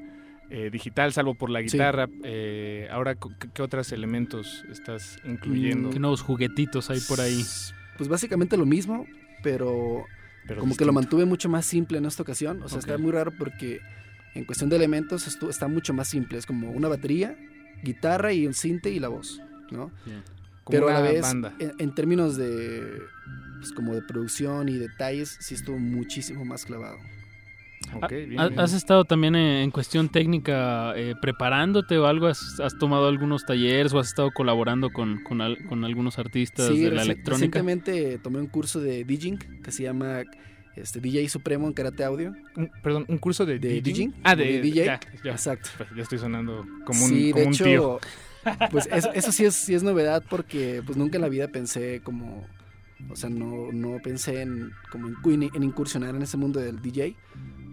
[0.53, 1.65] eh, digital, salvo por la Sí.
[1.71, 2.07] guitarra.
[2.23, 5.89] Eh, ahora, ¿qué, qué otros elementos estás incluyendo?
[5.89, 7.43] ¿Qué nuevos juguetitos hay por ahí?
[7.97, 9.05] Pues básicamente lo mismo,
[9.43, 10.03] pero,
[10.47, 12.61] Pero como que lo mantuve mucho más simple en esta ocasión.
[12.63, 13.79] O sea, está muy raro porque
[14.35, 16.37] en cuestión de elementos está mucho más simple.
[16.37, 17.35] Es como una batería,
[17.83, 19.41] guitarra y un cinte y la voz,
[19.71, 19.91] ¿no?
[20.69, 21.53] Pero a la vez, banda.
[21.59, 22.81] En, en términos de,
[23.59, 26.97] pues como de producción y detalles, sí estuvo muchísimo más clavado.
[27.95, 28.59] Ok, bien, ¿Ha- bien.
[28.59, 32.27] ¿Has estado también en, cuestión técnica eh, preparándote o algo?
[32.27, 36.67] ¿Has, has tomado algunos talleres o has estado colaborando con, con, al- con algunos artistas
[36.67, 37.31] Sí, de la electrónica?
[37.59, 40.23] recientemente tomé un curso de DJing que se llama
[40.75, 42.33] este, DJ Supremo en Karate Audio.
[42.55, 43.83] Un- perdón, un curso de, de DJing?
[43.83, 44.13] DJing.
[44.23, 44.85] Ah, como de, DJ.
[44.85, 45.31] Ya, ya.
[45.31, 45.69] Exacto.
[45.77, 47.99] Pues ya estoy sonando como un, sí, como de un hecho, tío.
[48.71, 52.01] pues eso, eso sí es sí es novedad porque pues nunca en la vida pensé
[52.03, 52.43] como
[53.09, 57.15] o sea, no, no pensé en como en, en incursionar en ese mundo del DJ,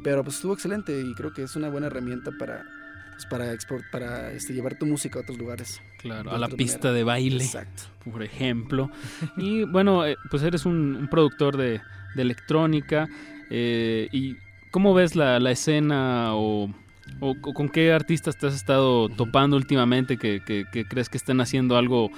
[0.03, 2.65] pero pues estuvo excelente y creo que es una buena herramienta para
[3.13, 5.81] pues, para export, para este, llevar tu música a otros lugares.
[5.99, 6.93] Claro, a la pista manera.
[6.93, 7.83] de baile, Exacto.
[8.11, 8.91] por ejemplo.
[9.37, 11.81] Y bueno, eh, pues eres un, un productor de,
[12.15, 13.09] de electrónica.
[13.51, 14.37] eh, ¿Y
[14.71, 16.73] cómo ves la, la escena o,
[17.21, 21.17] o co- con qué artistas te has estado topando últimamente que, que- que crees que
[21.17, 22.11] estén haciendo algo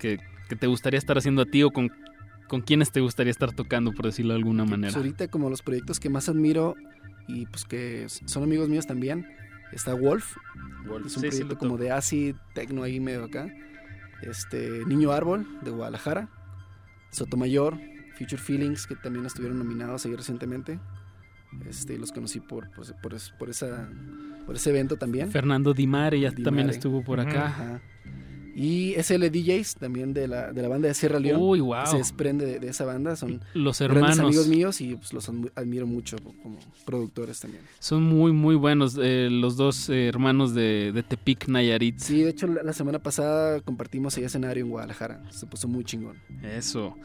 [0.00, 1.92] que, que te gustaría estar haciendo a ti o con,
[2.48, 4.96] con quiénes te gustaría estar tocando, por decirlo de alguna Pues manera?
[4.96, 6.74] ahorita como los proyectos que más admiro
[7.28, 9.26] y pues que son amigos míos también,
[9.72, 10.36] está Wolf.
[10.86, 13.52] Wolf, Es un sí, proyecto como de acid, tecno ahí medio acá.
[14.22, 16.28] Este, Niño Árbol de Guadalajara.
[17.10, 17.78] Sotomayor,
[18.18, 20.78] Future Feelings, que también estuvieron nominados ahí recientemente.
[21.68, 23.88] Este, los conocí por, pues, por, es- por esa,
[24.46, 25.30] por ese evento también.
[25.30, 26.76] Fernando Di Mare ya Di también Mare.
[26.76, 27.46] estuvo por acá.
[27.46, 27.82] Ajá.
[28.54, 31.40] Y SL DJs, también de la, de la banda de Sierra León.
[31.42, 31.86] Uy, guau.
[31.86, 33.16] Se desprende de, de esa banda.
[33.16, 34.18] Son Los hermanos.
[34.18, 37.62] amigos míos y pues, los admi- admiro mucho como productores también.
[37.78, 41.98] Son muy, muy buenos eh, los dos eh, hermanos de, de Tepic Nayarit.
[41.98, 45.22] Sí, de hecho la, la semana pasada compartimos ahí escenario en Guadalajara.
[45.30, 46.16] Se puso muy chingón.
[46.42, 46.96] Eso.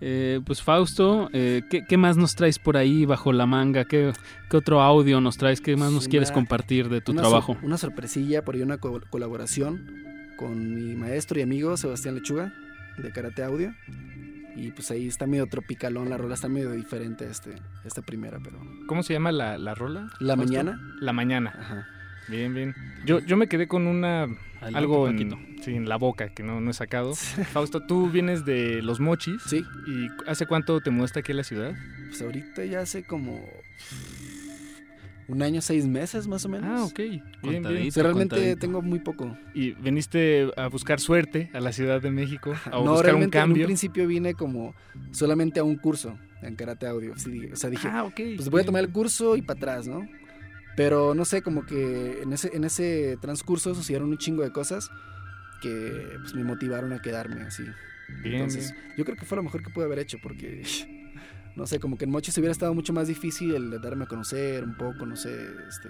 [0.00, 3.86] Eh, pues Fausto, eh, ¿qué, qué más nos traes por ahí bajo la manga?
[3.86, 4.12] ¿Qué,
[4.50, 5.60] qué otro audio nos traes?
[5.62, 7.54] ¿Qué más nos Una- quieres compartir de tu una trabajo?
[7.54, 10.04] sor- una sorpresilla, por ahí una co- colaboración
[10.36, 12.52] con mi maestro y amigo Sebastián Lechuga
[12.98, 13.74] de Karate Audio.
[14.54, 17.54] Y pues ahí está medio tropicalón, la rola está medio diferente a este,
[17.84, 18.58] esta primera, pero...
[18.86, 20.08] ¿Cómo se llama la, la rola?
[20.18, 20.34] La?
[20.34, 20.80] Mañana.
[21.00, 21.52] La mañana.
[21.58, 21.86] Ajá.
[22.28, 22.74] Bien, bien.
[23.04, 24.26] Yo, yo me quedé con una
[24.60, 27.14] algo en, sí, en la boca que no, no he sacado.
[27.52, 29.42] Fausto, tú vienes de Los Mochis.
[29.46, 29.64] Sí.
[29.86, 31.74] ¿Y hace cuánto te mudaste aquí a la ciudad?
[32.08, 33.48] Pues ahorita ya hace como
[35.28, 36.68] un año, seis meses más o menos.
[36.80, 36.98] Ah, ok.
[37.42, 37.88] Bien, bien.
[37.88, 39.36] O sea, realmente tengo muy poco.
[39.54, 43.38] Y viniste a buscar suerte a la Ciudad de México, a no, buscar un realmente
[43.38, 43.66] en un cambio.
[43.66, 44.74] principio vine como
[45.10, 47.16] solamente a un curso en karate audio.
[47.16, 48.66] Sí, o sea, dije, Ah, ok, pues voy a bien.
[48.66, 50.08] tomar el curso y para atrás, ¿no?
[50.76, 54.90] Pero no sé, como que en ese, en ese transcurso sucedieron un chingo de cosas
[55.62, 57.64] que pues, me motivaron a quedarme así.
[58.22, 60.62] Bien, Entonces, yo creo que fue lo mejor que pude haber hecho porque,
[61.56, 64.06] no sé, como que en Mochis hubiera estado mucho más difícil el de darme a
[64.08, 65.34] conocer un poco, no sé,
[65.68, 65.88] este,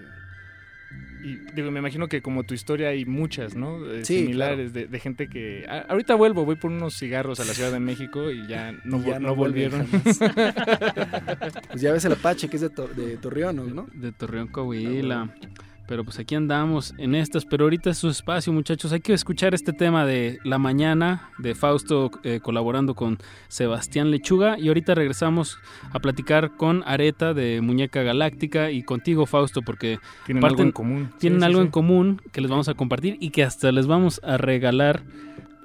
[1.22, 3.84] Y digo, me imagino que como tu historia hay muchas, ¿no?
[3.90, 5.66] Eh, Sí, similares de, de gente que...
[5.68, 8.98] "Ah, ahorita vuelvo, voy por unos cigarros a la Ciudad de México y ya no,
[8.98, 9.86] Y ya no volvieron.
[11.70, 13.86] Pues ya ves el Apache, que es de, Tor- de Torreón, ¿no?
[13.92, 15.34] De Torreón, Coahuila.
[15.86, 18.92] Pero pues aquí andamos en estas, pero ahorita es su espacio, muchachos.
[18.92, 23.18] Hay que escuchar este tema de La Mañana, de Fausto eh, colaborando con
[23.48, 24.58] Sebastián Lechuga.
[24.58, 25.58] Y ahorita regresamos
[25.92, 31.10] a platicar con Areta de Muñeca Galáctica y contigo, Fausto, porque Tienen algo en común.
[31.18, 31.66] Tienen Sí, sí, algo sí.
[31.66, 35.02] en común que les vamos a compartir y que hasta les vamos a regalar.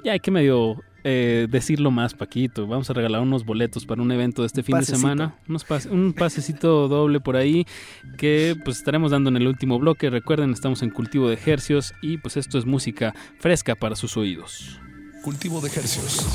[0.03, 2.67] Ya hay que medio eh, decirlo más, Paquito.
[2.67, 4.97] Vamos a regalar unos boletos para un evento de este fin Pasecito.
[4.97, 5.35] de semana.
[5.47, 7.65] Unos pas- un pasecito doble por ahí
[8.17, 10.09] que pues estaremos dando en el último bloque.
[10.09, 14.79] Recuerden, estamos en cultivo de hercios y pues esto es música fresca para sus oídos.
[15.23, 16.25] Cultivo de ejercicios.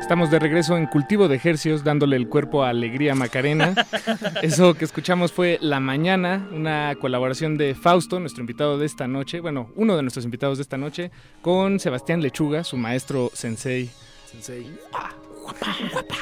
[0.00, 3.74] Estamos de regreso en Cultivo de Ejercios, dándole el cuerpo a Alegría Macarena.
[4.42, 9.38] Eso que escuchamos fue La Mañana, una colaboración de Fausto, nuestro invitado de esta noche,
[9.38, 13.90] bueno, uno de nuestros invitados de esta noche, con Sebastián Lechuga, su maestro sensei.
[14.24, 14.76] Sensei.
[14.92, 16.16] Ah, guapa, guapa.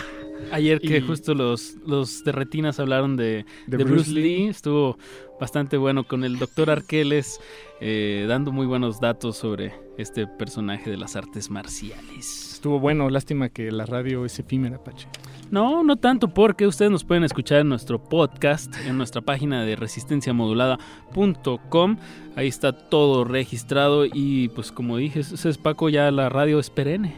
[0.53, 4.47] Ayer que Y- justo los, los de Retinas hablaron de, De de Bruce Bruce Lee,
[4.49, 4.99] estuvo
[5.41, 7.41] bastante bueno con el doctor Arqueles
[7.81, 12.53] eh, dando muy buenos datos sobre este personaje de las artes marciales.
[12.55, 15.09] Estuvo bueno, lástima que la radio es efímera, Pache.
[15.51, 19.77] No, no tanto porque ustedes nos pueden escuchar en nuestro podcast, en nuestra página de
[19.77, 21.97] resistenciamodulada.com.
[22.37, 26.71] Ahí está todo registrado y pues como dije, ese es Paco, ya la radio es
[26.71, 27.15] perenne.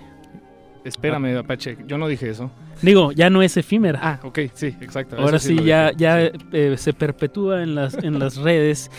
[0.84, 2.50] Espérame, Apache, yo no dije eso.
[2.82, 4.00] Digo, ya no es efímera.
[4.02, 5.16] Ah, ok, sí, exacto.
[5.18, 8.90] Ahora sí, ya, ya eh, se perpetúa en las, en las redes,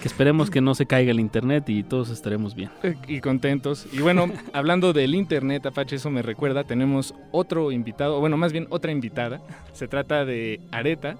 [0.00, 2.70] que esperemos que no se caiga el internet y todos estaremos bien.
[2.82, 3.86] Eh, Y contentos.
[3.92, 8.66] Y bueno, hablando del internet, Apache, eso me recuerda, tenemos otro invitado, bueno, más bien
[8.70, 9.40] otra invitada.
[9.72, 11.16] Se trata de Areta,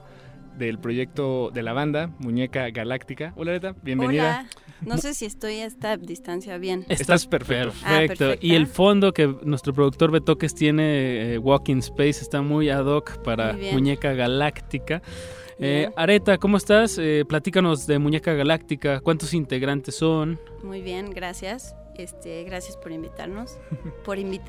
[0.56, 3.32] del proyecto de la banda Muñeca Galáctica.
[3.36, 4.40] Hola Areta, bienvenida.
[4.40, 4.66] Hola.
[4.82, 6.84] No sé si estoy a esta distancia bien.
[6.88, 7.72] Estás perfecto.
[7.82, 8.34] Ah, Perfecto.
[8.40, 13.22] y el fondo que nuestro productor Betoques tiene, eh, Walking Space, está muy ad hoc
[13.22, 13.56] para.
[13.72, 15.02] Muñeca Galáctica.
[15.58, 15.90] Eh.
[15.96, 16.98] Areta, ¿cómo estás?
[16.98, 19.00] Eh, platícanos de Muñeca Galáctica.
[19.00, 20.38] ¿Cuántos integrantes son?
[20.62, 21.74] Muy bien, gracias.
[21.96, 23.58] Este, gracias por invitarnos.
[24.04, 24.42] Por invit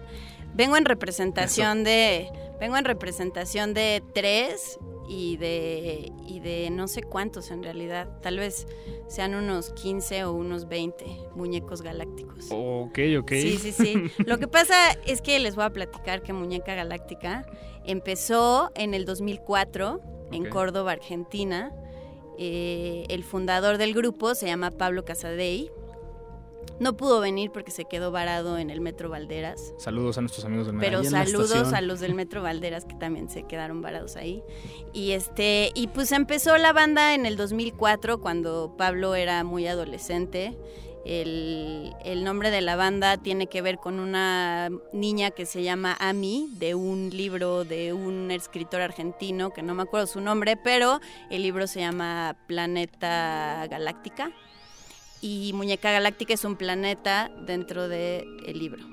[0.53, 2.27] vengo en representación de
[2.59, 8.09] vengo en representación de tres y de y de no sé cuántos en realidad.
[8.21, 8.67] Tal vez
[9.07, 11.05] sean unos 15 o unos 20
[11.35, 12.47] muñecos galácticos.
[12.51, 13.31] Ok, ok.
[13.31, 14.11] Sí, sí, sí.
[14.25, 17.45] Lo que pasa es que les voy a platicar que Muñeca Galáctica
[17.85, 20.01] empezó en el 2004
[20.31, 20.49] en.
[20.49, 21.71] Córdoba, Argentina.
[22.37, 25.71] Eh, el fundador del grupo se llama Pablo Casadei.
[26.79, 29.73] No pudo venir porque se quedó varado en el Metro Valderas.
[29.77, 31.25] Saludos a nuestros amigos del Pero Medellín.
[31.25, 34.43] saludos a los del Metro Valderas que también se quedaron varados ahí.
[34.93, 40.55] Y este y pues empezó la banda en el 2004 cuando Pablo era muy adolescente.
[41.03, 45.95] El, el nombre de la banda tiene que ver con una niña que se llama
[46.01, 50.99] Ami, de un libro de un escritor argentino, que no me acuerdo su nombre, pero
[51.29, 54.33] el libro se llama Planeta Galáctica.
[55.21, 58.85] Y Muñeca Galáctica es un planeta dentro del libro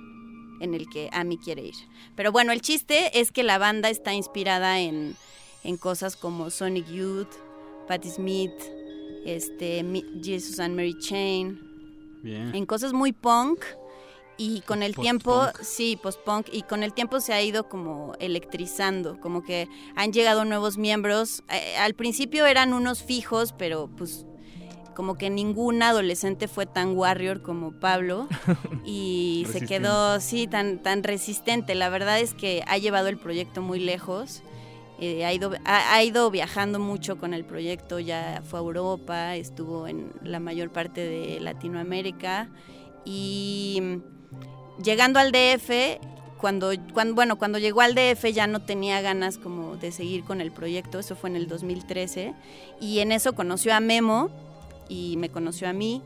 [0.61, 1.75] en el que Amy quiere ir.
[2.17, 5.17] Pero bueno, el chiste es que la banda está inspirada en,
[5.63, 7.29] en cosas como Sonic Youth,
[7.87, 8.53] Patti Smith,
[9.25, 9.85] este,
[10.23, 11.61] Jesus and Mary Chain,
[12.23, 12.55] Bien.
[12.55, 13.61] en cosas muy punk
[14.37, 19.21] y con el tiempo, sí, post-punk, y con el tiempo se ha ido como electrizando,
[19.21, 21.45] como que han llegado nuevos miembros.
[21.51, 24.27] Eh, al principio eran unos fijos, pero pues
[24.95, 28.29] como que ningún adolescente fue tan warrior como Pablo
[28.85, 31.75] y se quedó, sí, tan, tan resistente.
[31.75, 34.43] La verdad es que ha llevado el proyecto muy lejos.
[35.01, 39.35] Eh, ha, ido, ha, ha ido viajando mucho con el proyecto, ya fue a Europa,
[39.35, 42.49] estuvo en la mayor parte de Latinoamérica
[43.05, 44.01] y
[44.83, 45.99] llegando al DF,
[46.39, 50.41] cuando, cuando, bueno, cuando llegó al DF ya no tenía ganas como de seguir con
[50.41, 52.35] el proyecto, eso fue en el 2013
[52.81, 54.31] y en eso conoció a Memo
[54.89, 56.02] y me conoció a mí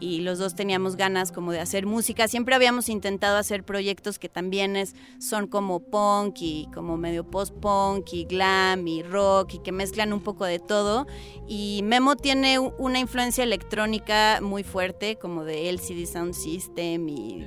[0.00, 2.26] y los dos teníamos ganas como de hacer música.
[2.26, 8.12] Siempre habíamos intentado hacer proyectos que también es, son como punk y como medio post-punk
[8.12, 11.06] y glam y rock y que mezclan un poco de todo.
[11.46, 17.46] Y Memo tiene una influencia electrónica muy fuerte como de LCD Sound System y...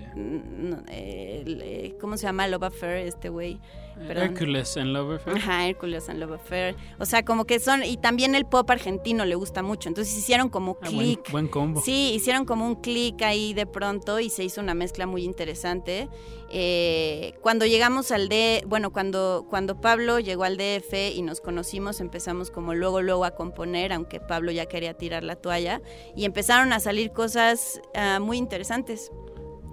[0.87, 2.47] el, eh, ¿Cómo se llama?
[2.47, 3.59] Love Affair, este güey.
[3.95, 4.23] Perdón.
[4.23, 5.37] Hercules en Love Affair.
[5.37, 6.75] Ajá, Hércules and Love Affair.
[6.99, 7.83] O sea, como que son...
[7.83, 9.89] Y también el pop argentino le gusta mucho.
[9.89, 11.31] Entonces hicieron como Ah, buen, click.
[11.31, 11.81] buen combo.
[11.81, 16.09] Sí, hicieron como un clic ahí de pronto y se hizo una mezcla muy interesante.
[16.49, 21.99] Eh, cuando llegamos al D, bueno, cuando, cuando Pablo llegó al DF y nos conocimos,
[21.99, 25.81] empezamos como luego, luego a componer, aunque Pablo ya quería tirar la toalla,
[26.15, 29.11] y empezaron a salir cosas ah, muy interesantes.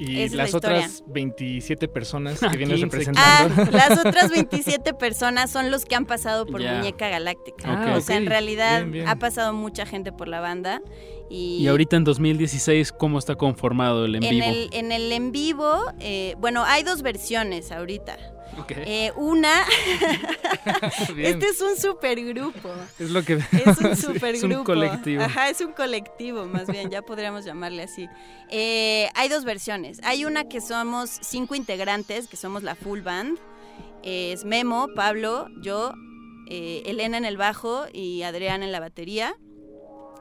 [0.00, 0.78] Y Esa la las historia.
[0.78, 2.84] otras 27 personas que vienes 15.
[2.86, 3.54] representando.
[3.62, 6.74] Ah, las otras 27 personas son los que han pasado por Ya.
[6.74, 7.64] Muñeca Galáctica.
[7.66, 9.08] Ah, o sea, en realidad Bien, bien.
[9.08, 10.80] ha pasado mucha gente por la banda.
[11.28, 14.46] Y, Y ahorita en 2016, ¿cómo está conformado el en, en vivo?
[14.48, 18.16] el, en el en vivo, eh, bueno, hay dos versiones ahorita.
[18.68, 19.64] Eh, una,
[21.16, 22.70] este es un supergrupo.
[22.98, 24.52] Es lo que Es un supergrupo.
[24.52, 25.22] es un colectivo.
[25.22, 28.08] Ajá, es un colectivo, más bien, ya podríamos llamarle así.
[28.50, 30.00] Eh, hay dos versiones.
[30.02, 33.38] Hay una que somos cinco integrantes, que somos la full band.
[34.02, 35.92] Es Memo, Pablo, yo,
[36.48, 39.34] eh, Elena en el bajo y Adrián en la batería.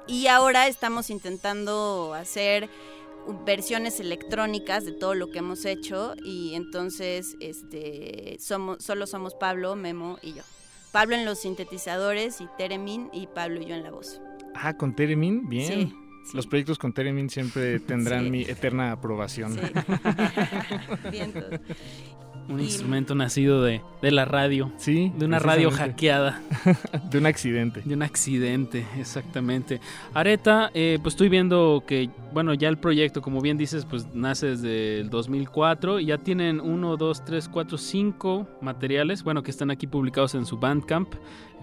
[0.07, 2.69] Y ahora estamos intentando hacer
[3.45, 9.75] versiones electrónicas de todo lo que hemos hecho y entonces este somos solo somos Pablo,
[9.75, 10.43] Memo y yo.
[10.91, 14.19] Pablo en los sintetizadores y Teremin y Pablo y yo en la voz.
[14.55, 15.93] Ah, con Teremin, bien.
[16.25, 18.31] Sí, Los proyectos con Teremin siempre tendrán Sí.
[18.31, 19.53] mi eterna aprobación.
[19.53, 19.59] Sí.
[22.49, 24.71] Un Y- instrumento nacido de, de la radio.
[24.77, 25.11] Sí.
[25.17, 26.41] De una radio hackeada.
[27.11, 27.81] de un accidente.
[27.85, 29.79] De un accidente, exactamente.
[30.13, 34.47] Areta, eh, pues estoy viendo que, bueno, ya el proyecto, como bien dices, pues nace
[34.47, 39.69] desde el 2004 y ya tienen uno, dos, tres, cuatro, cinco materiales, bueno, que están
[39.69, 41.13] aquí publicados en su Bandcamp.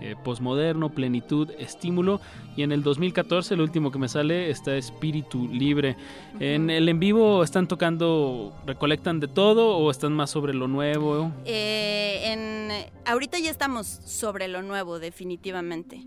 [0.00, 2.20] Eh, Postmoderno, Plenitud, Estímulo.
[2.56, 5.96] Y en el 2014, el último que me sale, está Espíritu Libre.
[6.40, 11.32] En el en vivo están tocando, recolectan de todo o están más sobre lo nuevo.
[11.44, 12.70] Eh, en,
[13.04, 16.06] ahorita ya estamos sobre lo nuevo, definitivamente.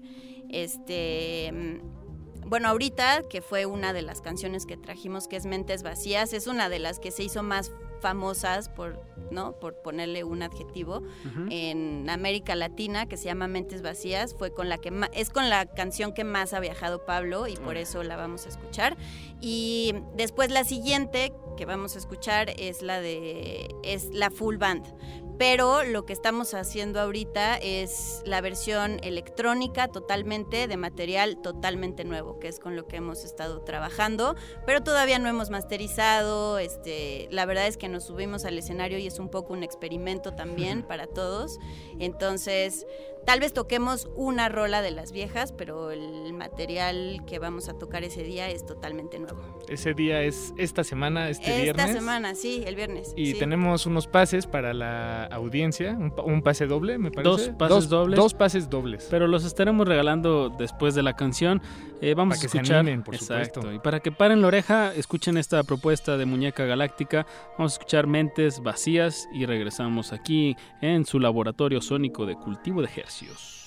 [0.49, 5.83] Este, mm, bueno, ahorita, que fue una de las canciones que trajimos, que es Mentes
[5.83, 8.99] Vacías, es una de las que se hizo más famosas por,
[9.31, 9.53] ¿no?
[9.59, 11.03] Por ponerle un adjetivo
[11.49, 15.65] en América Latina, que se llama Mentes Vacías, fue con la que es con la
[15.65, 18.97] canción que más ha viajado Pablo y por eso la vamos a escuchar.
[19.41, 24.85] Y después la siguiente que vamos a escuchar es la de es la full band.
[25.39, 32.39] Pero lo que estamos haciendo ahorita es la versión electrónica totalmente de material totalmente nuevo,
[32.39, 34.35] que es con lo que hemos estado trabajando,
[34.65, 39.07] pero todavía no hemos masterizado, este, la verdad es que nos subimos al escenario y
[39.07, 41.57] es un poco un experimento también para todos.
[41.99, 42.85] Entonces,
[43.29, 48.03] tal vez toquemos una rola de las viejas, pero el material que vamos a tocar
[48.03, 49.39] ese día es totalmente nuevo.
[49.67, 51.91] Ese día es esta semana, este Esta viernes.
[51.91, 53.13] semana, sí, el viernes.
[53.15, 53.37] Y sí.
[53.37, 57.29] tenemos unos pases para la audiencia, un, pa- un pase doble, me parece.
[57.29, 58.17] Dos pases dobles.
[58.19, 59.07] Dos pases dobles.
[59.11, 61.61] Pero los estaremos regalando después de la canción.
[62.01, 62.77] Eh, vamos Para a que se escuchar.
[62.79, 63.61] animen, por Exacto.
[63.61, 63.73] supuesto.
[63.73, 67.25] Y para que paren la oreja, escuchen esta propuesta de Muñeca Galáctica.
[67.57, 72.89] Vamos a escuchar Mentes Vacías y regresamos aquí en su laboratorio sónico de cultivo de
[72.95, 73.58] hercios.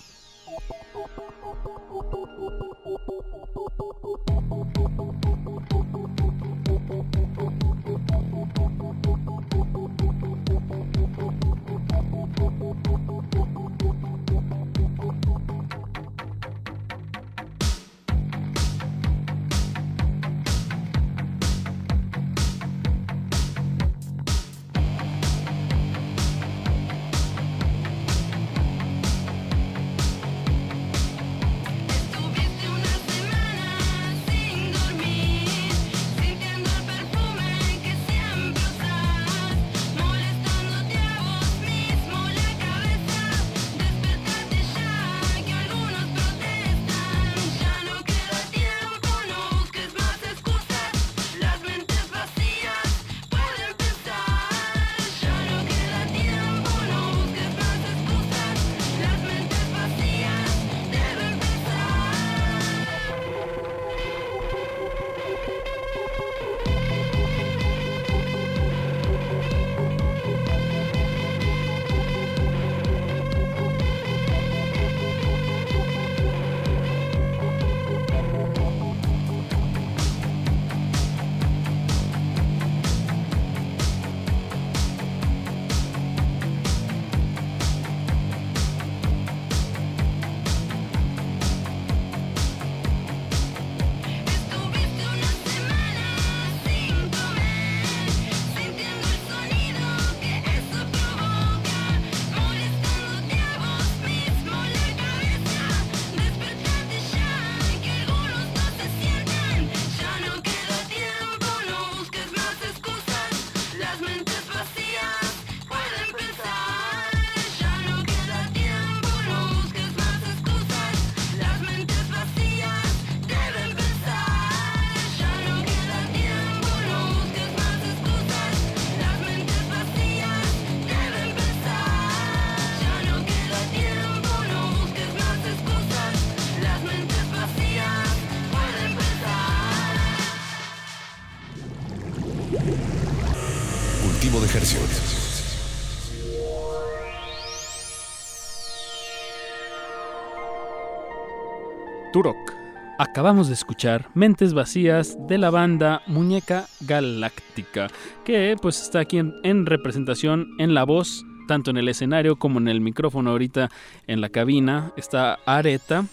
[153.12, 157.88] Acabamos de escuchar Mentes Vacías de la banda Muñeca Galáctica,
[158.24, 162.58] que pues está aquí en, en representación en la voz, tanto en el escenario como
[162.58, 163.68] en el micrófono ahorita
[164.06, 164.94] en la cabina.
[164.96, 166.06] Está Areta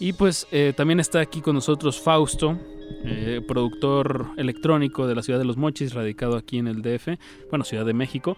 [0.00, 2.58] y pues eh, también está aquí con nosotros Fausto,
[3.04, 7.18] eh, productor electrónico de la ciudad de Los Mochis, radicado aquí en el DF,
[7.50, 8.36] bueno, Ciudad de México.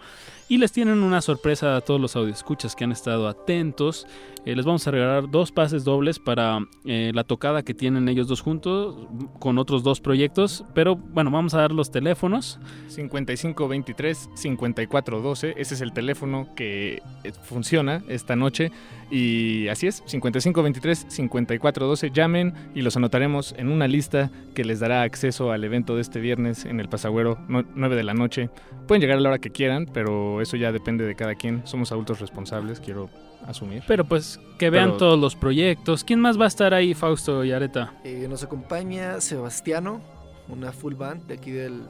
[0.49, 4.05] Y les tienen una sorpresa a todos los audioscuchas que han estado atentos.
[4.45, 8.27] Eh, les vamos a regalar dos pases dobles para eh, la tocada que tienen ellos
[8.27, 9.07] dos juntos
[9.39, 10.65] con otros dos proyectos.
[10.73, 12.59] Pero bueno, vamos a dar los teléfonos.
[12.89, 18.71] 5523-5412, ese es el teléfono que eh, funciona esta noche.
[19.11, 25.51] Y así es, 5523-5412, llamen y los anotaremos en una lista que les dará acceso
[25.51, 28.49] al evento de este viernes en el Pasagüero, no- 9 de la noche.
[28.87, 31.61] Pueden llegar a la hora que quieran, pero eso ya depende de cada quien.
[31.65, 33.09] Somos adultos responsables, quiero
[33.47, 33.83] asumir.
[33.87, 36.03] Pero pues que vean Pero- todos los proyectos.
[36.03, 37.93] ¿Quién más va a estar ahí, Fausto y Areta?
[38.03, 40.01] Eh, nos acompaña Sebastiano,
[40.49, 41.81] una full band de aquí del,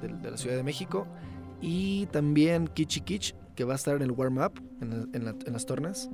[0.00, 1.06] del- de la Ciudad de México.
[1.60, 5.34] Y también Kichi Kich, que va a estar en el warm-up, en, la- en la-
[5.46, 6.10] en las tornas,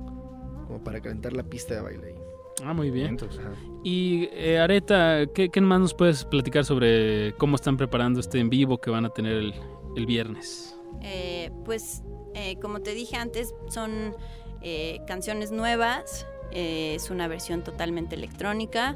[0.67, 2.07] como para calentar la pista de baile.
[2.07, 2.13] ahí.
[2.65, 3.07] Ah, muy bien.
[3.07, 3.39] Entonces,
[3.85, 8.49] Y eh, Areta, ¿qué, qué más nos puedes platicar sobre cómo están preparando este en
[8.49, 9.53] vivo que van a tener el,
[9.95, 10.75] el viernes?
[11.01, 12.03] Eh, pues,
[12.35, 14.13] eh, como te dije antes, son
[14.61, 16.25] eh, canciones nuevas.
[16.51, 18.95] eh, es una versión totalmente electrónica,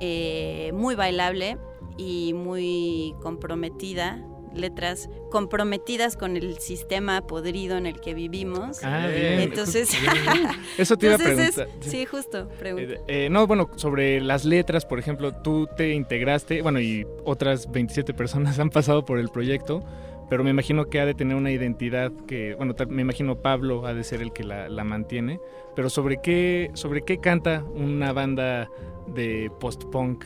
[0.00, 1.56] eh, muy bailable
[1.96, 4.24] y muy comprometida.
[4.54, 8.82] Letras comprometidas con el sistema podrido en el que vivimos.
[8.82, 9.40] Ah, bien.
[9.40, 9.90] Entonces,
[10.78, 11.22] Eso te iba a es-
[11.54, 11.68] preguntar.
[11.80, 12.48] sí, justo.
[12.58, 12.94] pregunta.
[12.94, 17.70] Eh, eh, no, bueno, sobre las letras, por ejemplo, tú te integraste, bueno, y otras
[17.70, 19.84] 27 personas han pasado por el proyecto,
[20.28, 23.94] pero me imagino que ha de tener una identidad que, bueno, me imagino Pablo ha
[23.94, 25.40] de ser el que la, la mantiene,
[25.74, 28.70] pero sobre qué, sobre qué canta una banda
[29.06, 30.24] de post-punk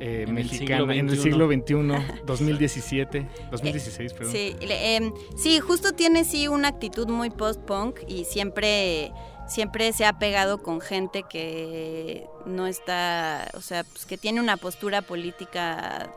[0.00, 4.32] eh, el mexicana en el siglo XXI, 2017, 2016, perdón.
[4.32, 9.12] Sí, em, sí, justo tiene sí una actitud muy post-punk y siempre,
[9.46, 14.56] siempre se ha pegado con gente que no está, o sea, pues que tiene una
[14.56, 16.12] postura política,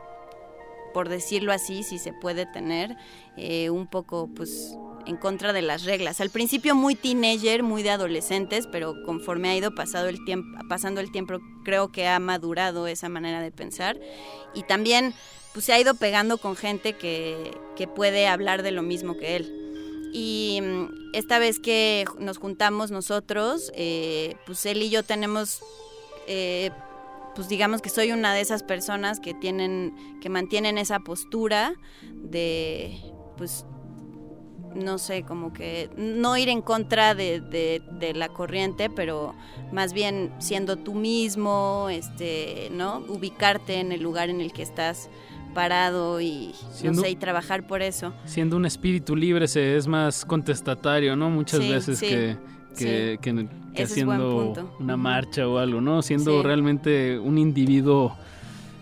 [0.98, 2.96] por decirlo así, si se puede tener,
[3.36, 4.76] eh, un poco pues
[5.06, 6.20] en contra de las reglas.
[6.20, 11.00] Al principio muy teenager, muy de adolescentes, pero conforme ha ido pasado el tiempo, pasando
[11.00, 13.96] el tiempo, creo que ha madurado esa manera de pensar.
[14.54, 15.14] Y también
[15.52, 19.36] pues se ha ido pegando con gente que, que puede hablar de lo mismo que
[19.36, 20.10] él.
[20.12, 25.60] Y mm, esta vez que nos juntamos nosotros, eh, pues él y yo tenemos,
[26.26, 26.72] eh,
[27.38, 31.72] pues digamos que soy una de esas personas que tienen, que mantienen esa postura
[32.12, 32.98] de,
[33.36, 33.64] pues,
[34.74, 39.36] no sé, como que no ir en contra de, de- de la corriente, pero
[39.72, 43.04] más bien siendo tú mismo, este, ¿no?
[43.08, 45.08] Ubicarte en el lugar en el que estás
[45.54, 48.12] parado y Siendo- no sé, y trabajar por eso.
[48.24, 51.30] Siendo un espíritu libre se es más contestatario, ¿no?
[51.30, 52.36] Muchas Sí, veces sí, que,
[52.84, 56.02] que, haciendo una marcha o algo, ¿no?
[56.02, 56.42] Siendo Sí.
[56.46, 58.16] realmente un individuo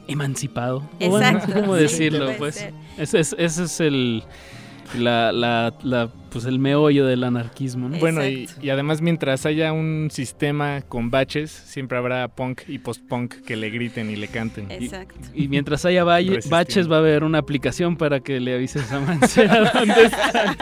[0.09, 0.79] emancipado.
[1.01, 2.31] O bueno, Exacto, ¿Cómo decirlo?
[2.39, 4.23] Pues ese es, ese es el,
[4.95, 7.99] la, la, la- pues el meollo del anarquismo, ¿no?
[7.99, 13.37] Bueno, y, y además mientras haya un sistema con baches, siempre habrá punk y post-punk
[13.47, 14.71] que le griten y le canten.
[14.71, 15.15] Exacto.
[15.35, 19.01] Y mientras haya valle- baches va a haber una aplicación para que le avises a
[19.01, 20.57] Mancera dónde está.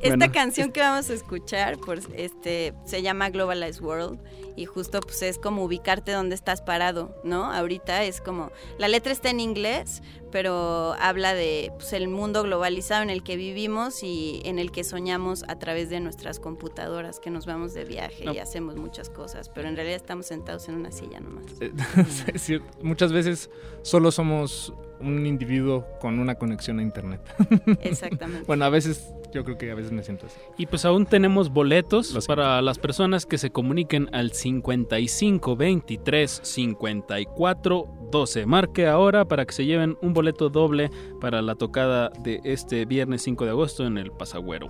[0.00, 4.18] Esta Bueno, canción que vamos a escuchar por, este, se llama Globalized World
[4.56, 7.52] y justo pues es como ubicarte donde estás parado, ¿no?
[7.52, 13.02] Ahorita es como, la letra está en inglés, pero habla de pues, el mundo globalizado
[13.02, 17.30] en el que vivimos y en el que soñamos a través de nuestras computadoras, que
[17.30, 18.34] nos vamos de viaje No.
[18.34, 21.44] y hacemos muchas cosas, pero en realidad estamos sentados en una silla nomás.
[21.60, 21.72] Eh,
[22.34, 23.50] es cierto, muchas veces
[23.82, 27.20] solo somos un individuo con una conexión a internet.
[27.82, 28.44] Exactamente.
[28.46, 30.38] bueno, a veces, yo creo que a veces me siento así.
[30.56, 37.86] Y pues aún tenemos boletos para las personas que se comuniquen al 55 23 54
[38.10, 38.46] 12.
[38.46, 40.90] Marque ahora para que se lleven un boleto doble
[41.20, 44.68] para la tocada de este viernes 5 de agosto en el Pasagüero.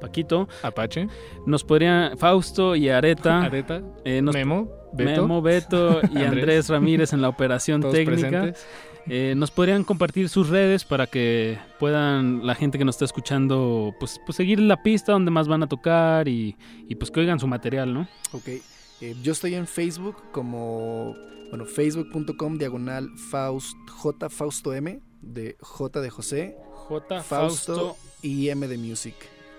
[0.00, 0.48] Paquito.
[0.62, 1.08] Apache.
[1.46, 3.42] Nos podrían Fausto y Areta.
[3.44, 5.22] Areta, eh, nos- Memo, Beto.
[5.22, 6.68] Memo, Beto y Andrés.
[6.68, 8.28] Ramírez en la operación técnica.
[8.28, 8.66] presentes.
[9.06, 13.94] Eh, nos podrían compartir sus redes para que puedan la gente que nos está escuchando
[14.00, 16.56] pues, pues seguir la pista donde más van a tocar y,
[16.88, 18.08] y, pues que oigan su material, ¿no?
[18.32, 21.14] Ok, eh, yo estoy en Facebook como,
[21.50, 27.96] bueno, facebook.com diagonal Faust, J Fausto M, de J de José, J Fausto Fausto.
[28.22, 29.14] y M de Music.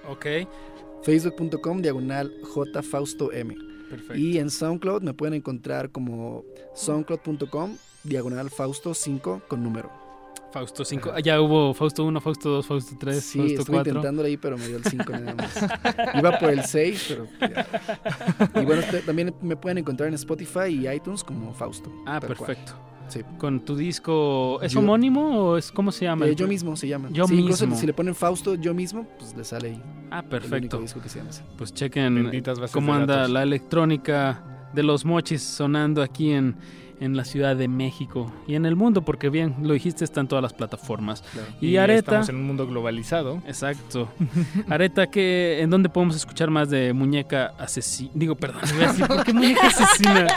[0.09, 0.25] Ok.
[1.03, 3.55] Facebook.com diagonal J Fausto M.
[3.89, 4.15] Perfecto.
[4.15, 6.43] Y en SoundCloud me pueden encontrar como
[6.73, 9.91] soundcloud.com diagonal Fausto 5 con número.
[10.51, 11.11] Fausto 5.
[11.13, 13.91] Ah, ya hubo Fausto 1, Fausto 2, Fausto 3, Sí, Fausto estuve 4.
[13.91, 15.53] intentándolo ahí, pero me dio el 5 nada más.
[16.17, 17.27] Iba por el 6, pero...
[17.53, 18.61] ya.
[18.61, 21.91] Y bueno, usted- también me pueden encontrar en Spotify y iTunes como Fausto.
[22.05, 22.47] Ah, tal cual.
[22.47, 22.73] perfecto.
[23.09, 23.21] Sí.
[23.37, 26.25] Con tu disco, ¿es Yo- homónimo o es cómo se llama?
[26.25, 27.09] Eh, yo mismo se llama.
[27.11, 27.79] Yo Sí, incluso mismo.
[27.79, 29.81] si le ponen Fausto yo mismo, pues le sale ahí.
[30.09, 30.55] Ah, El perfecto.
[30.77, 31.43] único disco que se llama así.
[31.57, 32.31] Pues chequen
[32.71, 36.55] cómo anda la electrónica de los mochis sonando aquí en,
[36.99, 40.27] en la Ciudad de México y en el mundo, porque bien, lo dijiste, está en
[40.27, 41.23] todas las plataformas.
[41.61, 41.99] Y, Y Areta...
[41.99, 43.41] estamos en un mundo globalizado.
[43.47, 44.09] Exacto.
[44.69, 48.11] Areta, ¿qué, ¿en dónde podemos escuchar más de Muñeca Asesina?
[48.13, 50.27] Digo, perdón, iba a decir, ¿por qué Muñeca Asesina?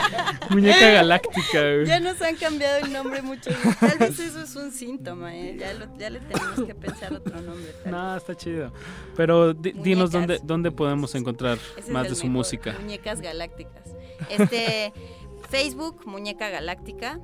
[0.49, 1.59] Muñeca Galáctica.
[1.61, 1.85] güey.
[1.85, 3.49] Ya nos han cambiado el nombre mucho.
[3.79, 5.57] Tal vez eso es un síntoma, ¿eh?
[5.59, 7.73] ya, lo- ya le tenemos que pensar otro nombre.
[7.83, 8.71] tal No, está chido.
[9.15, 12.75] Pero di- dinos dónde, dónde podemos encontrar Ese más de su mejor, música.
[12.81, 13.83] Muñecas Galácticas.
[14.29, 14.91] Este,
[15.49, 17.19] Facebook, Muñeca Galáctica,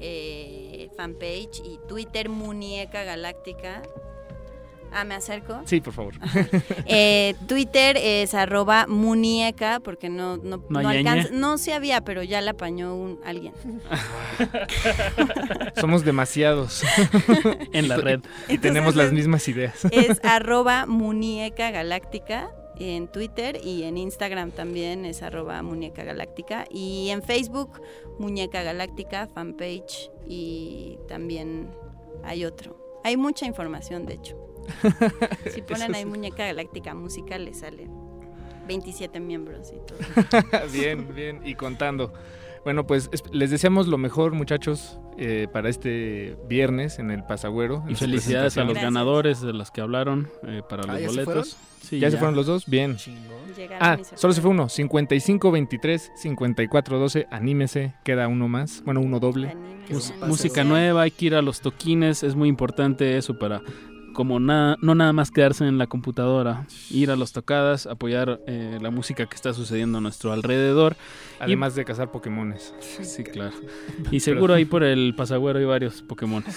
[0.00, 3.82] eh, fanpage y Twitter, Muñeca Galáctica.
[4.96, 5.60] Ah, ¿me acerco?
[5.64, 6.14] Sí, por favor.
[6.86, 11.30] Eh, Twitter es arroba muñeca, porque no, no, ¿No alcanza.
[11.32, 13.54] No se había, pero ya la apañó un, alguien.
[15.80, 16.84] Somos demasiados
[17.72, 18.20] en la red.
[18.48, 19.84] Y tenemos las mismas ideas.
[19.90, 27.08] Es arroba muñeca galáctica en Twitter y en Instagram también es arroba muñeca galáctica y
[27.10, 27.80] en Facebook
[28.18, 31.70] muñeca galáctica fanpage y también
[32.22, 32.76] hay otro.
[33.04, 34.40] Hay mucha información de hecho.
[35.52, 37.90] Si ponen ahí muñeca galáctica musical les salen
[38.66, 39.98] 27 miembros y todo.
[40.72, 42.12] bien, bien, y contando.
[42.64, 47.82] Bueno, pues es- les deseamos lo mejor, muchachos, eh, para este viernes en el Pasagüero.
[47.86, 51.00] en Y felicidades a los ganadores de los que hablaron eh, para los Ah, ¿ya
[51.00, 51.24] se boletos.
[51.24, 51.44] fueron?
[51.82, 52.64] Sí, ¿Ya, se fueron los dos?
[52.66, 52.96] Bien.
[53.54, 54.68] Llegaron Ah, y se solo se fue uno.
[54.70, 57.26] 55-23-54-12.
[57.30, 57.94] Anímese.
[58.04, 58.82] Queda uno más.
[58.84, 59.54] Bueno, uno doble.
[60.26, 63.60] Música nueva, hay que ir a los toquines, es muy importante eso para
[64.14, 68.78] como nada, no nada más quedarse en la computadora, ir a las tocadas, apoyar eh,
[68.80, 70.96] la música que está sucediendo a nuestro alrededor.
[71.38, 72.72] Además de cazar Pokémones.
[73.02, 73.54] Sí, claro.
[74.10, 76.42] Y seguro ahí por el pasagüero hay varios Pokémon.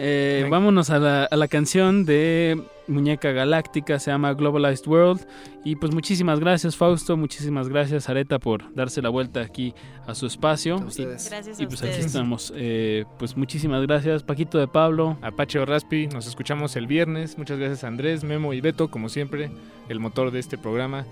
[0.00, 5.26] Eh, vámonos a la, a la canción de Muñeca Galáctica, se llama Globalized World.
[5.64, 9.74] Y pues muchísimas gracias Fausto, muchísimas gracias Areta por darse la vuelta aquí
[10.06, 10.76] a su espacio.
[10.76, 11.26] ustedes.
[11.26, 12.52] Y, Gracias y a pues aquí estamos.
[12.56, 15.18] Eh, pues muchísimas gracias Paquito de Pablo.
[15.22, 17.38] Apache o Raspi, nos escuchamos el viernes.
[17.38, 19.50] Muchas gracias Andrés, Memo y Beto, como siempre,
[19.88, 21.04] el motor de este programa.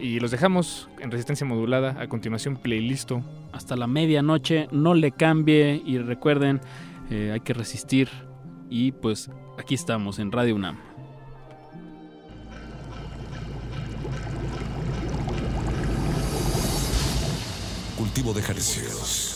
[0.00, 2.00] Y los dejamos en resistencia modulada.
[2.00, 3.22] A continuación, playlisto.
[3.52, 6.60] Hasta la medianoche, no le cambie y recuerden,
[7.10, 8.08] eh, hay que resistir.
[8.70, 10.93] Y pues aquí estamos en Radio UNAM.
[18.14, 19.33] Cultivo de ejercicios.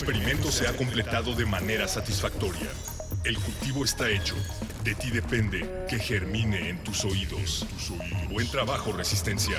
[0.00, 2.68] Experimento se ha completado de manera satisfactoria.
[3.24, 4.36] El cultivo está hecho.
[4.84, 7.66] De ti depende que germine en tus oídos.
[8.30, 9.58] Buen trabajo, Resistencia.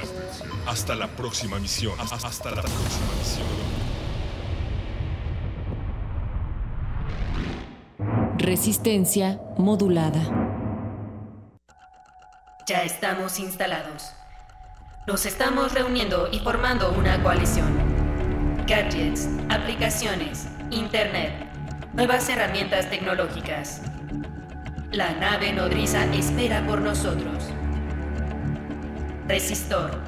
[0.65, 1.93] Hasta la próxima misión.
[1.99, 3.47] Hasta la próxima misión.
[8.37, 10.21] Resistencia modulada.
[12.65, 14.13] Ya estamos instalados.
[15.05, 17.88] Nos estamos reuniendo y formando una coalición.
[18.69, 21.31] Gadgets, aplicaciones, Internet,
[21.93, 23.81] nuevas herramientas tecnológicas.
[24.91, 27.49] La nave nodriza espera por nosotros.
[29.27, 29.99] Resistor.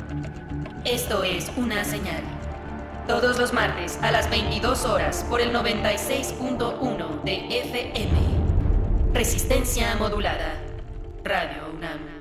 [0.85, 2.21] Esto es una señal.
[3.07, 8.11] Todos los martes a las 22 horas por el 96.1 de FM.
[9.11, 10.53] Resistencia modulada.
[11.23, 12.20] Radio UNAM.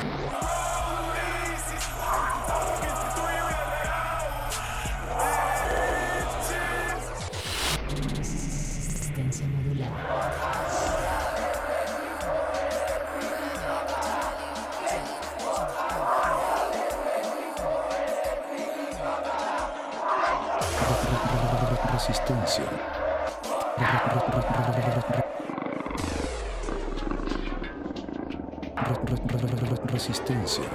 [29.91, 30.65] Resistencia.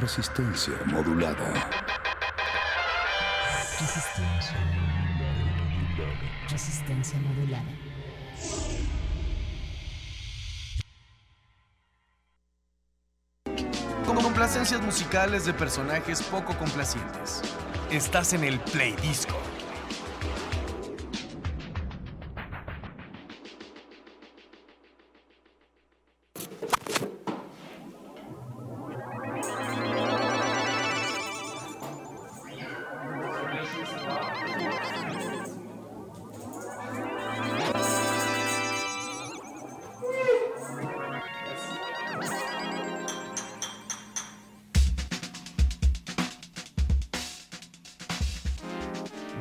[0.00, 0.74] Resistencia.
[0.86, 1.52] Modulada.
[3.80, 4.56] Resistencia.
[6.48, 7.89] Resistencia modulada.
[14.50, 17.40] Complacencias musicales de personajes poco complacientes.
[17.88, 19.39] Estás en el Play Disco.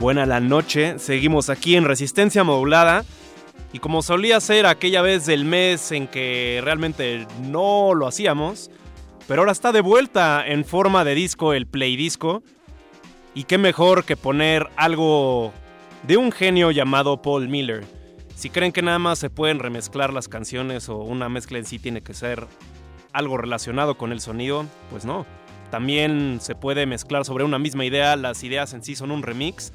[0.09, 3.05] Buena la noche, seguimos aquí en Resistencia Modulada.
[3.73, 8.71] Y como solía ser aquella vez del mes en que realmente no lo hacíamos,
[9.27, 12.41] pero ahora está de vuelta en forma de disco el Play Disco.
[13.35, 15.53] Y qué mejor que poner algo
[16.07, 17.85] de un genio llamado Paul Miller.
[18.35, 21.77] Si creen que nada más se pueden remezclar las canciones o una mezcla en sí
[21.77, 22.47] tiene que ser
[23.13, 25.27] algo relacionado con el sonido, pues no.
[25.69, 29.71] También se puede mezclar sobre una misma idea, las ideas en sí son un remix.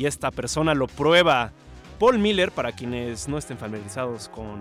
[0.00, 1.52] Y esta persona lo prueba.
[1.98, 4.60] Paul Miller, para quienes no estén familiarizados con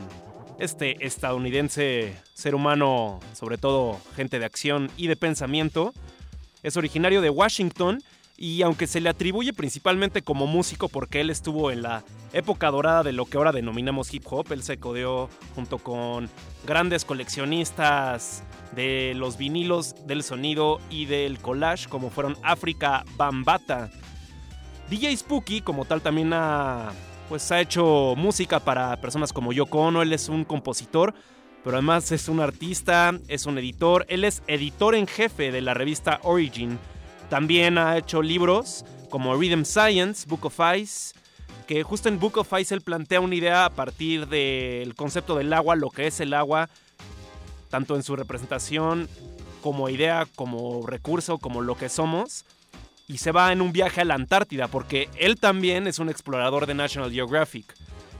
[0.59, 5.93] este estadounidense ser humano, sobre todo gente de acción y de pensamiento,
[6.61, 8.03] es originario de Washington
[8.35, 12.03] y aunque se le atribuye principalmente como músico porque él estuvo en la
[12.33, 16.29] época dorada de lo que ahora denominamos hip hop, él se codeó junto con
[16.67, 18.43] grandes coleccionistas
[18.75, 23.89] de los vinilos del sonido y del collage como fueron África Bambata.
[24.89, 26.91] DJ Spooky como tal también ha
[27.29, 31.13] pues ha hecho música para personas como Yoko Ono, él es un compositor,
[31.63, 35.75] pero además es un artista, es un editor, él es editor en jefe de la
[35.75, 36.79] revista Origin.
[37.29, 41.13] También ha hecho libros como Rhythm Science, Book of Ice,
[41.67, 45.53] que justo en Book of Ice él plantea una idea a partir del concepto del
[45.53, 46.67] agua, lo que es el agua,
[47.69, 49.07] tanto en su representación
[49.61, 52.43] como idea, como recurso, como lo que somos.
[53.09, 56.65] Y se va en un viaje a la Antártida, porque él también es un explorador
[56.65, 57.75] de National Geographic.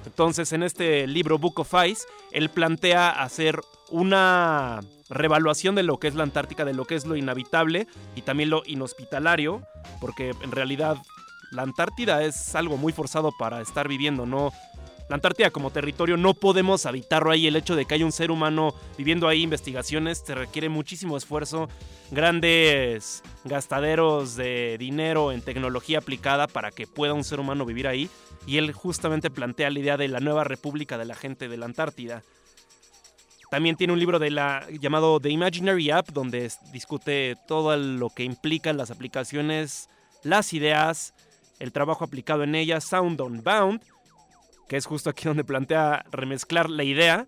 [0.05, 3.61] Entonces, en este libro Book of Ice, él plantea hacer
[3.91, 8.23] una revaluación de lo que es la Antártica, de lo que es lo inhabitable y
[8.23, 9.61] también lo inhospitalario,
[10.01, 10.97] porque en realidad
[11.51, 14.51] la Antártida es algo muy forzado para estar viviendo, ¿no?
[15.09, 17.47] La Antártida como territorio no podemos habitarlo ahí.
[17.47, 21.67] El hecho de que haya un ser humano viviendo ahí investigaciones te requiere muchísimo esfuerzo,
[22.11, 28.07] grandes gastaderos de dinero en tecnología aplicada para que pueda un ser humano vivir ahí.
[28.45, 31.65] Y él justamente plantea la idea de la nueva república de la gente de la
[31.65, 32.21] Antártida.
[33.49, 38.23] También tiene un libro de la, llamado The Imaginary App, donde discute todo lo que
[38.23, 39.89] implican las aplicaciones,
[40.21, 41.15] las ideas,
[41.57, 43.81] el trabajo aplicado en ellas, Sound on Bound,
[44.69, 47.27] que es justo aquí donde plantea remezclar la idea.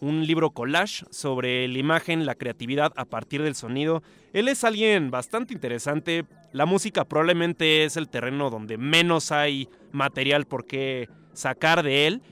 [0.00, 4.02] Un libro collage sobre la imagen, la creatividad a partir del sonido.
[4.32, 6.26] Él es alguien bastante interesante.
[6.52, 12.22] La música probablemente es el terreno donde menos hay material por qué sacar de él.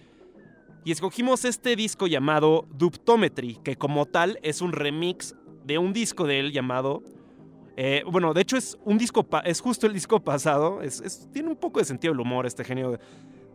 [0.85, 6.27] Y escogimos este disco llamado Duptometry, que como tal es un remix de un disco
[6.27, 7.05] de él llamado...
[7.77, 10.81] eh, bueno, de hecho es un disco, es justo el disco pasado,
[11.33, 12.99] tiene un poco de sentido del humor este genio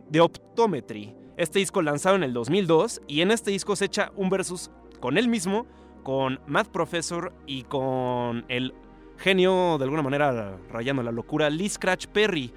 [0.08, 1.14] de, Optometry.
[1.36, 4.70] Este disco lanzado en el 2002 y en este disco se echa un versus
[5.00, 5.66] con él mismo,
[6.02, 8.74] con Matt Professor y con el
[9.18, 12.52] genio, de alguna manera rayando la locura, Lee Scratch Perry.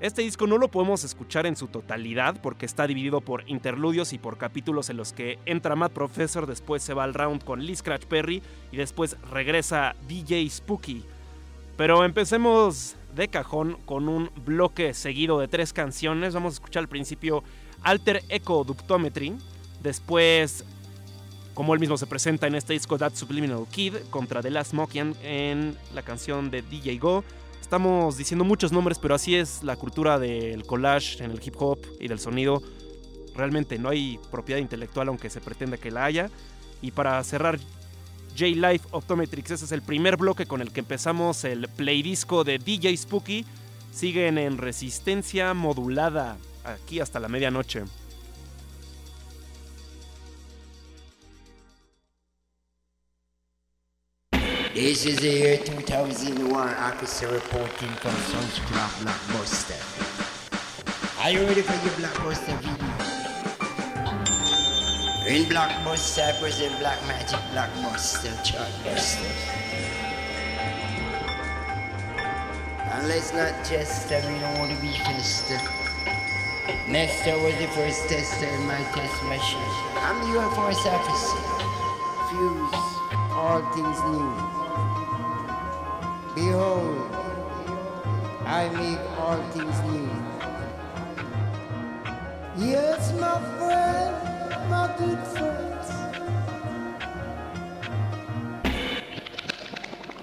[0.00, 4.18] Este disco no lo podemos escuchar en su totalidad porque está dividido por interludios y
[4.18, 7.76] por capítulos en los que entra Matt Professor, después se va al round con Lee
[7.76, 8.42] Scratch Perry
[8.72, 11.04] y después regresa DJ Spooky.
[11.76, 16.34] Pero empecemos de cajón con un bloque seguido de tres canciones.
[16.34, 17.42] Vamos a escuchar al principio
[17.82, 19.36] Alter Echo Duptometry,
[19.82, 20.64] después
[21.54, 25.14] como él mismo se presenta en este disco That Subliminal Kid contra The Last Mokian
[25.22, 27.24] en la canción de DJ Go.
[27.60, 31.78] Estamos diciendo muchos nombres, pero así es la cultura del collage en el hip hop
[32.00, 32.62] y del sonido.
[33.34, 36.30] Realmente no hay propiedad intelectual aunque se pretenda que la haya.
[36.82, 37.60] Y para cerrar
[38.36, 42.58] J-Life Optometrics, ese es el primer bloque con el que empezamos el play disco de
[42.58, 43.44] DJ Spooky.
[43.92, 47.84] Siguen en resistencia modulada aquí hasta la medianoche.
[54.72, 59.76] This is the year 2001 officer reporting from Sunscrap Blockbuster.
[61.20, 63.09] Are you ready for your Blockbuster video?
[65.30, 69.30] In Blockbuster, I present Black Magic black Blockbuster Chartbuster.
[72.90, 75.62] And let's not jest, we don't want to be festive.
[76.88, 79.72] Nestor was the first tester in my test machine.
[80.02, 81.38] I'm the Force officer.
[82.26, 82.74] Fuse
[83.30, 84.34] all things new.
[86.34, 87.06] Behold,
[88.46, 90.10] I make all things new.
[92.66, 94.29] Yes, my friend.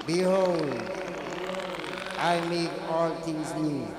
[0.06, 0.82] Behold,
[2.18, 3.97] I make all things new.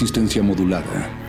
[0.00, 1.19] Resistencia modulada.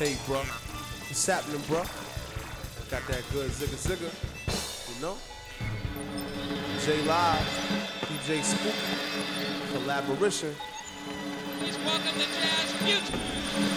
[0.00, 0.38] Hey, bro.
[0.38, 1.82] What's happening, bro?
[2.90, 4.08] Got that good zigga zigga.
[4.88, 5.18] You know?
[6.80, 7.44] J Live,
[8.08, 8.72] DJ Spook,
[9.74, 10.54] collaboration.
[11.80, 13.30] Please welcome the Jazz Future.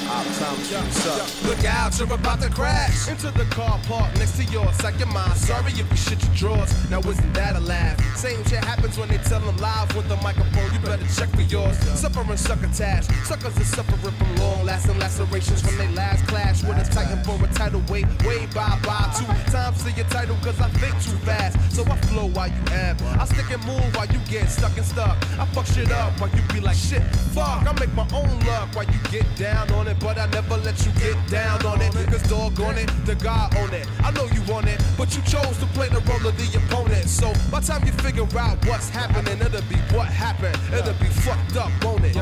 [0.07, 1.49] Out time to what's up.
[1.49, 4.81] Look out, you're about to crash into the car park next to yours.
[4.83, 6.71] Like your mind, sorry if you shit your drawers.
[6.89, 7.99] Now isn't that a laugh?
[8.15, 10.71] Same shit happens when they tell them live with the microphone.
[10.73, 11.77] You better check for yours.
[11.99, 13.07] Suffering succotash.
[13.25, 17.43] Suckers are suffering from long lasting lacerations from their last clash with a titan for
[17.43, 17.81] a title.
[17.89, 19.11] Wait, way bye bye.
[19.17, 21.57] Two times to your title cause I think too fast.
[21.75, 23.01] So I flow while you amp.
[23.01, 25.17] I stick and move while you get stuck and stuck.
[25.39, 27.03] I fuck shit up while you be like shit.
[27.33, 29.99] Fuck, I make my own luck while you get down on it.
[29.99, 31.93] But I never let you get down on it.
[32.07, 33.87] Cause dog on it, the guy on it.
[34.03, 37.09] I know you want it, but you chose to play the role of the opponent.
[37.09, 40.57] So by time you figure out what's happening, it'll be what happened.
[40.73, 42.13] It'll be fucked up, won't it?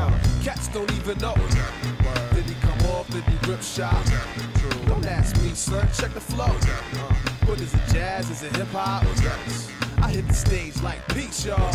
[0.42, 1.34] Cats don't even know.
[2.34, 3.08] Did he come off?
[3.10, 4.02] Did he rip shot?
[4.86, 5.86] Don't ask me, son.
[5.98, 6.52] Check the flow.
[7.48, 8.30] What is it, jazz?
[8.30, 9.04] Is it hip hop?
[10.02, 11.74] I hit the stage like peace, y'all.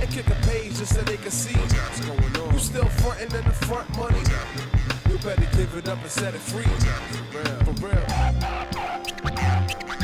[0.00, 2.43] And kick a page just so they can see what's going on.
[2.54, 4.22] You still frontin' in the front money.
[5.10, 6.62] You better give it up and set it free.
[6.62, 8.04] For real.
[8.06, 9.32] For
[9.88, 10.03] real.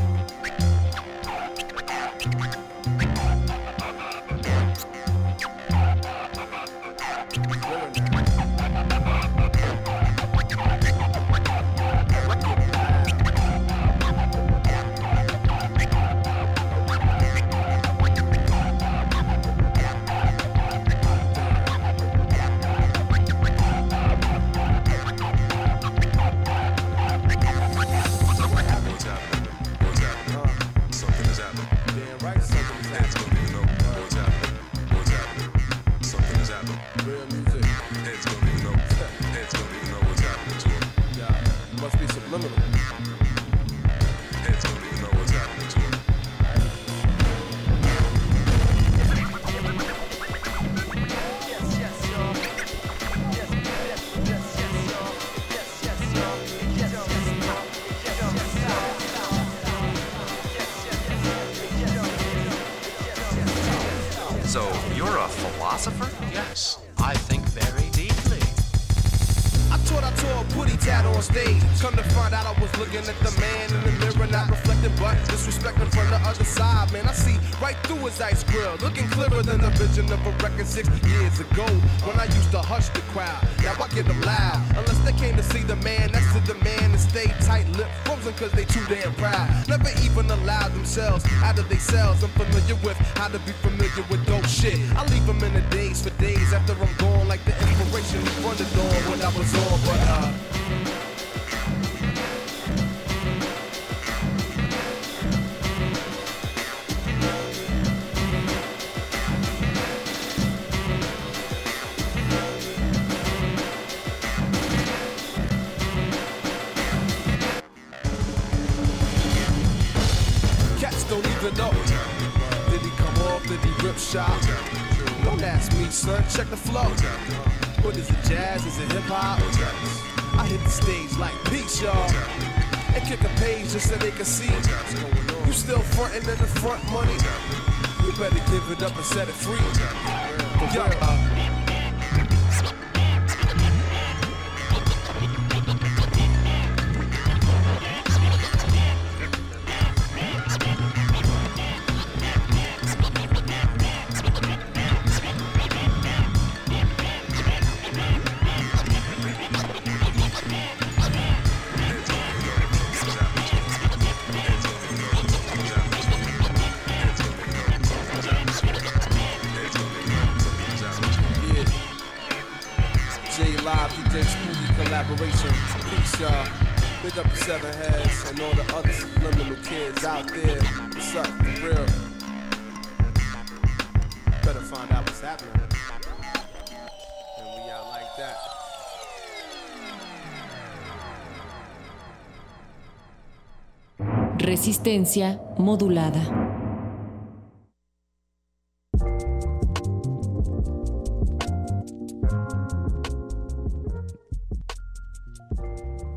[194.60, 196.20] Resistencia modulada.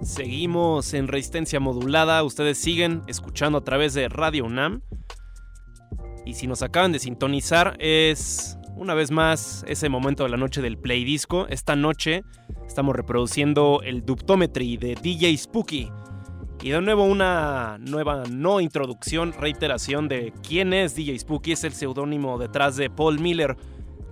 [0.02, 2.22] Seguimos en resistencia modulada.
[2.22, 4.82] Ustedes siguen escuchando a través de Radio UNAM.
[6.26, 10.62] Y si nos acaban de sintonizar, es una vez más ese momento de la noche
[10.62, 11.48] del Play Disco.
[11.48, 12.26] Esta noche
[12.68, 15.90] estamos reproduciendo el Duptometry de DJ Spooky.
[16.64, 21.52] Y de nuevo una nueva no introducción, reiteración de quién es DJ Spooky.
[21.52, 23.58] Es el seudónimo detrás de Paul Miller.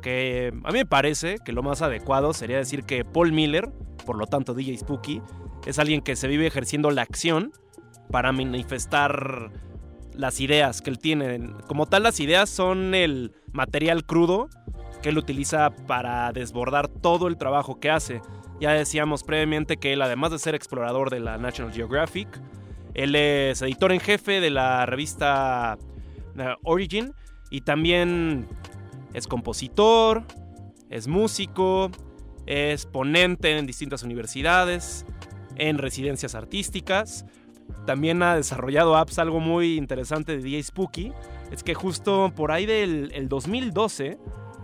[0.01, 3.71] Que a mí me parece que lo más adecuado sería decir que Paul Miller,
[4.05, 5.21] por lo tanto DJ Spooky,
[5.65, 7.53] es alguien que se vive ejerciendo la acción
[8.11, 9.49] para manifestar
[10.13, 11.51] las ideas que él tiene.
[11.67, 14.49] Como tal, las ideas son el material crudo
[15.01, 18.21] que él utiliza para desbordar todo el trabajo que hace.
[18.61, 22.27] Ya decíamos previamente que él, además de ser explorador de la National Geographic,
[22.93, 25.79] él es editor en jefe de la revista
[26.37, 27.11] eh, Origin
[27.49, 28.47] y también
[29.15, 30.23] es compositor,
[30.91, 31.89] es músico,
[32.45, 35.07] es ponente en distintas universidades,
[35.55, 37.25] en residencias artísticas.
[37.87, 41.11] También ha desarrollado apps, algo muy interesante de DJ Spooky.
[41.51, 44.19] Es que justo por ahí del el 2012,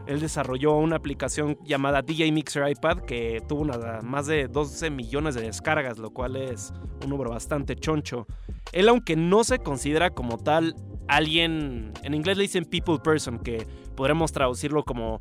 [0.07, 3.65] él desarrolló una aplicación llamada DJ Mixer iPad que tuvo
[4.03, 8.25] más de 12 millones de descargas, lo cual es un número bastante choncho.
[8.71, 10.75] Él, aunque no se considera como tal
[11.07, 15.19] alguien, en inglés le dicen people person, que podremos traducirlo como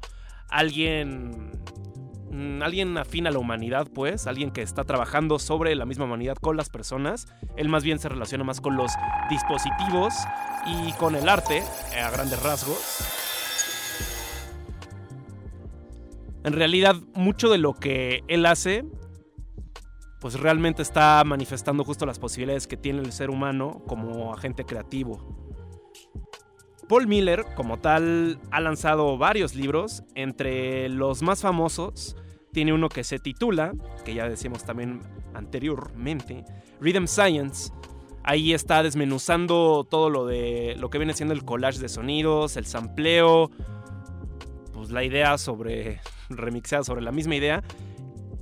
[0.49, 1.51] alguien
[2.31, 6.37] mm, alguien afín a la humanidad, pues, alguien que está trabajando sobre la misma humanidad
[6.37, 7.27] con las personas.
[7.57, 8.93] Él más bien se relaciona más con los
[9.31, 10.15] dispositivos
[10.65, 11.63] y con el arte,
[12.01, 13.26] a grandes rasgos.
[16.47, 18.85] En realidad, mucho de lo que él hace,
[20.21, 25.19] pues realmente está manifestando justo las posibilidades que tiene el ser humano como agente creativo.
[26.89, 30.05] Paul Miller, como tal, ha lanzado varios libros.
[30.15, 32.15] Entre los más famosos,
[32.53, 33.73] tiene uno que se titula,
[34.05, 35.01] que ya decíamos también
[35.35, 36.45] anteriormente,
[36.81, 37.73] Rhythm Science.
[38.23, 42.67] Ahí está desmenuzando todo lo de lo que viene siendo el collage de sonidos, el
[42.67, 43.51] sampleo,
[44.73, 47.63] pues la idea sobre remixeada sobre la misma idea.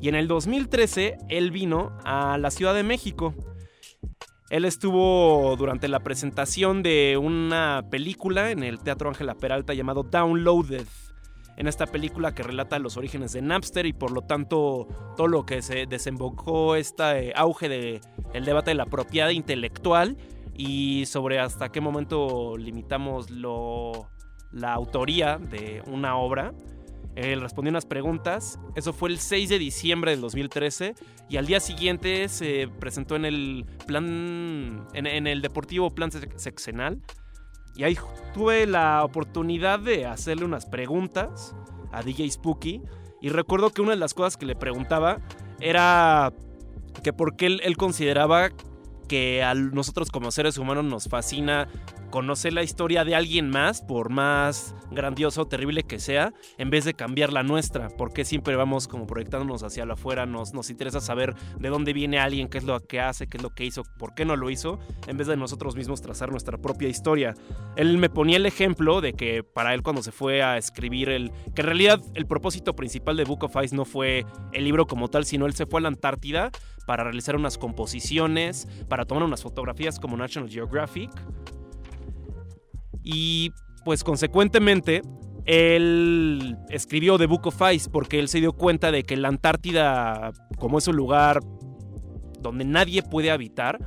[0.01, 3.35] Y en el 2013 él vino a la Ciudad de México.
[4.51, 10.87] Él estuvo durante la presentación de una película en el Teatro Ángela Peralta llamado Downloaded.
[11.57, 15.47] En esta película que relata los orígenes de Napster y por lo tanto todo lo
[15.47, 18.01] que se desembocó este auge del
[18.33, 20.17] el debate de la propiedad intelectual
[20.57, 24.09] y sobre hasta qué momento limitamos lo,
[24.53, 26.53] la autoría de una obra.
[27.17, 28.59] Él respondió unas preguntas.
[28.75, 30.95] Eso fue el 6 de diciembre del 2013.
[31.29, 34.87] Y al día siguiente se presentó en el plan.
[34.95, 37.01] En, en el Deportivo Plan Sexenal.
[37.77, 37.97] Y ahí
[38.33, 41.55] tuve la oportunidad de hacerle unas preguntas
[41.93, 42.83] a DJ Spooky.
[43.21, 45.21] Y recuerdo que una de las cosas que le preguntaba
[45.61, 46.33] era
[47.03, 48.51] que por qué él, él consideraba
[49.09, 51.69] que a nosotros como seres humanos nos fascina
[52.15, 56.85] conocer la historia de alguien más, por más grandioso o terrible que sea, en vez
[56.85, 57.89] de cambiar la nuestra.
[57.89, 62.21] Porque siempre vamos como proyectándonos hacia lo afuera, nos, nos interesa saber de dónde viene
[62.21, 64.49] alguien, qué es lo que hace, qué es lo que hizo, por qué no lo
[64.49, 64.79] hizo,
[65.09, 67.35] en vez de nosotros mismos trazar nuestra propia historia.
[67.75, 71.33] Él me ponía el ejemplo de que para él cuando se fue a escribir el...
[71.53, 75.09] que en realidad el propósito principal de Book of Ice no fue el libro como
[75.09, 76.53] tal, sino él se fue a la Antártida
[76.87, 81.11] para realizar unas composiciones, para tomar unas fotografías como National Geographic.
[83.03, 83.53] Y
[83.85, 85.03] pues consecuentemente,
[85.45, 90.33] él escribió The Book of Ice porque él se dio cuenta de que la Antártida,
[90.59, 91.41] como es un lugar
[92.41, 93.79] donde nadie puede habitar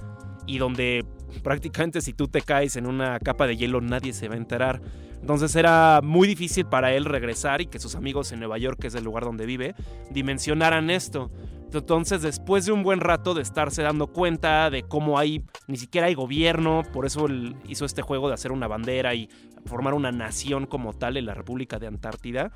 [0.45, 1.05] y donde
[1.43, 4.81] prácticamente si tú te caes en una capa de hielo nadie se va a enterar.
[5.19, 8.87] Entonces era muy difícil para él regresar y que sus amigos en Nueva York, que
[8.87, 9.75] es el lugar donde vive,
[10.11, 11.31] dimensionaran esto.
[11.73, 16.07] Entonces, después de un buen rato de estarse dando cuenta de cómo hay, ni siquiera
[16.07, 19.29] hay gobierno, por eso él hizo este juego de hacer una bandera y
[19.65, 22.51] formar una nación como tal en la República de Antártida,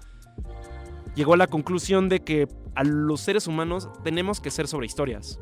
[1.16, 5.40] llegó a la conclusión de que a los seres humanos tenemos que ser sobre historias.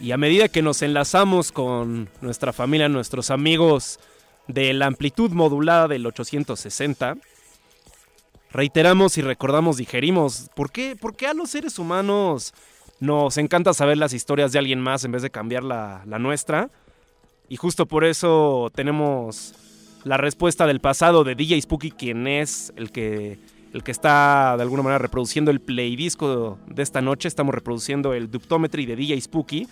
[0.00, 4.00] Y a medida que nos enlazamos con nuestra familia, nuestros amigos
[4.48, 7.18] de la amplitud modulada del 860,
[8.50, 12.54] reiteramos y recordamos, digerimos, ¿por qué, por qué a los seres humanos
[12.98, 16.70] nos encanta saber las historias de alguien más en vez de cambiar la, la nuestra?
[17.50, 19.54] Y justo por eso tenemos
[20.04, 23.38] la respuesta del pasado de DJ Spooky, quien es el que,
[23.74, 27.28] el que está de alguna manera reproduciendo el play disco de esta noche.
[27.28, 29.68] Estamos reproduciendo el Duptometry de DJ Spooky.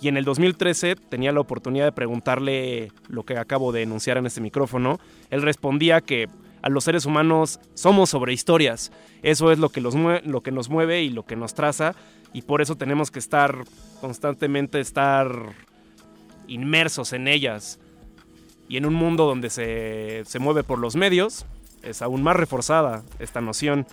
[0.00, 4.26] Y en el 2013 tenía la oportunidad de preguntarle lo que acabo de enunciar en
[4.26, 4.98] este micrófono.
[5.28, 6.28] Él respondía que
[6.62, 8.92] a los seres humanos somos sobre historias.
[9.22, 11.94] Eso es lo que, los lo que nos mueve y lo que nos traza.
[12.32, 13.64] Y por eso tenemos que estar
[14.00, 15.30] constantemente estar
[16.48, 17.78] inmersos en ellas.
[18.68, 21.44] Y en un mundo donde se, se mueve por los medios,
[21.82, 23.86] es aún más reforzada esta noción.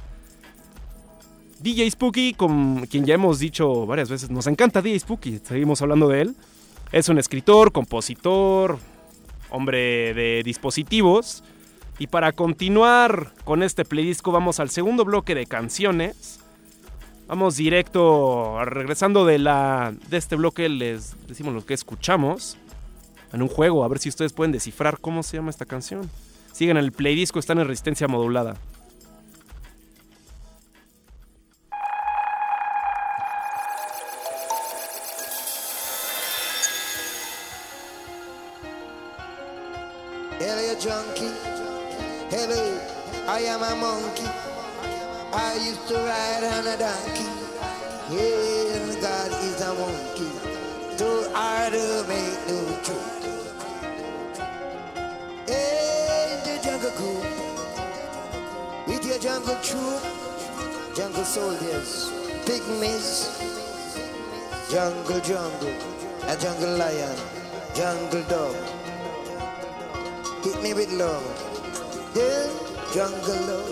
[1.60, 6.08] DJ Spooky, con quien ya hemos dicho varias veces, nos encanta DJ Spooky, seguimos hablando
[6.08, 6.36] de él.
[6.92, 8.77] Es un escritor, compositor,
[9.50, 11.44] hombre de dispositivos.
[12.00, 16.40] Y para continuar con este playdisco vamos al segundo bloque de canciones.
[17.27, 22.58] Vamos directo, regresando de, la, de este bloque les decimos lo que escuchamos
[23.34, 26.10] en un juego, a ver si ustedes pueden descifrar cómo se llama esta canción.
[26.53, 28.56] Sigan el playdisco, están en resistencia modulada.
[40.48, 41.34] Hello, junkie.
[42.30, 42.80] Hello,
[43.27, 44.24] I am a monkey.
[45.34, 47.27] I used to ride on a donkey.
[48.09, 50.32] Yeah, God is a monkey.
[50.95, 53.27] Too hard to make no truth.
[55.48, 57.26] Hey, the jungle cool.
[58.88, 60.01] With your jungle troop,
[60.95, 62.09] jungle soldiers,
[62.45, 63.35] pygmies,
[64.72, 65.76] jungle jungle,
[66.26, 67.17] a jungle lion,
[67.76, 68.76] jungle dog.
[70.43, 71.24] Hit me with love.
[72.16, 72.49] Yeah,
[72.93, 73.69] jungle love.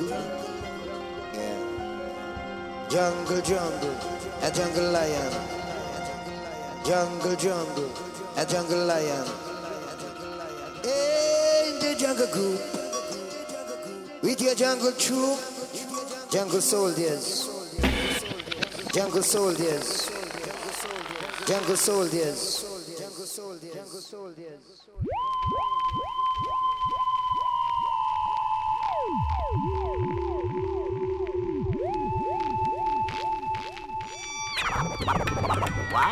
[0.00, 0.42] Yeah.
[2.92, 3.96] Jungle jungle,
[4.42, 5.32] a jungle lion.
[6.84, 7.90] Jungle jungle,
[8.36, 9.26] a jungle lion.
[10.84, 12.60] In the jungle group,
[14.22, 15.38] with your jungle troop,
[16.30, 17.48] jungle soldiers,
[18.92, 20.10] jungle soldiers,
[21.46, 22.61] jungle soldiers, jungle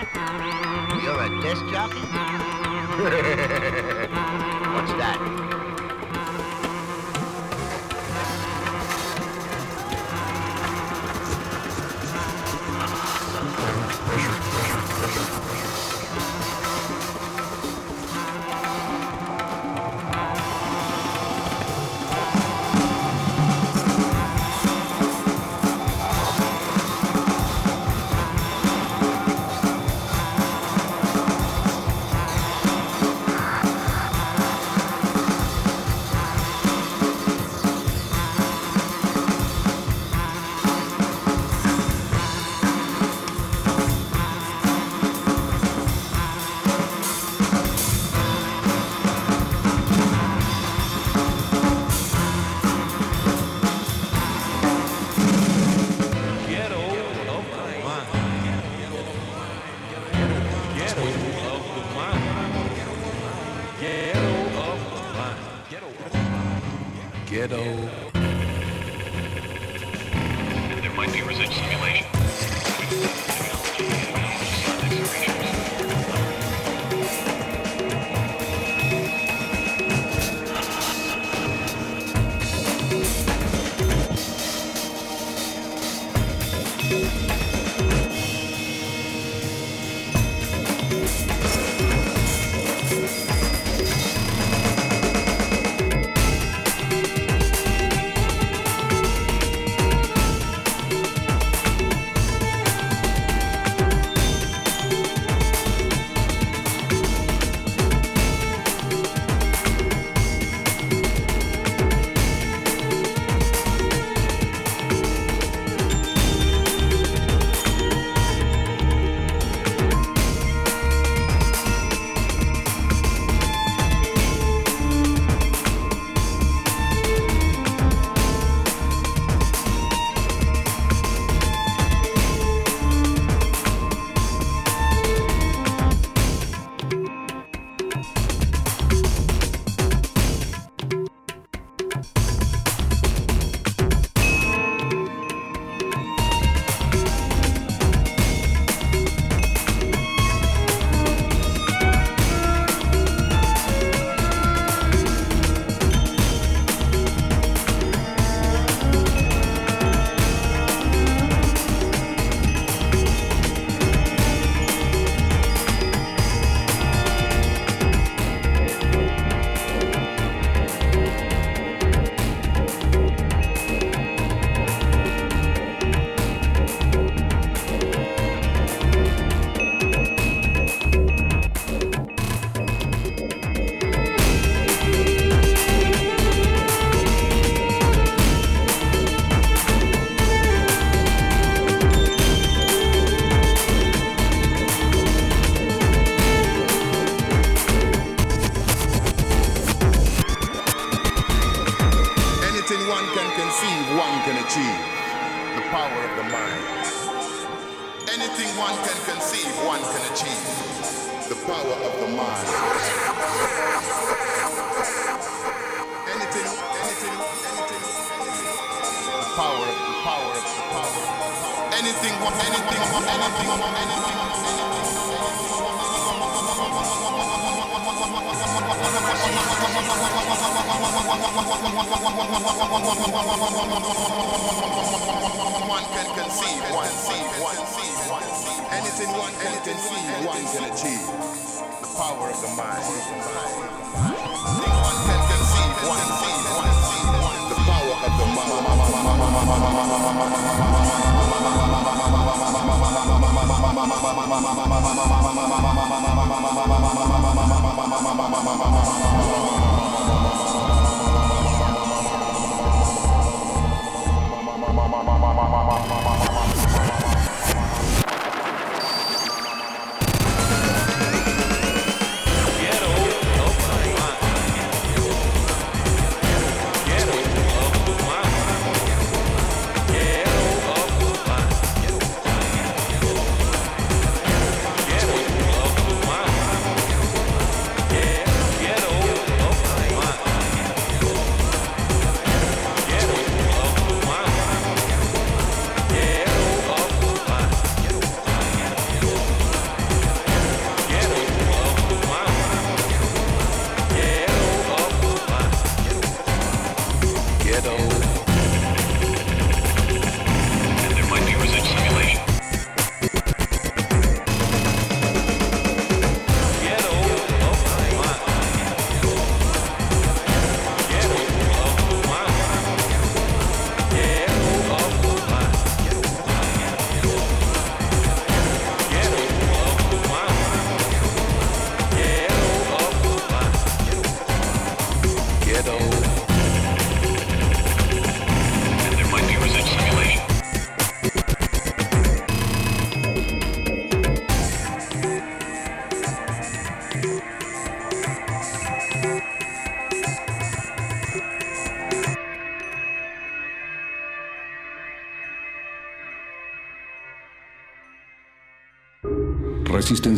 [0.01, 2.01] You're a disc jockey?
[4.73, 5.50] What's that?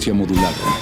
[0.02, 0.81] Resistencia modulada.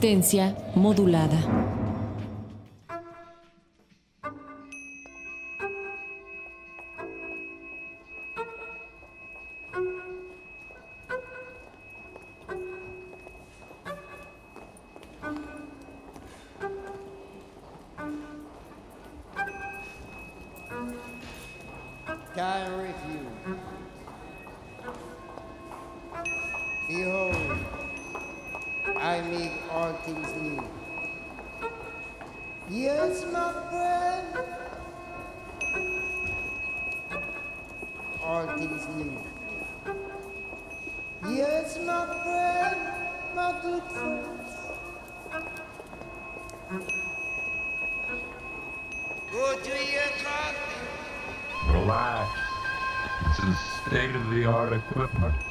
[0.00, 1.59] Resistencia modulada.
[54.00, 55.49] Is state of the art equipment.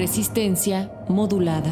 [0.00, 1.70] Resistencia modulada.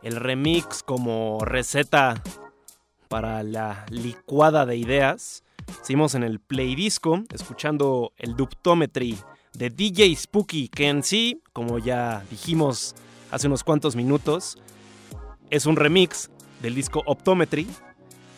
[0.00, 2.22] El remix como receta
[3.08, 5.42] para la licuada de ideas.
[5.82, 9.18] Seguimos en el Play Disco escuchando el Duptometry
[9.54, 12.94] de DJ Spooky, que en sí como ya dijimos
[13.32, 14.58] hace unos cuantos minutos,
[15.50, 16.30] es un remix
[16.62, 17.66] del disco Optometry,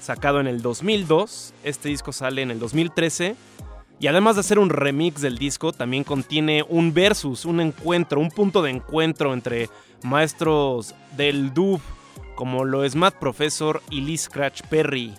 [0.01, 1.53] sacado en el 2002.
[1.63, 3.37] Este disco sale en el 2013.
[3.99, 8.31] Y además de ser un remix del disco, también contiene un versus, un encuentro, un
[8.31, 9.69] punto de encuentro entre
[10.03, 11.83] maestros del dub,
[12.37, 15.13] como lo es Matt Professor y Lee Scratch Perry.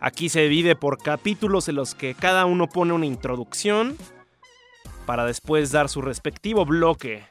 [0.00, 3.96] Aquí se divide por capítulos en los que cada uno pone una introducción
[5.06, 7.24] para después dar su respectivo bloque.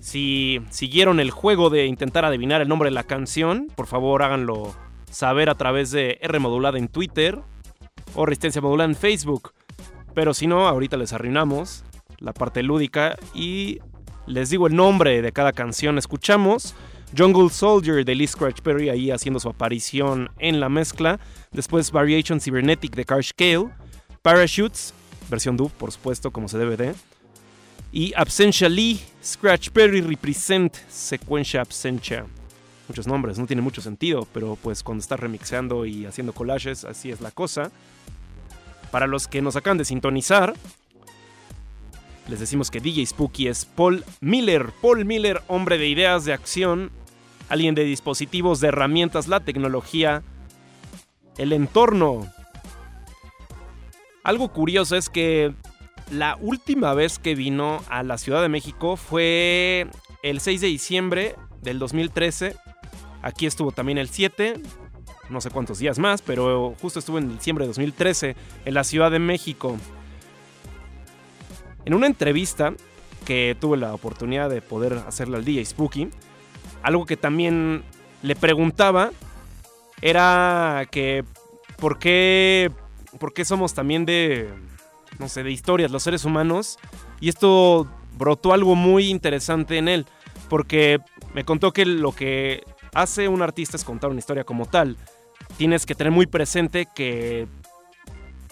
[0.00, 4.74] Si siguieron el juego de intentar adivinar el nombre de la canción, por favor háganlo
[5.10, 7.40] saber a través de R Modulada en Twitter
[8.14, 9.52] o Resistencia Modulada en Facebook.
[10.14, 11.84] Pero si no, ahorita les arruinamos
[12.18, 13.80] la parte lúdica y
[14.26, 15.98] les digo el nombre de cada canción.
[15.98, 16.74] Escuchamos
[17.16, 21.18] Jungle Soldier de Lee Scratch Perry ahí haciendo su aparición en la mezcla.
[21.50, 23.70] Después Variation Cybernetic de Karsh Kale.
[24.22, 24.94] Parachutes,
[25.30, 26.94] versión dub, por supuesto, como se debe de.
[27.92, 32.26] Y Absentia Lee, Scratch Perry Represent, Sequencia Absentia.
[32.88, 37.10] Muchos nombres, no tiene mucho sentido, pero pues cuando estás remixeando y haciendo collages, así
[37.10, 37.70] es la cosa.
[38.90, 40.54] Para los que nos acaban de sintonizar,
[42.28, 44.72] les decimos que DJ Spooky es Paul Miller.
[44.80, 46.90] Paul Miller, hombre de ideas de acción,
[47.48, 50.22] alguien de dispositivos, de herramientas, la tecnología,
[51.38, 52.32] el entorno.
[54.22, 55.54] Algo curioso es que
[56.10, 59.86] la última vez que vino a la Ciudad de México fue
[60.22, 62.56] el 6 de diciembre del 2013.
[63.22, 64.60] Aquí estuvo también el 7,
[65.28, 69.10] no sé cuántos días más, pero justo estuvo en diciembre de 2013 en la Ciudad
[69.10, 69.76] de México.
[71.84, 72.74] En una entrevista
[73.24, 76.10] que tuve la oportunidad de poder hacerle al DJ Spooky,
[76.82, 77.84] algo que también
[78.22, 79.12] le preguntaba
[80.02, 81.24] era que
[81.78, 82.70] por qué,
[83.18, 84.48] por qué somos también de,
[85.18, 86.78] no sé, de historias los seres humanos.
[87.20, 90.06] Y esto brotó algo muy interesante en él,
[90.48, 90.98] porque
[91.34, 92.64] me contó que lo que
[92.94, 94.96] hace un artista es contar una historia como tal.
[95.56, 97.46] Tienes que tener muy presente que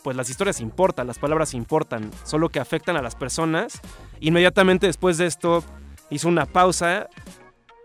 [0.03, 3.81] pues las historias importan, las palabras importan, solo que afectan a las personas.
[4.21, 5.63] Inmediatamente después de esto
[6.11, 7.09] hizo una pausa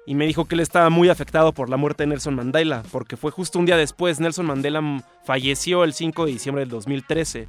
[0.06, 3.18] y me dijo que él estaba muy afectado por la muerte de Nelson Mandela, porque
[3.18, 4.82] fue justo un día después, Nelson Mandela
[5.26, 7.48] falleció el 5 de diciembre del 2013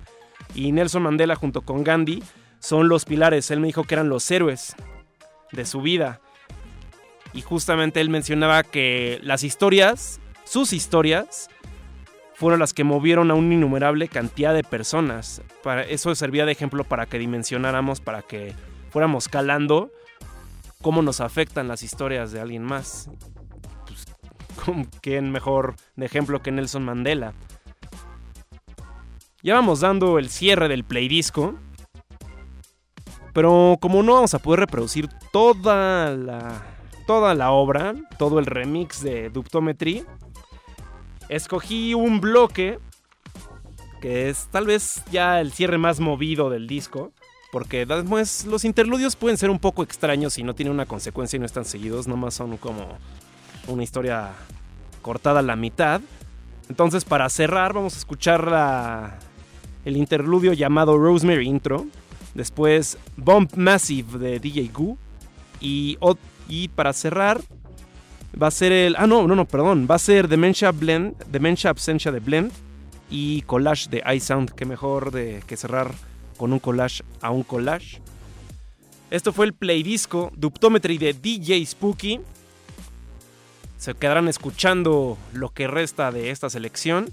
[0.54, 2.22] y Nelson Mandela junto con Gandhi
[2.60, 4.74] son los pilares, él me dijo que eran los héroes
[5.52, 6.20] de su vida.
[7.34, 11.50] Y justamente él mencionaba que las historias, sus historias,
[12.34, 15.42] fueron las que movieron a una innumerable cantidad de personas.
[15.62, 18.54] Para eso servía de ejemplo para que dimensionáramos, para que
[18.90, 19.90] fuéramos calando
[20.84, 23.08] cómo nos afectan las historias de alguien más.
[23.86, 24.04] Pues,
[24.64, 27.32] ¿cómo- ¿Quién mejor de ejemplo que Nelson Mandela?
[29.42, 31.54] Ya vamos dando el cierre del play disco.
[33.32, 36.62] Pero como no vamos a poder reproducir toda la,
[37.06, 40.04] toda la obra, todo el remix de Duptometry,
[41.30, 42.78] escogí un bloque
[44.02, 47.10] que es tal vez ya el cierre más movido del disco.
[47.54, 51.40] Porque después los interludios pueden ser un poco extraños si no tienen una consecuencia y
[51.40, 52.08] no están seguidos.
[52.08, 52.98] Nomás son como
[53.68, 54.30] una historia
[55.02, 56.00] cortada a la mitad.
[56.68, 59.20] Entonces para cerrar vamos a escuchar la-
[59.84, 61.86] el interludio llamado Rosemary Intro.
[62.34, 64.98] Después Bump Massive de DJ Goo.
[65.60, 65.96] Y,
[66.48, 67.40] y para cerrar
[68.42, 68.96] va a ser el...
[68.98, 69.86] Ah, no, no, no, perdón.
[69.88, 72.50] Va a ser Dementia Blend, Dementia Absentia de Blend
[73.10, 74.50] y Collage de iSound.
[74.50, 75.92] Que mejor de que cerrar
[76.36, 78.00] con un collage a un collage.
[79.10, 82.20] Esto fue el play disco Duptometry de DJ Spooky.
[83.78, 87.10] Se quedarán escuchando lo que resta de esta selección.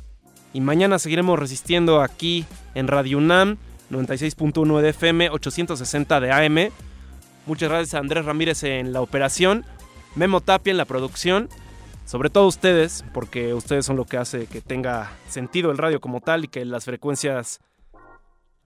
[0.53, 3.57] Y mañana seguiremos resistiendo aquí en Radio UNAM
[3.91, 6.71] 96.1 de FM, 860 de AM.
[7.45, 9.65] Muchas gracias a Andrés Ramírez en la operación,
[10.15, 11.49] Memo Tapia en la producción.
[12.05, 16.19] Sobre todo ustedes, porque ustedes son lo que hace que tenga sentido el radio como
[16.19, 17.59] tal y que las frecuencias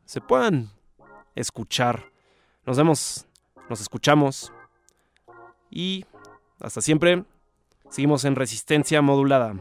[0.05, 0.69] se puedan
[1.35, 2.11] escuchar.
[2.65, 3.25] Nos vemos,
[3.69, 4.51] nos escuchamos
[5.69, 6.05] y
[6.59, 7.25] hasta siempre.
[7.89, 9.55] Seguimos en resistencia modulada.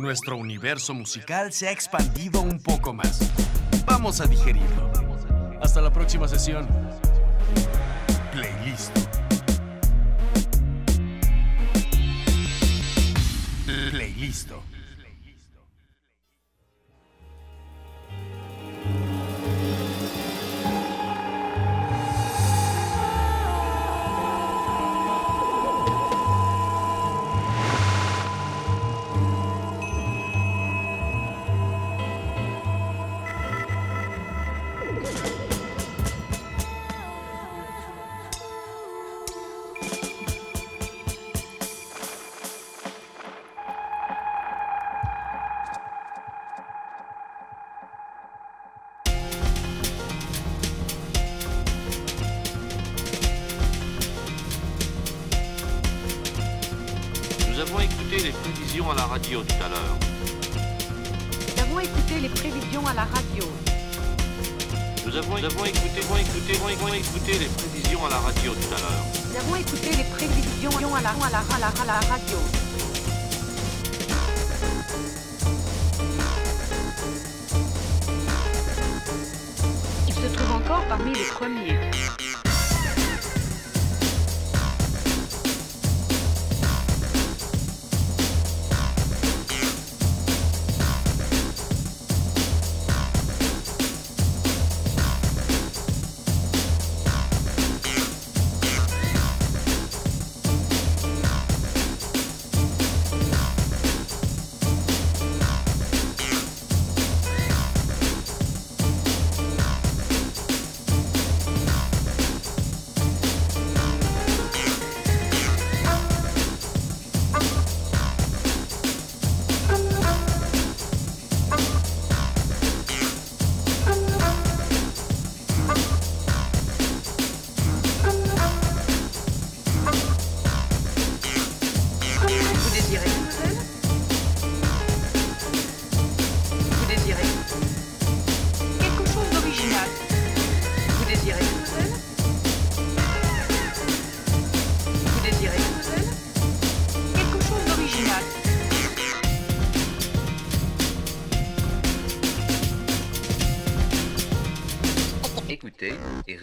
[0.00, 3.32] Nuestro universo musical se ha expandido un poco más.
[3.86, 4.90] Vamos a digerirlo.
[5.60, 6.66] Hasta la próxima sesión.
[8.32, 8.96] Playlist.
[13.90, 14.50] Playlist.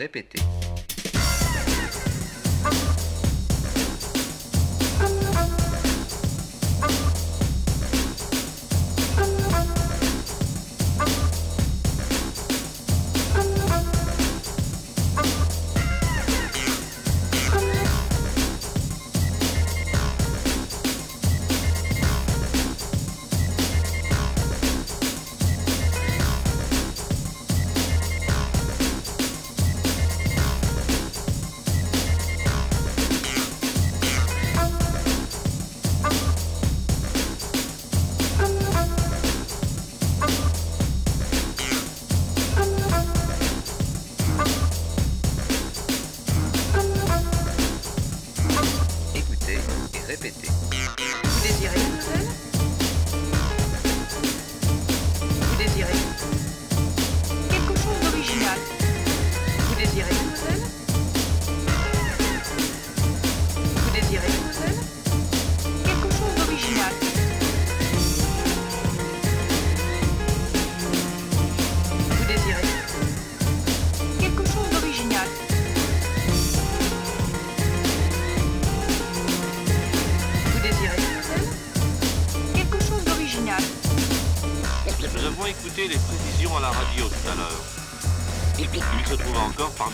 [0.08, 0.47] repete.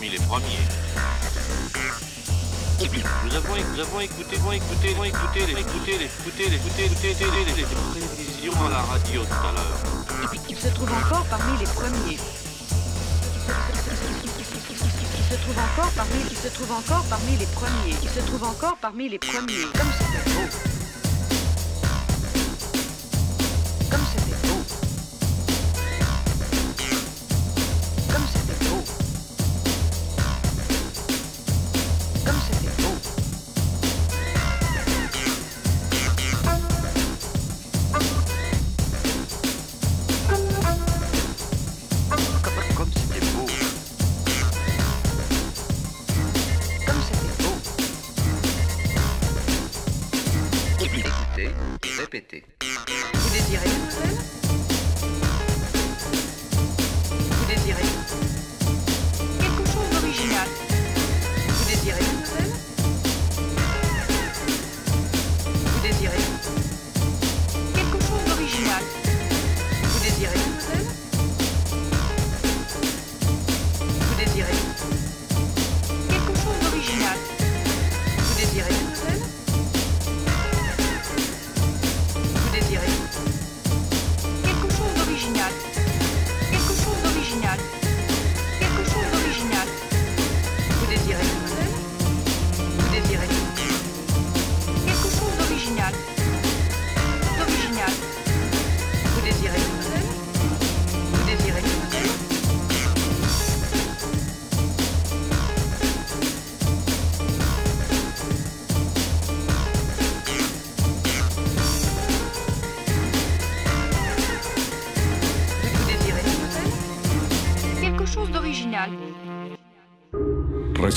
[0.08, 0.44] les premiers.
[3.24, 6.48] Nous avons, nous avons écouté, nous avons écouté, nous avons écouté, les écouté, les écouté,
[6.48, 10.40] les écouté, les écouté, les, les prévisions à la radio tout à l'heure.
[10.46, 12.18] Qui se trouve encore parmi les premiers.
[15.14, 17.94] Qui se trouve encore parmi, qui se trouve encore parmi les premiers.
[18.00, 19.66] Qui se trouve encore parmi les premiers.
[19.72, 20.73] Comme c'est beau.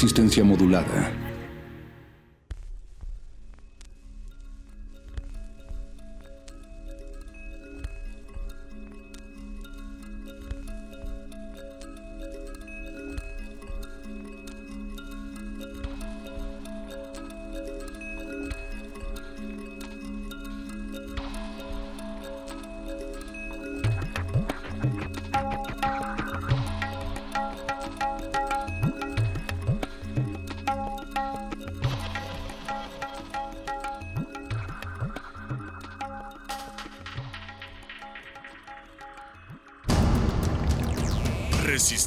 [0.07, 1.16] Resistencia modulada.